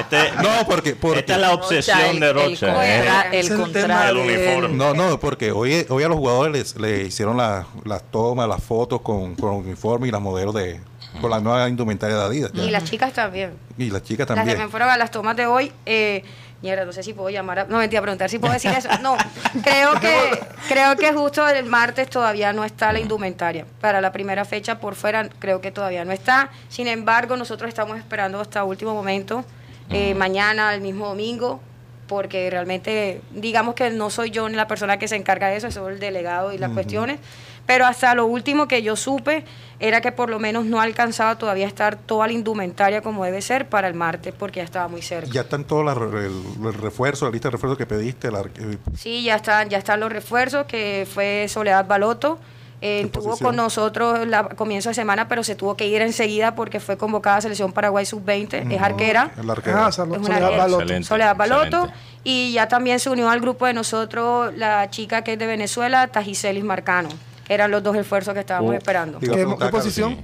Este- 0.00 0.32
No, 0.42 0.66
porque, 0.66 0.96
porque 0.96 1.20
esta 1.20 1.34
es 1.34 1.40
la 1.40 1.52
obsesión 1.54 2.18
de 2.20 2.32
Rocha. 2.32 2.84
El, 3.32 3.46
¿eh? 3.46 3.56
contra- 3.56 4.08
el 4.10 4.16
el 4.16 4.28
del 4.28 4.36
uniforme. 4.46 4.76
No, 4.76 4.92
no, 4.94 5.20
porque 5.20 5.52
hoy, 5.52 5.86
hoy 5.88 6.02
a 6.02 6.08
los 6.08 6.16
jugadores 6.18 6.52
les, 6.52 6.76
le 6.80 7.02
hicieron 7.04 7.36
la- 7.36 7.66
las 7.84 8.02
tomas, 8.10 8.48
las 8.48 8.62
fotos 8.62 9.00
con, 9.02 9.34
con 9.36 9.54
el 9.54 9.60
uniforme 9.66 10.08
y 10.08 10.10
las 10.10 10.20
modelos 10.20 10.54
de 10.54 10.80
con 11.20 11.30
la 11.30 11.38
nueva 11.38 11.68
indumentaria 11.68 12.16
de 12.16 12.24
Adidas. 12.24 12.52
ya. 12.52 12.64
y 12.64 12.70
las 12.70 12.82
chicas 12.84 13.12
también. 13.12 13.52
Y 13.78 13.88
las 13.90 14.02
chicas 14.02 14.28
Las 14.28 14.36
también. 14.36 14.56
que 14.58 14.64
me 14.64 14.68
fueron 14.68 14.88
a 14.88 14.96
las 14.96 15.12
tomas 15.12 15.36
de 15.36 15.46
hoy, 15.46 15.70
eh, 15.86 16.24
mierda, 16.64 16.86
no 16.86 16.92
sé 16.92 17.02
si 17.02 17.12
puedo 17.12 17.28
llamar 17.28 17.58
a, 17.58 17.64
no 17.64 17.76
mentira, 17.76 18.00
preguntar 18.00 18.30
si 18.30 18.38
puedo 18.38 18.54
decir 18.54 18.70
eso. 18.76 18.88
No, 19.02 19.16
creo 19.62 20.00
que 20.00 20.40
creo 20.66 20.96
que 20.96 21.12
justo 21.12 21.46
el 21.46 21.66
martes 21.66 22.08
todavía 22.08 22.54
no 22.54 22.64
está 22.64 22.90
la 22.90 23.00
indumentaria. 23.00 23.66
Para 23.82 24.00
la 24.00 24.10
primera 24.12 24.44
fecha 24.46 24.80
por 24.80 24.94
fuera 24.94 25.28
creo 25.38 25.60
que 25.60 25.70
todavía 25.70 26.04
no 26.04 26.12
está. 26.12 26.50
Sin 26.68 26.88
embargo, 26.88 27.36
nosotros 27.36 27.68
estamos 27.68 27.98
esperando 27.98 28.40
hasta 28.40 28.64
último 28.64 28.94
momento, 28.94 29.44
eh, 29.90 30.14
mañana, 30.14 30.74
el 30.74 30.80
mismo 30.80 31.06
domingo, 31.06 31.60
porque 32.06 32.48
realmente 32.50 33.20
digamos 33.32 33.74
que 33.74 33.90
no 33.90 34.08
soy 34.08 34.30
yo 34.30 34.48
ni 34.48 34.56
la 34.56 34.66
persona 34.66 34.98
que 34.98 35.06
se 35.06 35.16
encarga 35.16 35.48
de 35.48 35.56
eso, 35.56 35.70
soy 35.70 35.94
el 35.94 36.00
delegado 36.00 36.52
y 36.52 36.58
las 36.58 36.70
cuestiones. 36.70 37.20
Pero 37.66 37.86
hasta 37.86 38.14
lo 38.14 38.26
último 38.26 38.68
que 38.68 38.82
yo 38.82 38.94
supe 38.96 39.44
era 39.80 40.00
que 40.00 40.12
por 40.12 40.28
lo 40.30 40.38
menos 40.38 40.64
no 40.66 40.80
alcanzaba 40.80 41.36
todavía 41.38 41.64
a 41.64 41.68
estar 41.68 41.96
toda 41.96 42.26
la 42.26 42.32
indumentaria 42.34 43.00
como 43.02 43.24
debe 43.24 43.40
ser 43.42 43.68
para 43.68 43.88
el 43.88 43.94
martes, 43.94 44.34
porque 44.38 44.60
ya 44.60 44.64
estaba 44.64 44.86
muy 44.88 45.02
cerca. 45.02 45.30
Ya 45.32 45.40
están 45.42 45.64
todos 45.64 45.96
re- 45.96 46.26
el, 46.26 46.42
el 46.64 46.74
refuerzo, 46.74 47.24
la 47.24 47.30
lista 47.32 47.48
de 47.48 47.52
refuerzos 47.52 47.78
que 47.78 47.86
pediste. 47.86 48.30
la- 48.30 48.40
eh, 48.42 48.78
Sí, 48.96 49.22
ya 49.24 49.36
están, 49.36 49.68
ya 49.70 49.78
están 49.78 50.00
los 50.00 50.12
refuerzos, 50.12 50.66
que 50.66 51.06
fue 51.12 51.46
Soledad 51.48 51.86
Baloto, 51.86 52.38
Eh, 52.80 52.98
¿Qué 53.00 53.06
estuvo 53.06 53.24
posición? 53.30 53.48
con 53.48 53.56
nosotros 53.56 54.26
la 54.28 54.46
comienzo 54.50 54.90
de 54.90 54.94
semana, 54.94 55.26
pero 55.26 55.42
se 55.42 55.54
tuvo 55.54 55.74
que 55.74 55.86
ir 55.86 56.02
enseguida 56.02 56.54
porque 56.54 56.80
fue 56.80 56.98
convocada 56.98 57.36
a 57.36 57.40
Selección 57.40 57.72
Paraguay 57.72 58.04
Sub-20. 58.04 58.70
Es 58.74 58.82
arquera. 58.82 59.30
El 59.40 59.48
arquero. 59.48 59.78
Ah, 59.78 59.90
Salo- 59.92 60.12
Es 60.14 60.18
una 60.18 60.26
Soledad 60.26 60.44
arquera. 60.44 60.62
Baloto. 60.64 60.82
Excelente. 60.82 61.08
Soledad 61.08 61.36
Baloto. 61.36 61.64
excelente. 61.64 61.94
Y 62.24 62.52
ya 62.52 62.68
también 62.68 62.98
se 63.00 63.08
unió 63.08 63.30
al 63.30 63.40
grupo 63.40 63.64
de 63.64 63.72
nosotros 63.72 64.52
la 64.56 64.90
chica 64.90 65.22
que 65.22 65.32
es 65.34 65.38
de 65.38 65.46
Venezuela, 65.46 66.08
Tajicelis 66.08 66.62
Marcano. 66.64 67.08
Eran 67.48 67.70
los 67.70 67.82
dos 67.82 67.96
esfuerzos 67.96 68.34
que 68.34 68.40
estábamos 68.40 68.70
Oh. 68.70 68.74
esperando. 68.74 69.18
¿Qué- 69.20 69.28
qué 69.28 69.66
posición? 69.70 70.16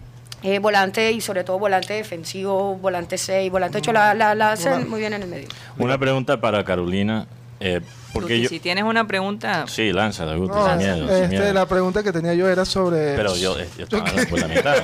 Eh, 0.43 0.59
volante 0.59 1.13
y 1.13 1.21
sobre 1.21 1.45
todo 1.45 1.59
volante 1.59 1.93
defensivo, 1.93 2.75
volante 2.77 3.19
6, 3.19 3.51
volante 3.53 3.77
8, 3.79 3.93
la, 3.93 4.15
la, 4.15 4.35
la 4.35 4.53
hacen 4.53 4.89
muy 4.89 5.01
bien 5.01 5.13
en 5.13 5.23
el 5.23 5.29
medio. 5.29 5.49
Una 5.79 5.99
pregunta 5.99 6.41
para 6.41 6.65
Carolina. 6.65 7.27
eh, 7.63 7.83
porque 8.15 8.35
Guti, 8.37 8.43
yo, 8.45 8.49
si 8.49 8.59
tienes 8.59 8.85
una 8.85 9.07
pregunta, 9.07 9.67
Sí, 9.69 9.93
lánzala, 9.93 10.35
Guti, 10.35 10.55
No, 10.55 10.67
sin 10.67 10.79
miedo, 10.79 11.07
sin 11.09 11.15
este, 11.25 11.29
miedo. 11.29 11.53
la 11.53 11.67
pregunta 11.67 12.03
que 12.03 12.11
tenía 12.11 12.33
yo 12.33 12.49
era 12.49 12.65
sobre. 12.65 13.15
Pero 13.17 13.37
yo, 13.37 13.57
eh, 13.61 13.69
yo 13.77 13.85
estaba 13.85 14.05
por 14.31 14.39
la 14.41 14.49
mitad. 14.49 14.75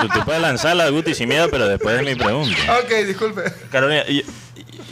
Tú, 0.00 0.08
tú 0.08 0.24
puedes 0.24 0.40
lanzarla, 0.40 0.88
Guti, 0.88 1.14
sin 1.14 1.28
miedo, 1.28 1.48
pero 1.50 1.68
después 1.68 1.96
de 1.98 2.02
mi 2.02 2.14
pregunta. 2.14 2.56
Ok, 2.82 3.06
disculpe. 3.06 3.42
Carolina, 3.70 4.04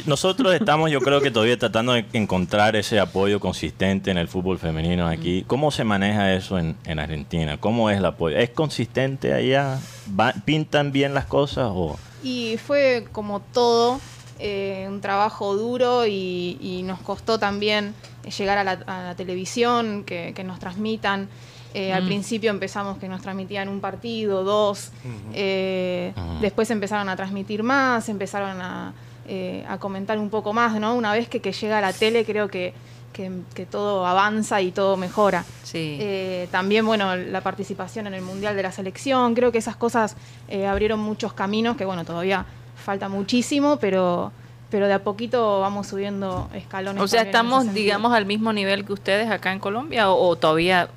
nosotros 0.07 0.55
estamos, 0.55 0.91
yo 0.91 1.01
creo 1.01 1.21
que 1.21 1.31
todavía 1.31 1.59
tratando 1.59 1.93
de 1.93 2.05
encontrar 2.13 2.77
ese 2.77 2.99
apoyo 3.01 3.41
consistente 3.41 4.11
en 4.11 4.19
el 4.19 4.29
fútbol 4.29 4.59
femenino 4.59 5.07
aquí. 5.07 5.45
¿Cómo 5.47 5.71
se 5.71 5.85
maneja 5.85 6.35
eso 6.35 6.59
en, 6.59 6.77
en 6.85 6.99
Argentina? 6.99 7.59
¿Cómo 7.59 7.91
es 7.91 7.99
el 7.99 8.05
apoyo? 8.05 8.37
¿Es 8.37 8.51
consistente 8.51 9.33
allá? 9.33 9.79
Va- 10.19 10.35
¿Pintan 10.45 10.93
bien 10.93 11.15
las 11.15 11.27
cosas 11.27 11.69
o...? 11.73 11.99
Y 12.23 12.57
fue 12.65 13.07
como 13.13 13.41
todo, 13.41 14.01
eh, 14.39 14.87
un 14.89 15.01
trabajo 15.01 15.55
duro 15.57 16.07
y, 16.07 16.57
y 16.61 16.83
nos 16.85 17.01
costó 17.01 17.39
también 17.39 17.95
llegar 18.39 18.59
a 18.59 18.65
la, 18.65 18.73
a 18.87 19.03
la 19.09 19.15
televisión, 19.17 20.05
que, 20.05 20.33
que 20.35 20.45
nos 20.45 20.59
transmitan. 20.61 21.29
Eh, 21.75 21.93
Al 21.93 22.05
principio 22.05 22.51
empezamos 22.51 22.99
que 22.99 23.09
nos 23.09 23.23
transmitían 23.23 23.69
un 23.69 23.81
partido, 23.81 24.45
dos, 24.45 24.91
eh, 25.33 26.13
después 26.43 26.71
empezaron 26.71 27.09
a 27.09 27.17
transmitir 27.17 27.63
más, 27.63 28.09
empezaron 28.11 28.61
a, 28.61 28.93
eh, 29.27 29.65
a 29.69 29.79
comentar 29.79 30.19
un 30.19 30.31
poco 30.31 30.53
más, 30.53 30.79
¿no? 30.81 30.95
Una 30.95 31.13
vez 31.13 31.29
que, 31.29 31.41
que 31.41 31.53
llega 31.53 31.79
a 31.79 31.81
la 31.81 31.93
tele 31.93 32.25
creo 32.25 32.49
que, 32.49 32.75
que- 33.13 33.31
que 33.55 33.67
todo 33.67 34.07
avanza 34.07 34.61
y 34.63 34.73
todo 34.73 34.97
mejora. 34.97 35.45
sí. 35.63 35.99
Eh, 36.01 36.49
también, 36.51 36.85
bueno, 36.87 37.15
la 37.17 37.41
participación 37.41 38.07
en 38.07 38.15
el 38.15 38.23
Mundial 38.23 38.57
de 38.57 38.63
la 38.63 38.73
Selección, 38.73 39.35
creo 39.35 39.53
que 39.53 39.59
esas 39.59 39.77
cosas 39.77 40.17
eh, 40.49 40.67
abrieron 40.67 40.99
muchos 41.01 41.33
caminos, 41.33 41.77
que 41.77 41.85
bueno, 41.85 42.05
todavía 42.05 42.45
falta 42.77 43.09
muchísimo, 43.09 43.77
pero, 43.77 44.33
pero 44.71 44.87
de 44.89 44.95
a 44.95 45.05
poquito 45.05 45.61
vamos 45.61 45.87
subiendo 45.87 46.49
escalones. 46.55 47.03
o 47.03 47.07
sea, 47.07 47.23
estamos, 47.23 47.73
digamos, 47.75 48.13
al 48.13 48.27
mismo 48.27 48.53
nivel 48.53 48.85
que 48.85 48.93
ustedes 48.93 49.31
acá 49.31 49.53
en 49.53 49.59
Colombia 49.61 50.11
o, 50.11 50.29
o 50.31 50.37
todavía 50.37 50.89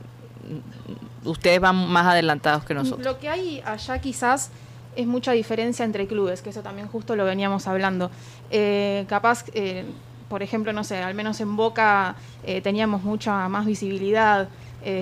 mm, 1.23 1.27
ustedes 1.29 1.59
van 1.59 1.89
más 1.89 2.05
adelantados 2.07 2.63
que 2.65 2.73
nosotros. 2.73 3.05
Lo 3.05 3.19
que 3.19 3.29
hay 3.29 3.61
allá 3.65 3.99
quizás 3.99 4.49
es 4.95 5.07
mucha 5.07 5.31
diferencia 5.33 5.85
entre 5.85 6.07
clubes, 6.07 6.41
que 6.41 6.49
eso 6.49 6.61
también 6.61 6.87
justo 6.87 7.15
lo 7.15 7.25
veníamos 7.25 7.67
hablando. 7.67 8.11
Eh, 8.49 9.05
capaz, 9.07 9.45
eh, 9.53 9.85
por 10.29 10.41
ejemplo, 10.43 10.73
no 10.73 10.83
sé, 10.83 10.97
al 10.97 11.13
menos 11.13 11.39
en 11.41 11.55
Boca 11.55 12.15
eh, 12.43 12.61
teníamos 12.61 13.03
mucha 13.03 13.47
más 13.49 13.65
visibilidad, 13.65 14.49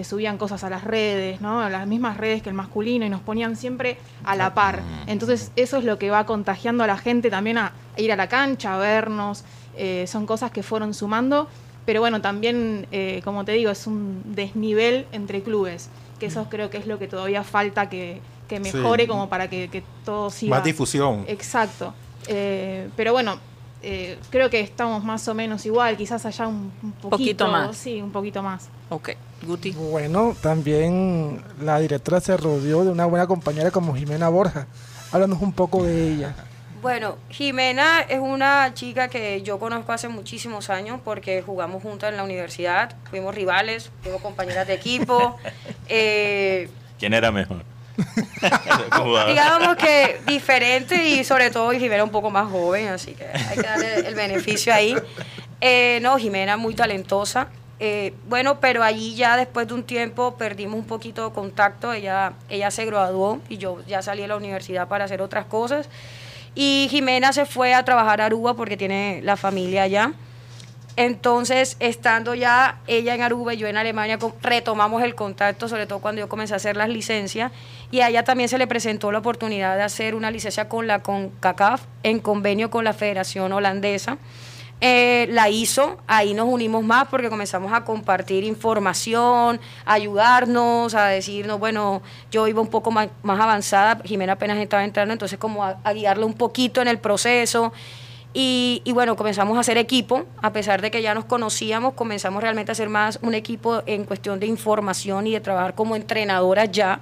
subían 0.06 0.38
cosas 0.38 0.64
a 0.64 0.70
las 0.70 0.86
redes, 0.86 1.42
¿no? 1.42 1.60
A 1.60 1.70
las 1.70 1.86
mismas 1.88 2.16
redes 2.16 2.42
que 2.42 2.48
el 2.48 2.56
masculino 2.56 3.06
y 3.06 3.10
nos 3.10 3.20
ponían 3.20 3.58
siempre 3.58 3.98
a 4.24 4.34
la 4.38 4.54
par. 4.54 4.82
Entonces 5.08 5.52
eso 5.58 5.76
es 5.76 5.84
lo 5.84 6.00
que 6.00 6.10
va 6.10 6.26
contagiando 6.26 6.86
a 6.86 6.88
la 6.88 6.96
gente 6.96 7.30
también 7.30 7.58
a, 7.58 7.74
a 7.98 8.00
ir 8.00 8.10
a 8.14 8.16
la 8.16 8.30
cancha, 8.30 8.76
a 8.76 8.78
vernos. 8.78 9.44
Son 10.06 10.26
cosas 10.26 10.52
que 10.52 10.64
fueron 10.64 10.94
sumando. 10.94 11.50
Pero 11.86 12.00
bueno, 12.00 12.22
también, 12.22 12.88
como 13.26 13.44
te 13.44 13.52
digo, 13.52 13.72
es 13.72 13.86
un 13.86 14.24
desnivel 14.24 15.06
entre 15.12 15.44
clubes, 15.44 15.90
que 16.18 16.28
eso 16.28 16.48
creo 16.50 16.70
que 16.70 16.78
es 16.78 16.88
lo 16.88 16.98
que 16.98 17.10
todavía 17.10 17.44
falta 17.44 17.90
que, 17.90 18.22
que 18.60 18.70
Sí. 18.70 18.78
mejore 18.78 19.08
como 19.08 19.30
para 19.30 19.50
que, 19.50 19.68
que 19.70 19.84
todo 20.06 20.30
siga. 20.30 20.56
Más 20.58 20.64
difusión. 20.64 21.26
Exacto. 21.28 21.94
Eh, 22.28 22.90
pero 22.96 23.12
bueno, 23.14 23.38
eh, 23.82 24.18
creo 24.30 24.50
que 24.50 24.60
estamos 24.62 25.04
más 25.04 25.28
o 25.28 25.34
menos 25.34 25.66
igual, 25.66 25.98
quizás 25.98 26.26
allá 26.26 26.48
un, 26.48 26.72
un 26.82 26.92
poquito, 26.94 27.10
Poquito 27.10 27.48
más. 27.48 27.76
Sí, 27.78 28.02
un 28.02 28.12
poquito 28.12 28.42
más. 28.44 28.70
Ok, 28.90 29.10
Guti. 29.46 29.72
Bueno, 29.72 30.36
también 30.42 31.44
la 31.62 31.80
directora 31.80 32.22
se 32.22 32.38
rodeó 32.38 32.84
de 32.86 32.92
una 32.92 33.06
buena 33.06 33.28
compañera 33.28 33.72
como 33.72 33.94
Jimena 33.96 34.30
Borja. 34.30 34.68
Háblanos 35.12 35.42
un 35.42 35.52
poco 35.52 35.84
de 35.84 36.14
ella. 36.14 36.36
Bueno, 36.82 37.16
Jimena 37.30 38.02
es 38.02 38.20
una 38.20 38.74
chica 38.74 39.08
que 39.08 39.42
yo 39.42 39.58
conozco 39.58 39.94
hace 39.94 40.10
muchísimos 40.10 40.70
años 40.70 41.00
porque 41.04 41.42
jugamos 41.42 41.82
juntas 41.82 42.10
en 42.12 42.18
la 42.18 42.24
universidad, 42.24 42.96
fuimos 43.10 43.34
rivales, 43.34 43.90
fuimos 44.02 44.22
compañeras 44.22 44.68
de 44.68 44.74
equipo. 44.74 45.38
eh, 45.88 46.70
¿Quién 47.00 47.14
era 47.14 47.32
mejor? 47.32 47.64
Digamos 49.28 49.76
que 49.78 50.20
diferente 50.26 51.08
y 51.08 51.24
sobre 51.24 51.50
todo 51.50 51.72
Jimena 51.72 52.04
un 52.04 52.10
poco 52.10 52.30
más 52.30 52.50
joven, 52.50 52.88
así 52.88 53.14
que 53.14 53.26
hay 53.26 53.56
que 53.56 53.62
darle 53.62 54.08
el 54.08 54.16
beneficio 54.16 54.74
ahí. 54.74 54.96
Eh, 55.62 56.00
no, 56.02 56.18
Jimena 56.18 56.58
muy 56.58 56.74
talentosa. 56.74 57.48
Eh, 57.80 58.14
bueno, 58.28 58.60
pero 58.60 58.84
allí 58.84 59.16
ya 59.16 59.36
después 59.36 59.68
de 59.68 59.74
un 59.74 59.84
tiempo 59.84 60.36
perdimos 60.36 60.76
un 60.76 60.86
poquito 60.86 61.28
de 61.28 61.34
contacto. 61.34 61.94
Ella, 61.94 62.34
ella 62.50 62.72
se 62.72 62.86
graduó 62.86 63.42
y 63.50 63.58
yo 63.58 63.80
ya 63.88 64.02
salí 64.02 64.22
de 64.22 64.28
la 64.28 64.38
universidad 64.38 64.88
para 64.88 65.06
hacer 65.06 65.22
otras 65.22 65.46
cosas. 65.46 65.90
Y 66.56 66.88
Jimena 66.90 67.34
se 67.34 67.46
fue 67.46 67.74
a 67.74 67.84
trabajar 67.84 68.22
a 68.22 68.26
Aruba 68.26 68.54
porque 68.54 68.78
tiene 68.78 69.22
la 69.24 69.38
familia 69.38 69.84
allá. 69.84 70.14
Entonces, 70.96 71.76
estando 71.80 72.36
ya 72.36 72.80
ella 72.86 73.16
en 73.16 73.22
Aruba 73.22 73.56
y 73.56 73.58
yo 73.58 73.68
en 73.68 73.78
Alemania, 73.78 74.20
retomamos 74.42 75.02
el 75.02 75.16
contacto, 75.16 75.68
sobre 75.68 75.88
todo 75.88 76.00
cuando 76.00 76.20
yo 76.20 76.30
comencé 76.30 76.54
a 76.54 76.58
hacer 76.58 76.78
las 76.78 76.90
licencias. 76.90 77.52
Y 77.90 78.02
a 78.02 78.10
ella 78.10 78.24
también 78.24 78.48
se 78.48 78.58
le 78.60 78.68
presentó 78.68 79.12
la 79.12 79.20
oportunidad 79.20 79.76
de 79.76 79.84
hacer 79.84 80.14
una 80.14 80.30
licencia 80.30 80.70
con 80.70 80.86
la 80.86 81.00
CONCACAF 81.00 81.82
en 82.04 82.20
convenio 82.20 82.70
con 82.70 82.84
la 82.84 82.94
Federación 82.94 83.52
Holandesa. 83.54 84.18
Eh, 84.86 85.28
la 85.30 85.50
hizo, 85.50 85.98
ahí 86.08 86.34
nos 86.34 86.48
unimos 86.48 86.84
más 86.84 87.08
porque 87.08 87.30
comenzamos 87.30 87.72
a 87.72 87.86
compartir 87.86 88.44
información, 88.44 89.62
ayudarnos, 89.86 90.94
a 90.94 91.06
decirnos, 91.06 91.58
bueno, 91.58 92.02
yo 92.32 92.48
iba 92.50 92.60
un 92.60 92.68
poco 92.68 92.92
más, 92.92 93.08
más 93.22 93.40
avanzada, 93.40 94.02
Jimena 94.04 94.34
apenas 94.34 94.58
estaba 94.58 94.84
entrando, 94.84 95.14
entonces 95.14 95.40
como 95.40 95.64
a, 95.64 95.78
a 95.86 95.94
guiarla 95.94 96.26
un 96.26 96.34
poquito 96.34 96.82
en 96.82 96.90
el 96.90 97.00
proceso. 97.00 97.72
Y, 98.36 98.82
bueno, 98.94 99.16
comenzamos 99.16 99.58
a 99.58 99.60
hacer 99.60 99.78
equipo, 99.78 100.24
a 100.42 100.52
pesar 100.52 100.82
de 100.82 100.90
que 100.90 101.04
ya 101.04 101.14
nos 101.14 101.26
conocíamos, 101.26 101.94
comenzamos 101.94 102.42
realmente 102.42 102.72
a 102.72 102.74
hacer 102.74 102.90
más 102.90 103.20
un 103.22 103.36
equipo 103.36 103.84
en 103.86 104.06
cuestión 104.06 104.40
de 104.40 104.48
información 104.48 105.28
y 105.28 105.34
de 105.34 105.40
trabajar 105.40 105.76
como 105.76 105.96
entrenadoras 105.96 106.72
ya. 106.72 107.00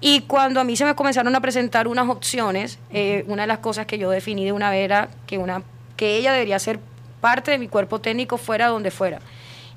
Y 0.00 0.22
cuando 0.22 0.60
a 0.60 0.64
mí 0.64 0.76
se 0.76 0.84
me 0.84 0.96
comenzaron 0.96 1.34
a 1.36 1.40
presentar 1.40 1.86
unas 1.86 2.08
opciones, 2.08 2.80
eh, 2.90 3.24
una 3.28 3.42
de 3.42 3.46
las 3.48 3.58
cosas 3.58 3.86
que 3.86 3.98
yo 3.98 4.10
definí 4.10 4.44
de 4.44 4.52
una 4.52 4.70
vez 4.70 4.84
era 4.84 5.08
que, 5.26 5.38
una, 5.38 5.62
que 5.96 6.16
ella 6.16 6.32
debería 6.32 6.58
ser 6.58 6.80
parte 7.20 7.52
de 7.52 7.58
mi 7.58 7.68
cuerpo 7.68 8.00
técnico 8.00 8.36
fuera 8.36 8.66
donde 8.66 8.90
fuera. 8.90 9.20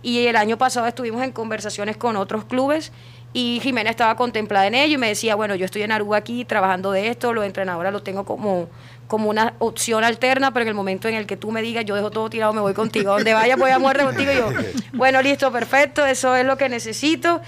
Y 0.02 0.26
el 0.26 0.36
año 0.36 0.58
pasado 0.58 0.88
estuvimos 0.88 1.24
en 1.24 1.32
conversaciones 1.32 1.96
con 1.96 2.16
otros 2.16 2.46
clubes 2.46 2.92
y 3.34 3.60
Jimena 3.62 3.90
estaba 3.90 4.16
contemplada 4.16 4.68
en 4.68 4.76
ello 4.76 4.96
y 4.96 4.98
me 4.98 5.08
decía, 5.08 5.36
bueno, 5.36 5.56
yo 5.56 5.66
estoy 5.66 5.84
en 5.84 5.92
Aruba 5.92 6.18
aquí 6.18 6.44
trabajando 6.44 6.92
de 6.92 7.08
esto, 7.08 7.34
lo 7.34 7.42
de 7.42 7.48
entrenadora 7.48 7.92
lo 7.92 8.02
tengo 8.02 8.26
como, 8.26 8.68
como 9.12 9.30
una 9.30 9.55
opción 9.59 10.05
alterna, 10.05 10.53
pero 10.53 10.62
en 10.62 10.70
el 10.70 10.74
momento 10.74 11.09
en 11.09 11.16
el 11.16 11.28
que 11.28 11.36
tú 11.36 11.51
me 11.51 11.62
digas, 11.62 11.84
yo 11.84 11.95
dejo 11.95 12.12
todo 12.12 12.30
tirado, 12.30 12.53
me 12.53 12.62
voy 12.62 12.74
contigo, 12.74 13.12
donde 13.12 13.34
vaya 13.34 13.57
voy 13.57 13.70
a 13.70 13.78
muerte 13.78 14.05
contigo. 14.05 14.32
Y 14.32 14.36
yo, 14.38 14.51
bueno, 14.93 15.22
listo, 15.22 15.51
perfecto, 15.51 16.05
eso 16.05 16.34
es 16.38 16.45
lo 16.45 16.55
que 16.55 16.70
necesito. 16.70 17.41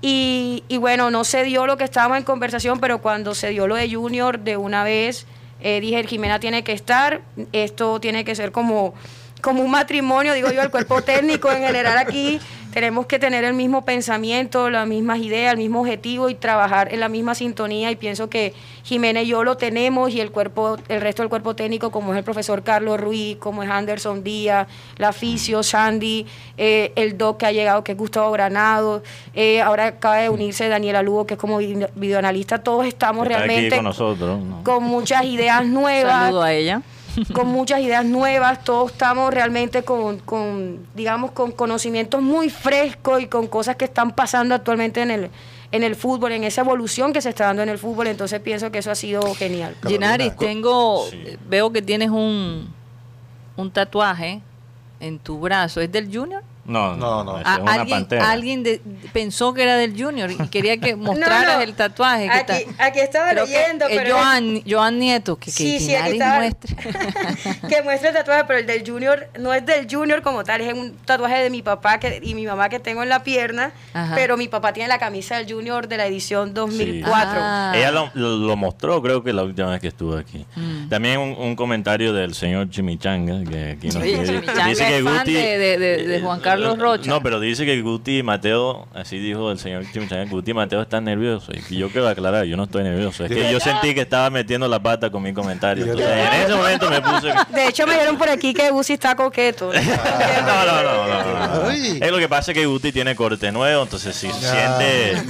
Y, 0.00 0.64
y 0.68 0.78
bueno, 0.78 1.10
no 1.10 1.24
se 1.24 1.44
dio 1.44 1.66
lo 1.66 1.76
que 1.76 1.84
estábamos 1.84 2.16
en 2.16 2.24
conversación, 2.24 2.80
pero 2.80 3.02
cuando 3.02 3.34
se 3.34 3.50
dio 3.50 3.66
lo 3.66 3.74
de 3.74 3.92
Junior, 3.92 4.38
de 4.38 4.56
una 4.56 4.84
vez 4.84 5.26
eh, 5.60 5.82
dije, 5.82 6.02
Jimena 6.06 6.40
tiene 6.40 6.64
que 6.64 6.72
estar, 6.72 7.20
esto 7.52 8.00
tiene 8.00 8.24
que 8.24 8.34
ser 8.34 8.50
como, 8.50 8.94
como 9.42 9.62
un 9.62 9.70
matrimonio, 9.70 10.32
digo 10.32 10.50
yo, 10.50 10.62
el 10.62 10.70
cuerpo 10.70 11.02
técnico 11.02 11.52
en 11.52 11.62
general 11.62 11.98
aquí. 11.98 12.40
Tenemos 12.72 13.04
que 13.04 13.18
tener 13.18 13.44
el 13.44 13.52
mismo 13.52 13.84
pensamiento, 13.84 14.70
las 14.70 14.86
mismas 14.88 15.18
ideas, 15.18 15.52
el 15.52 15.58
mismo 15.58 15.82
objetivo 15.82 16.30
y 16.30 16.34
trabajar 16.34 16.92
en 16.92 17.00
la 17.00 17.10
misma 17.10 17.34
sintonía. 17.34 17.90
Y 17.90 17.96
pienso 17.96 18.30
que 18.30 18.54
Jimena 18.82 19.20
y 19.20 19.26
yo 19.26 19.44
lo 19.44 19.58
tenemos 19.58 20.10
y 20.10 20.20
el 20.22 20.30
cuerpo, 20.30 20.78
el 20.88 21.00
resto 21.02 21.22
del 21.22 21.28
cuerpo 21.28 21.54
técnico, 21.54 21.90
como 21.90 22.12
es 22.12 22.18
el 22.18 22.24
profesor 22.24 22.62
Carlos 22.62 22.98
Ruiz, 22.98 23.36
como 23.36 23.62
es 23.62 23.68
Anderson 23.68 24.24
Díaz, 24.24 24.68
la 24.96 25.12
Fisio, 25.12 25.62
Sandy, 25.62 26.26
eh, 26.56 26.92
el 26.96 27.18
doc 27.18 27.36
que 27.40 27.46
ha 27.46 27.52
llegado, 27.52 27.84
que 27.84 27.92
es 27.92 27.98
Gustavo 27.98 28.30
Granado, 28.32 29.02
eh, 29.34 29.60
ahora 29.60 29.86
acaba 29.88 30.16
de 30.16 30.30
unirse 30.30 30.66
Daniela 30.68 31.02
Lugo, 31.02 31.26
que 31.26 31.34
es 31.34 31.40
como 31.40 31.58
video- 31.58 31.90
videoanalista. 31.94 32.62
Todos 32.62 32.86
estamos 32.86 33.26
Está 33.26 33.36
realmente 33.38 33.66
aquí 33.66 33.76
con 33.76 33.84
nosotros. 33.84 34.40
¿no? 34.40 34.64
con 34.64 34.82
muchas 34.84 35.24
ideas 35.24 35.66
nuevas 35.66 36.24
Saludo 36.24 36.42
a 36.42 36.52
ella. 36.54 36.80
Con 37.32 37.48
muchas 37.48 37.80
ideas 37.80 38.04
nuevas, 38.04 38.64
todos 38.64 38.92
estamos 38.92 39.32
realmente 39.32 39.82
con, 39.82 40.18
con, 40.18 40.86
digamos, 40.94 41.32
con 41.32 41.52
conocimientos 41.52 42.22
muy 42.22 42.50
frescos 42.50 43.22
y 43.22 43.26
con 43.26 43.46
cosas 43.46 43.76
que 43.76 43.84
están 43.86 44.12
pasando 44.12 44.54
actualmente 44.54 45.02
en 45.02 45.10
el, 45.10 45.30
en 45.72 45.82
el 45.82 45.96
fútbol, 45.96 46.32
en 46.32 46.44
esa 46.44 46.60
evolución 46.62 47.12
que 47.12 47.20
se 47.20 47.28
está 47.30 47.46
dando 47.46 47.62
en 47.62 47.68
el 47.68 47.78
fútbol, 47.78 48.06
entonces 48.06 48.40
pienso 48.40 48.70
que 48.70 48.78
eso 48.78 48.90
ha 48.90 48.94
sido 48.94 49.34
genial. 49.34 49.74
Ginaris, 49.86 50.36
tengo, 50.36 51.06
Sí. 51.10 51.36
veo 51.48 51.72
que 51.72 51.82
tienes 51.82 52.10
un, 52.10 52.72
un 53.56 53.70
tatuaje 53.70 54.40
en 55.00 55.18
tu 55.18 55.38
brazo. 55.40 55.80
¿Es 55.80 55.90
del 55.90 56.14
Junior? 56.14 56.42
No, 56.64 56.96
No, 56.96 57.24
no. 57.24 57.38
es 57.40 57.44
una 57.58 57.72
alguien 57.72 57.88
pantera. 57.98 58.30
alguien 58.30 58.62
de- 58.62 58.80
pensó 59.12 59.52
que 59.52 59.64
era 59.64 59.76
del 59.76 60.00
Junior 60.00 60.30
y 60.30 60.36
quería 60.48 60.76
que 60.76 60.94
mostraras 60.96 61.56
no. 61.56 61.60
el 61.62 61.74
tatuaje. 61.74 62.26
que 62.26 62.30
Aquí- 62.32 62.52
está- 62.70 62.84
aquí 62.84 63.00
estaba 63.00 63.30
Creo 63.30 63.46
que 63.46 63.52
leyendo, 63.52 63.86
es 63.88 63.96
pero- 63.98 64.14
Joan, 64.16 64.62
Joan 64.68 64.98
Nieto, 65.00 65.36
que, 65.36 65.46
que 65.46 65.50
Sí, 65.50 65.80
sí, 65.80 65.92
estaba. 65.94 66.36
muestre. 66.36 66.76
que 67.68 67.82
muestra 67.82 68.10
el 68.10 68.14
tatuaje, 68.14 68.44
pero 68.46 68.58
el 68.60 68.66
del 68.66 68.84
Junior 68.88 69.28
no 69.40 69.52
es 69.52 69.66
del 69.66 69.88
Junior 69.90 70.22
como 70.22 70.44
tal, 70.44 70.60
es 70.60 70.72
un 70.72 70.96
tatuaje 71.04 71.42
de 71.42 71.50
mi 71.50 71.62
papá 71.62 71.98
que, 71.98 72.20
y 72.22 72.34
mi 72.34 72.46
mamá 72.46 72.68
que 72.68 72.78
tengo 72.78 73.02
en 73.02 73.08
la 73.08 73.24
pierna, 73.24 73.72
Ajá. 73.92 74.14
pero 74.14 74.36
mi 74.36 74.46
papá 74.46 74.72
tiene 74.72 74.88
la 74.88 74.98
camisa 75.00 75.38
del 75.38 75.52
Junior 75.52 75.88
de 75.88 75.96
la 75.96 76.06
edición 76.06 76.54
2004. 76.54 77.40
Ah. 77.42 77.72
Ella 77.74 77.90
lo, 77.90 78.08
lo- 78.14 78.36
lo 78.36 78.56
mostró, 78.56 79.02
creo 79.02 79.24
que 79.24 79.32
la 79.32 79.42
última 79.42 79.70
vez 79.70 79.80
que 79.80 79.88
estuvo 79.88 80.16
aquí. 80.16 80.46
Mm. 80.54 80.88
También 80.88 81.18
un, 81.18 81.30
un 81.36 81.56
comentario 81.56 82.12
del 82.12 82.34
señor 82.34 82.70
Chimichanga, 82.70 83.42
que 83.50 83.70
aquí 83.72 83.88
nos 83.88 84.00
dice, 84.02 84.26
Chimichanga 84.26 84.66
dice 84.66 84.86
que 84.86 84.96
es 84.98 85.02
Guti... 85.04 85.32
de- 85.32 85.58
de- 85.58 85.78
de- 85.78 86.06
de 86.06 86.20
Juan 86.20 86.38
Carlos 86.38 86.51
Rocha. 86.56 87.08
No, 87.10 87.22
pero 87.22 87.40
dice 87.40 87.64
que 87.64 87.80
Guti 87.82 88.18
y 88.18 88.22
Mateo, 88.22 88.86
así 88.94 89.18
dijo 89.18 89.50
el 89.50 89.58
señor 89.58 89.84
Chimichanga, 89.92 90.24
Guti 90.30 90.50
y 90.50 90.54
Mateo 90.54 90.82
están 90.82 91.04
nerviosos. 91.04 91.54
Y 91.70 91.76
yo 91.76 91.88
quiero 91.90 92.08
aclarar, 92.08 92.44
yo 92.44 92.56
no 92.56 92.64
estoy 92.64 92.82
nervioso. 92.84 93.24
Es 93.24 93.30
que 93.30 93.50
yo 93.52 93.60
sentí 93.60 93.94
que 93.94 94.00
estaba 94.02 94.30
metiendo 94.30 94.68
la 94.68 94.82
pata 94.82 95.10
con 95.10 95.22
mi 95.22 95.32
comentario. 95.32 95.84
Entonces, 95.84 96.08
en 96.08 96.42
ese 96.42 96.54
momento 96.54 96.90
me 96.90 97.00
puse... 97.00 97.32
De 97.54 97.68
hecho, 97.68 97.86
me 97.86 97.94
dieron 97.94 98.16
por 98.18 98.28
aquí 98.28 98.52
que 98.54 98.70
Busi 98.70 98.94
está 98.94 99.14
coqueto. 99.14 99.70
No, 100.42 100.64
no, 100.66 100.82
no, 100.82 101.06
no, 101.06 101.64
no. 101.64 101.70
Es 101.70 102.10
lo 102.10 102.18
que 102.18 102.28
pasa 102.28 102.50
es 102.52 102.58
que 102.58 102.66
Guti 102.66 102.92
tiene 102.92 103.14
corte 103.14 103.52
nuevo, 103.52 103.82
entonces 103.84 104.14
sí 104.14 104.28
se 104.32 104.50
siente, 104.50 105.22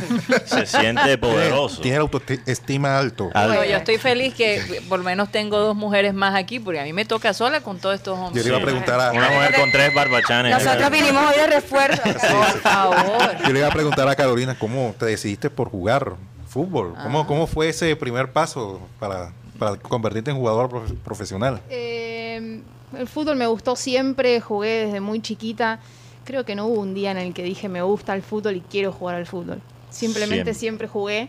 se 0.47 0.66
siente 0.66 1.18
poderoso. 1.18 1.81
Tiene 1.83 1.99
la 1.99 2.03
autoestima 2.03 2.99
alto. 2.99 3.31
Al- 3.35 3.49
Bueno, 3.49 3.64
yo 3.64 3.77
estoy 3.77 3.99
feliz 3.99 4.35
que 4.35 4.83
por 4.89 4.99
lo 5.01 5.05
menos 5.05 5.31
tengo 5.31 5.59
dos 5.59 5.77
mujeres 5.77 6.14
más 6.14 6.35
aquí, 6.35 6.59
porque 6.61 6.81
a 6.81 6.85
mí 6.85 6.93
me 6.93 7.05
toca 7.05 7.35
sola 7.35 7.61
con 7.61 7.79
todos 7.79 7.97
estos 7.97 8.16
Yo 8.16 8.25
hombres. 8.25 8.45
le 8.45 8.51
iba 8.51 8.59
a 8.59 8.62
preguntar 8.62 9.01
a, 9.01 9.12
Una 9.12 9.29
mujer 9.31 9.55
con 9.55 9.70
tres 9.70 9.95
barbachanes. 9.95 10.53
Nosotros 10.64 10.91
vinimos 10.91 11.12
hoy 11.17 11.35
de 11.37 11.47
refuerzo. 11.47 12.03
Por 12.03 12.61
favor. 12.61 13.37
yo 13.47 13.53
le 13.53 13.59
iba 13.61 13.69
a 13.69 13.73
preguntar 13.73 14.09
a 14.09 14.15
Carolina 14.15 14.57
cómo 14.59 14.95
te 14.99 15.07
decidiste 15.07 15.51
por 15.51 15.69
jugar 15.71 16.15
fútbol. 16.49 16.95
Ah. 16.97 17.05
¿Cómo, 17.05 17.27
cómo 17.27 17.47
fue 17.47 17.69
ese 17.69 17.95
primer 17.97 18.33
paso 18.33 18.81
para, 18.99 19.33
para 19.59 19.77
convertirte 19.77 20.31
en 20.31 20.37
jugador 20.37 20.69
profe- 20.71 20.97
profesional? 20.99 21.61
Eh, 21.71 22.61
el 22.99 23.09
fútbol 23.09 23.37
me 23.37 23.47
gustó 23.47 23.75
siempre, 23.77 24.41
jugué 24.41 24.87
desde 24.87 25.01
muy 25.01 25.21
chiquita. 25.23 25.81
Creo 26.25 26.45
que 26.45 26.55
no 26.55 26.67
hubo 26.67 26.81
un 26.81 26.95
día 26.95 27.11
en 27.11 27.19
el 27.19 27.35
que 27.35 27.43
dije 27.43 27.69
me 27.69 27.83
gusta 27.83 28.15
el 28.15 28.23
fútbol 28.23 28.57
y 28.57 28.61
quiero 28.61 28.93
jugar 28.93 29.17
al 29.17 29.27
fútbol. 29.27 29.61
Simplemente 29.91 30.55
Siempre. 30.55 30.55
siempre, 30.55 30.89
jugué. 30.89 31.29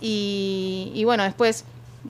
Y, 0.00 0.90
y 0.94 1.04
bueno, 1.04 1.22
después 1.22 1.64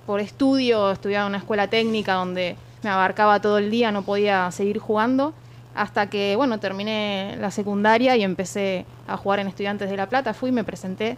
por 0.06 0.20
estudio, 0.20 0.90
estudiaba 0.92 1.26
en 1.26 1.30
una 1.32 1.38
escuela 1.38 1.68
técnica 1.68 2.14
donde 2.14 2.56
me 2.82 2.88
abarcaba 2.90 3.40
todo 3.40 3.58
el 3.58 3.70
día, 3.70 3.92
no 3.92 4.02
podía 4.02 4.50
seguir 4.50 4.78
jugando. 4.78 5.34
Hasta 5.74 6.08
que, 6.10 6.36
bueno, 6.36 6.58
terminé 6.58 7.36
la 7.40 7.50
secundaria 7.50 8.14
y 8.16 8.22
empecé 8.22 8.84
a 9.08 9.16
jugar 9.16 9.38
en 9.40 9.48
Estudiantes 9.48 9.88
de 9.90 9.96
La 9.96 10.06
Plata. 10.08 10.34
Fui, 10.34 10.52
me 10.52 10.64
presenté 10.64 11.16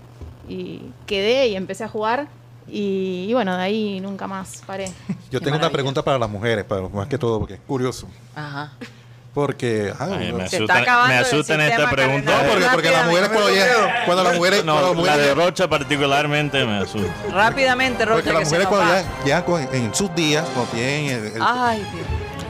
y 0.48 0.80
quedé 1.06 1.48
y 1.48 1.56
empecé 1.56 1.84
a 1.84 1.88
jugar. 1.88 2.28
Y, 2.68 3.26
y 3.28 3.34
bueno, 3.34 3.56
de 3.56 3.62
ahí 3.62 4.00
nunca 4.00 4.26
más 4.26 4.62
paré. 4.66 4.86
Yo 5.30 5.38
Qué 5.40 5.44
tengo 5.44 5.58
una 5.58 5.70
pregunta 5.70 6.02
para 6.02 6.18
las 6.18 6.30
mujeres, 6.30 6.64
para, 6.64 6.82
más 6.88 7.08
que 7.08 7.18
todo, 7.18 7.38
porque 7.40 7.54
es 7.54 7.60
curioso. 7.66 8.06
Ajá. 8.34 8.72
Porque, 9.34 9.92
ah, 9.98 10.06
Ay, 10.16 10.32
me 10.32 10.44
asustan, 10.44 10.84
me 11.08 11.14
asustan 11.16 11.60
esta 11.60 11.90
pregunta. 11.90 12.30
no, 12.40 12.48
porque, 12.52 12.66
porque 12.72 12.90
las 12.92 13.06
mujeres 13.06 13.28
cuando 13.30 13.50
llegan, 13.50 13.90
cuando 14.06 14.22
las 14.22 14.36
mujeres, 14.36 14.64
No, 14.64 14.72
cuando 14.74 14.88
las 14.94 14.96
la 14.96 15.12
mujeres, 15.12 15.26
de 15.26 15.34
Rocha 15.44 15.68
particularmente 15.68 16.64
me 16.64 16.78
asusta. 16.78 17.12
Rápidamente, 17.32 18.04
Rocha, 18.04 18.14
porque 18.22 18.32
las 18.32 18.44
mujeres 18.44 18.66
cuando 18.68 18.94
llegan 19.24 19.42
con- 19.42 19.74
en 19.74 19.92
sus 19.92 20.14
días, 20.14 20.44
cuando 20.54 20.70
tienen 20.70 21.06
el, 21.06 21.26
el- 21.32 21.42
Ay, 21.42 21.78
Dios. 21.92 22.06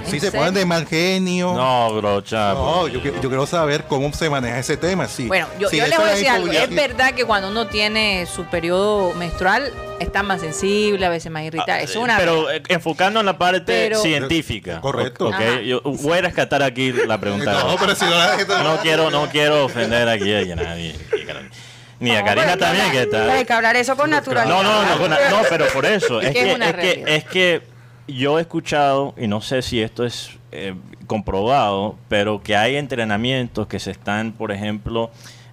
Si 0.07 0.17
¿En 0.17 0.21
se 0.23 0.33
ponen 0.33 0.55
de 0.55 0.65
mal 0.67 0.87
genio. 0.87 1.55
No, 1.55 2.01
Rocha. 2.01 2.55
No, 2.55 2.89
yo, 2.89 3.01
qui- 3.01 3.13
yo 3.21 3.29
quiero 3.29 3.47
saber 3.47 3.85
cómo 3.85 4.13
se 4.13 4.29
maneja 4.31 4.59
ese 4.59 4.77
tema. 4.77 5.09
Sí, 5.09 5.27
Bueno, 5.27 5.47
yo, 5.59 5.69
sí, 5.69 5.79
yo 5.79 5.87
les 5.87 5.97
voy 5.99 6.09
a 6.09 6.13
decir 6.13 6.29
algo. 6.29 6.51
Es 6.53 6.71
verdad 6.75 7.13
que 7.15 7.25
cuando 7.25 7.49
uno 7.49 7.67
tiene 7.67 8.27
su 8.27 8.45
periodo 8.45 9.13
menstrual, 9.15 9.73
está 10.01 10.23
más 10.23 10.41
sensible, 10.41 11.05
a 11.07 11.09
veces 11.09 11.31
más 11.33 11.43
irritable. 11.45 11.85
Eso 11.85 11.93
es 11.99 12.05
una 12.05 12.17
Pero 12.19 12.51
eh, 12.51 12.63
enfocando 12.69 13.21
en 13.21 13.27
la 13.27 13.39
parte 13.39 13.65
Pero- 13.89 14.01
científica. 14.01 14.81
Correcto. 14.81 15.29
Ok, 15.29 15.35
Ajá. 15.35 15.61
yo 15.61 15.81
voy 15.83 16.19
a 16.19 16.23
rescatar 16.23 16.63
aquí 16.63 16.93
la 16.93 17.19
pregunta. 17.19 17.53
No, 17.65 17.77
pero 17.77 17.95
si 17.95 18.05
no 18.05 18.11
la 18.11 18.37
gente 18.37 18.53
No 18.63 18.77
quiero, 18.79 19.11
no 19.11 19.29
quiero 19.31 19.65
ofender 19.65 20.09
aquí 20.09 20.33
a 20.35 20.57
nadie. 20.57 20.95
Ni 22.01 22.11
a 22.11 22.25
Karina 22.25 22.57
también, 22.57 22.91
que 22.91 23.03
está. 23.03 23.33
Hay 23.33 23.45
que 23.45 23.53
hablar 23.53 23.77
eso 23.77 23.97
con 23.97 24.11
naturalidad. 24.11 24.55
No, 24.55 24.63
no, 24.63 24.83
no, 24.85 24.99
con- 24.99 25.11
no, 25.11 25.43
pero 25.49 25.67
por 25.69 25.87
eso. 25.87 26.21
Es 26.21 26.33
Que 26.33 27.05
es 27.07 27.25
que 27.25 27.63
yo 28.07 28.39
he 28.39 28.43
escuchado, 28.43 29.15
y 29.17 29.27
no 29.27 29.41
sé 29.41 29.63
si 29.63 29.81
esto 29.83 30.05
es 30.05 30.31
eh, 30.53 30.75
comprobado, 31.07 31.97
pero 32.09 32.43
que 32.43 32.57
hay 32.57 32.77
entrenamientos 32.77 33.67
que 33.67 33.79
se 33.81 33.91
están, 33.91 34.33
por 34.33 34.53
ejemplo, 34.53 35.11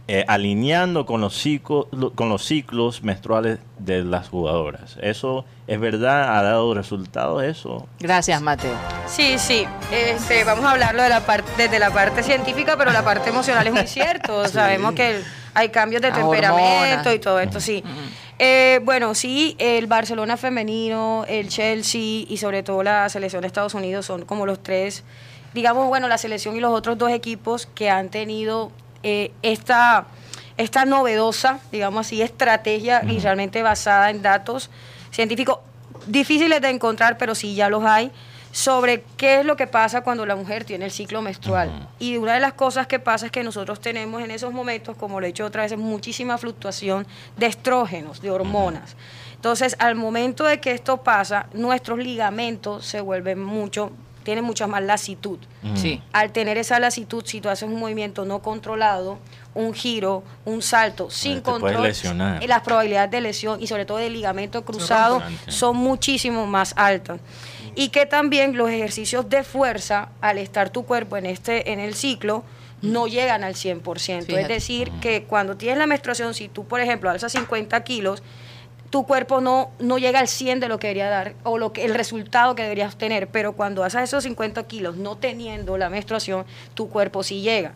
eh, 0.07 0.25
alineando 0.27 1.05
con 1.05 1.21
los, 1.21 1.33
ciclos, 1.33 1.85
con 2.15 2.27
los 2.29 2.43
ciclos 2.43 3.01
menstruales 3.03 3.59
de 3.79 4.03
las 4.03 4.27
jugadoras. 4.29 4.97
¿Eso 5.01 5.45
es 5.67 5.79
verdad? 5.79 6.37
¿Ha 6.37 6.41
dado 6.43 6.73
resultados 6.73 7.43
eso? 7.43 7.87
Gracias, 7.99 8.41
Mateo. 8.41 8.73
Sí, 9.07 9.35
sí. 9.37 9.65
Este, 9.91 10.43
vamos 10.43 10.65
a 10.65 10.71
hablarlo 10.71 11.01
de 11.03 11.09
la 11.09 11.21
parte, 11.21 11.49
desde 11.57 11.79
la 11.79 11.91
parte 11.91 12.23
científica, 12.23 12.75
pero 12.77 12.91
la 12.91 13.03
parte 13.05 13.29
emocional 13.29 13.65
es 13.67 13.73
muy 13.73 13.87
cierto. 13.87 14.45
Sabemos 14.49 14.93
que 14.93 15.17
el- 15.17 15.23
hay 15.53 15.69
cambios 15.69 16.01
de 16.01 16.11
temperamento 16.11 17.13
y 17.13 17.19
todo 17.19 17.39
esto, 17.39 17.59
sí. 17.59 17.83
Eh, 18.43 18.79
bueno, 18.81 19.13
sí, 19.13 19.55
el 19.59 19.85
Barcelona 19.85 20.35
femenino, 20.35 21.25
el 21.27 21.47
Chelsea 21.47 22.25
y 22.27 22.37
sobre 22.37 22.63
todo 22.63 22.81
la 22.81 23.07
selección 23.07 23.41
de 23.41 23.47
Estados 23.47 23.75
Unidos 23.75 24.07
son 24.07 24.25
como 24.25 24.47
los 24.47 24.63
tres, 24.63 25.03
digamos, 25.53 25.87
bueno, 25.89 26.07
la 26.07 26.17
selección 26.17 26.55
y 26.55 26.59
los 26.59 26.71
otros 26.71 26.97
dos 26.97 27.11
equipos 27.11 27.67
que 27.67 27.91
han 27.91 28.09
tenido 28.09 28.71
eh, 29.03 29.31
esta, 29.43 30.07
esta 30.57 30.85
novedosa, 30.85 31.59
digamos 31.71 32.07
así, 32.07 32.23
estrategia 32.23 33.03
y 33.07 33.19
realmente 33.19 33.61
basada 33.61 34.09
en 34.09 34.23
datos 34.23 34.71
científicos 35.11 35.59
difíciles 36.07 36.61
de 36.61 36.71
encontrar, 36.71 37.19
pero 37.19 37.35
sí 37.35 37.53
ya 37.53 37.69
los 37.69 37.83
hay, 37.83 38.09
sobre 38.51 39.03
qué 39.17 39.39
es 39.39 39.45
lo 39.45 39.55
que 39.55 39.67
pasa 39.67 40.01
cuando 40.01 40.25
la 40.25 40.35
mujer 40.35 40.65
tiene 40.65 40.85
el 40.85 40.91
ciclo 40.91 41.21
menstrual. 41.21 41.89
Y 41.99 42.17
una 42.17 42.33
de 42.33 42.39
las 42.39 42.53
cosas 42.53 42.87
que 42.87 42.99
pasa 42.99 43.27
es 43.27 43.31
que 43.31 43.43
nosotros 43.43 43.79
tenemos 43.79 44.21
en 44.21 44.31
esos 44.31 44.53
momentos, 44.53 44.97
como 44.97 45.19
lo 45.19 45.25
he 45.25 45.29
dicho 45.29 45.45
otra 45.45 45.63
vez, 45.63 45.77
muchísima 45.77 46.37
fluctuación 46.37 47.07
de 47.37 47.45
estrógenos, 47.45 48.21
de 48.21 48.31
hormonas. 48.31 48.95
Entonces, 49.35 49.75
al 49.79 49.95
momento 49.95 50.43
de 50.43 50.59
que 50.59 50.71
esto 50.71 50.97
pasa, 50.97 51.47
nuestros 51.53 51.97
ligamentos 51.97 52.85
se 52.85 53.01
vuelven 53.01 53.43
mucho, 53.43 53.91
tienen 54.23 54.43
mucha 54.43 54.67
más 54.67 54.83
lasitud. 54.83 55.39
Sí. 55.75 56.01
Al 56.13 56.31
tener 56.31 56.57
esa 56.57 56.79
lasitud, 56.79 57.23
si 57.25 57.41
tú 57.41 57.49
haces 57.49 57.67
un 57.67 57.79
movimiento 57.79 58.25
no 58.25 58.39
controlado, 58.39 59.17
un 59.53 59.73
giro, 59.73 60.23
un 60.45 60.61
salto 60.61 61.09
sin 61.09 61.37
te 61.37 61.41
control, 61.41 61.83
lesionar. 61.83 62.43
eh, 62.43 62.47
las 62.47 62.61
probabilidades 62.61 63.11
de 63.11 63.21
lesión 63.21 63.61
y 63.61 63.67
sobre 63.67 63.85
todo 63.85 63.97
de 63.97 64.09
ligamento 64.09 64.63
cruzado 64.63 65.21
son 65.47 65.77
muchísimo 65.77 66.45
más 66.45 66.73
altas. 66.77 67.19
Y 67.75 67.89
que 67.89 68.05
también 68.05 68.57
los 68.57 68.69
ejercicios 68.69 69.29
de 69.29 69.43
fuerza, 69.43 70.09
al 70.21 70.37
estar 70.37 70.69
tu 70.69 70.85
cuerpo 70.85 71.17
en, 71.17 71.25
este, 71.25 71.71
en 71.71 71.79
el 71.79 71.93
ciclo, 71.93 72.43
no 72.81 73.07
llegan 73.07 73.43
al 73.43 73.55
100%. 73.55 74.19
Es 74.19 74.25
Fíjate. 74.25 74.53
decir, 74.53 74.91
que 75.01 75.23
cuando 75.23 75.55
tienes 75.57 75.77
la 75.77 75.87
menstruación, 75.87 76.33
si 76.33 76.47
tú, 76.47 76.65
por 76.65 76.81
ejemplo, 76.81 77.09
alzas 77.09 77.31
50 77.31 77.83
kilos, 77.83 78.23
tu 78.89 79.05
cuerpo 79.07 79.39
no, 79.39 79.71
no 79.79 79.97
llega 79.97 80.19
al 80.19 80.27
100 80.27 80.59
de 80.59 80.67
lo 80.67 80.77
que 80.77 80.87
debería 80.87 81.09
dar 81.09 81.33
o 81.43 81.57
lo 81.57 81.71
que, 81.71 81.85
el 81.85 81.95
resultado 81.95 82.55
que 82.55 82.63
deberías 82.63 82.97
tener, 82.97 83.27
pero 83.27 83.53
cuando 83.53 83.83
haces 83.83 84.03
esos 84.03 84.23
50 84.23 84.63
kilos 84.63 84.97
no 84.97 85.17
teniendo 85.17 85.77
la 85.77 85.89
menstruación, 85.89 86.45
tu 86.73 86.89
cuerpo 86.89 87.23
sí 87.23 87.41
llega. 87.41 87.73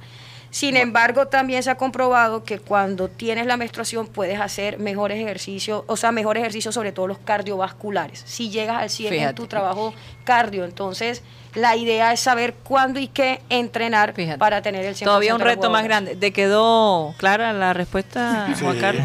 Sin 0.56 0.78
embargo, 0.78 1.28
también 1.28 1.62
se 1.64 1.70
ha 1.70 1.76
comprobado 1.76 2.46
que 2.46 2.60
cuando 2.60 3.10
tienes 3.10 3.46
la 3.46 3.58
menstruación 3.58 4.08
puedes 4.08 4.40
hacer 4.40 4.80
mejores 4.80 5.20
ejercicios, 5.22 5.84
o 5.86 5.98
sea, 5.98 6.14
mejores 6.14 6.40
ejercicios 6.44 6.74
sobre 6.74 6.94
todo 6.94 7.08
los 7.08 7.18
cardiovasculares. 7.18 8.24
Si 8.26 8.50
llegas 8.50 8.82
al 8.82 8.90
100 8.90 9.12
en 9.14 9.20
Fíjate. 9.20 9.34
tu 9.34 9.48
trabajo 9.48 9.94
cardio, 10.24 10.64
entonces 10.64 11.24
la 11.56 11.76
idea 11.76 12.14
es 12.14 12.22
saber 12.22 12.54
cuándo 12.64 13.02
y 13.02 13.10
qué 13.10 13.42
entrenar 13.50 14.14
Fíjate. 14.14 14.38
para 14.40 14.62
tener 14.62 14.86
el 14.86 14.96
100%. 14.96 15.04
Todavía 15.04 15.36
un 15.36 15.42
reto 15.42 15.70
más 15.70 15.84
grande. 15.84 16.16
¿Te 16.16 16.32
quedó 16.32 17.14
clara 17.18 17.52
la 17.52 17.74
respuesta, 17.74 18.48
Juan 18.58 18.76
Sí. 18.76 18.80
Carlos? 18.80 19.04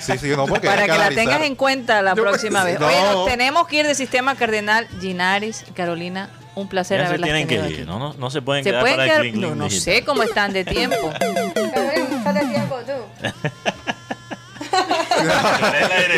Sí, 0.00 0.16
sí, 0.16 0.28
no, 0.30 0.46
porque 0.46 0.68
Para 0.68 0.84
que 0.86 0.88
la 0.98 1.10
tengas 1.10 1.42
en 1.42 1.54
cuenta 1.54 2.00
la 2.00 2.14
próxima 2.14 2.64
vez. 2.64 2.80
No. 2.80 2.86
Oye, 2.86 2.96
nos 3.12 3.26
tenemos 3.26 3.66
que 3.68 3.76
ir 3.80 3.86
de 3.86 3.94
Sistema 3.94 4.34
Cardenal, 4.36 4.88
Ginaris 5.02 5.66
y 5.68 5.72
Carolina. 5.72 6.30
Un 6.56 6.68
placer 6.68 6.98
Ya 6.98 7.04
se 7.04 7.08
haberlas 7.08 7.26
tienen 7.28 7.48
que 7.48 7.56
tenido 7.56 7.70
ir, 7.70 7.76
aquí. 7.80 7.86
¿no? 7.86 7.98
No, 7.98 8.14
no 8.14 8.30
se 8.30 8.40
pueden 8.42 8.62
¿Se 8.64 8.70
quedar 8.70 8.82
pueden 8.82 8.96
para 8.96 9.08
quedar? 9.08 9.24
el 9.26 9.32
Clean 9.32 9.40
No, 9.40 9.46
Clean 9.48 9.58
no 9.58 9.64
Digital. 9.68 9.94
sé 9.94 10.04
cómo 10.04 10.22
están 10.22 10.52
de 10.52 10.64
tiempo. 10.64 11.12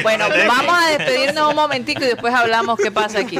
Bueno, 0.02 0.26
vamos 0.48 0.74
a 0.78 0.88
despedirnos 0.96 1.48
un 1.50 1.56
momentico 1.56 2.02
y 2.02 2.06
después 2.06 2.32
hablamos 2.34 2.78
qué 2.78 2.90
pasa 2.90 3.20
aquí. 3.20 3.38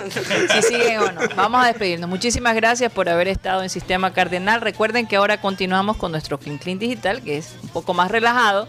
Si 0.53 0.63
siguen 0.63 0.99
o 1.01 1.13
no. 1.13 1.21
Vamos 1.35 1.65
a 1.65 1.67
despedirnos. 1.69 2.09
Muchísimas 2.09 2.55
gracias 2.55 2.93
por 2.93 3.09
haber 3.09 3.29
estado 3.29 3.63
en 3.63 3.71
Sistema 3.71 4.13
Cardenal. 4.13 4.61
Recuerden 4.61 5.07
que 5.07 5.17
ahora 5.17 5.41
continuamos 5.41 5.97
con 5.97 6.13
nuestro 6.13 6.39
Clean 6.39 6.59
Clean 6.59 6.79
Digital, 6.79 7.23
que 7.23 7.39
es 7.39 7.55
un 7.63 7.69
poco 7.71 7.95
más 7.95 8.11
relajado, 8.11 8.69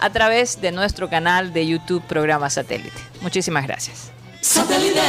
a 0.00 0.10
través 0.10 0.60
de 0.60 0.72
nuestro 0.72 1.08
canal 1.10 1.52
de 1.52 1.66
YouTube 1.66 2.02
Programa 2.06 2.48
Satélite. 2.50 2.96
Muchísimas 3.20 3.66
gracias. 3.66 4.10
Satellite. 4.40 5.00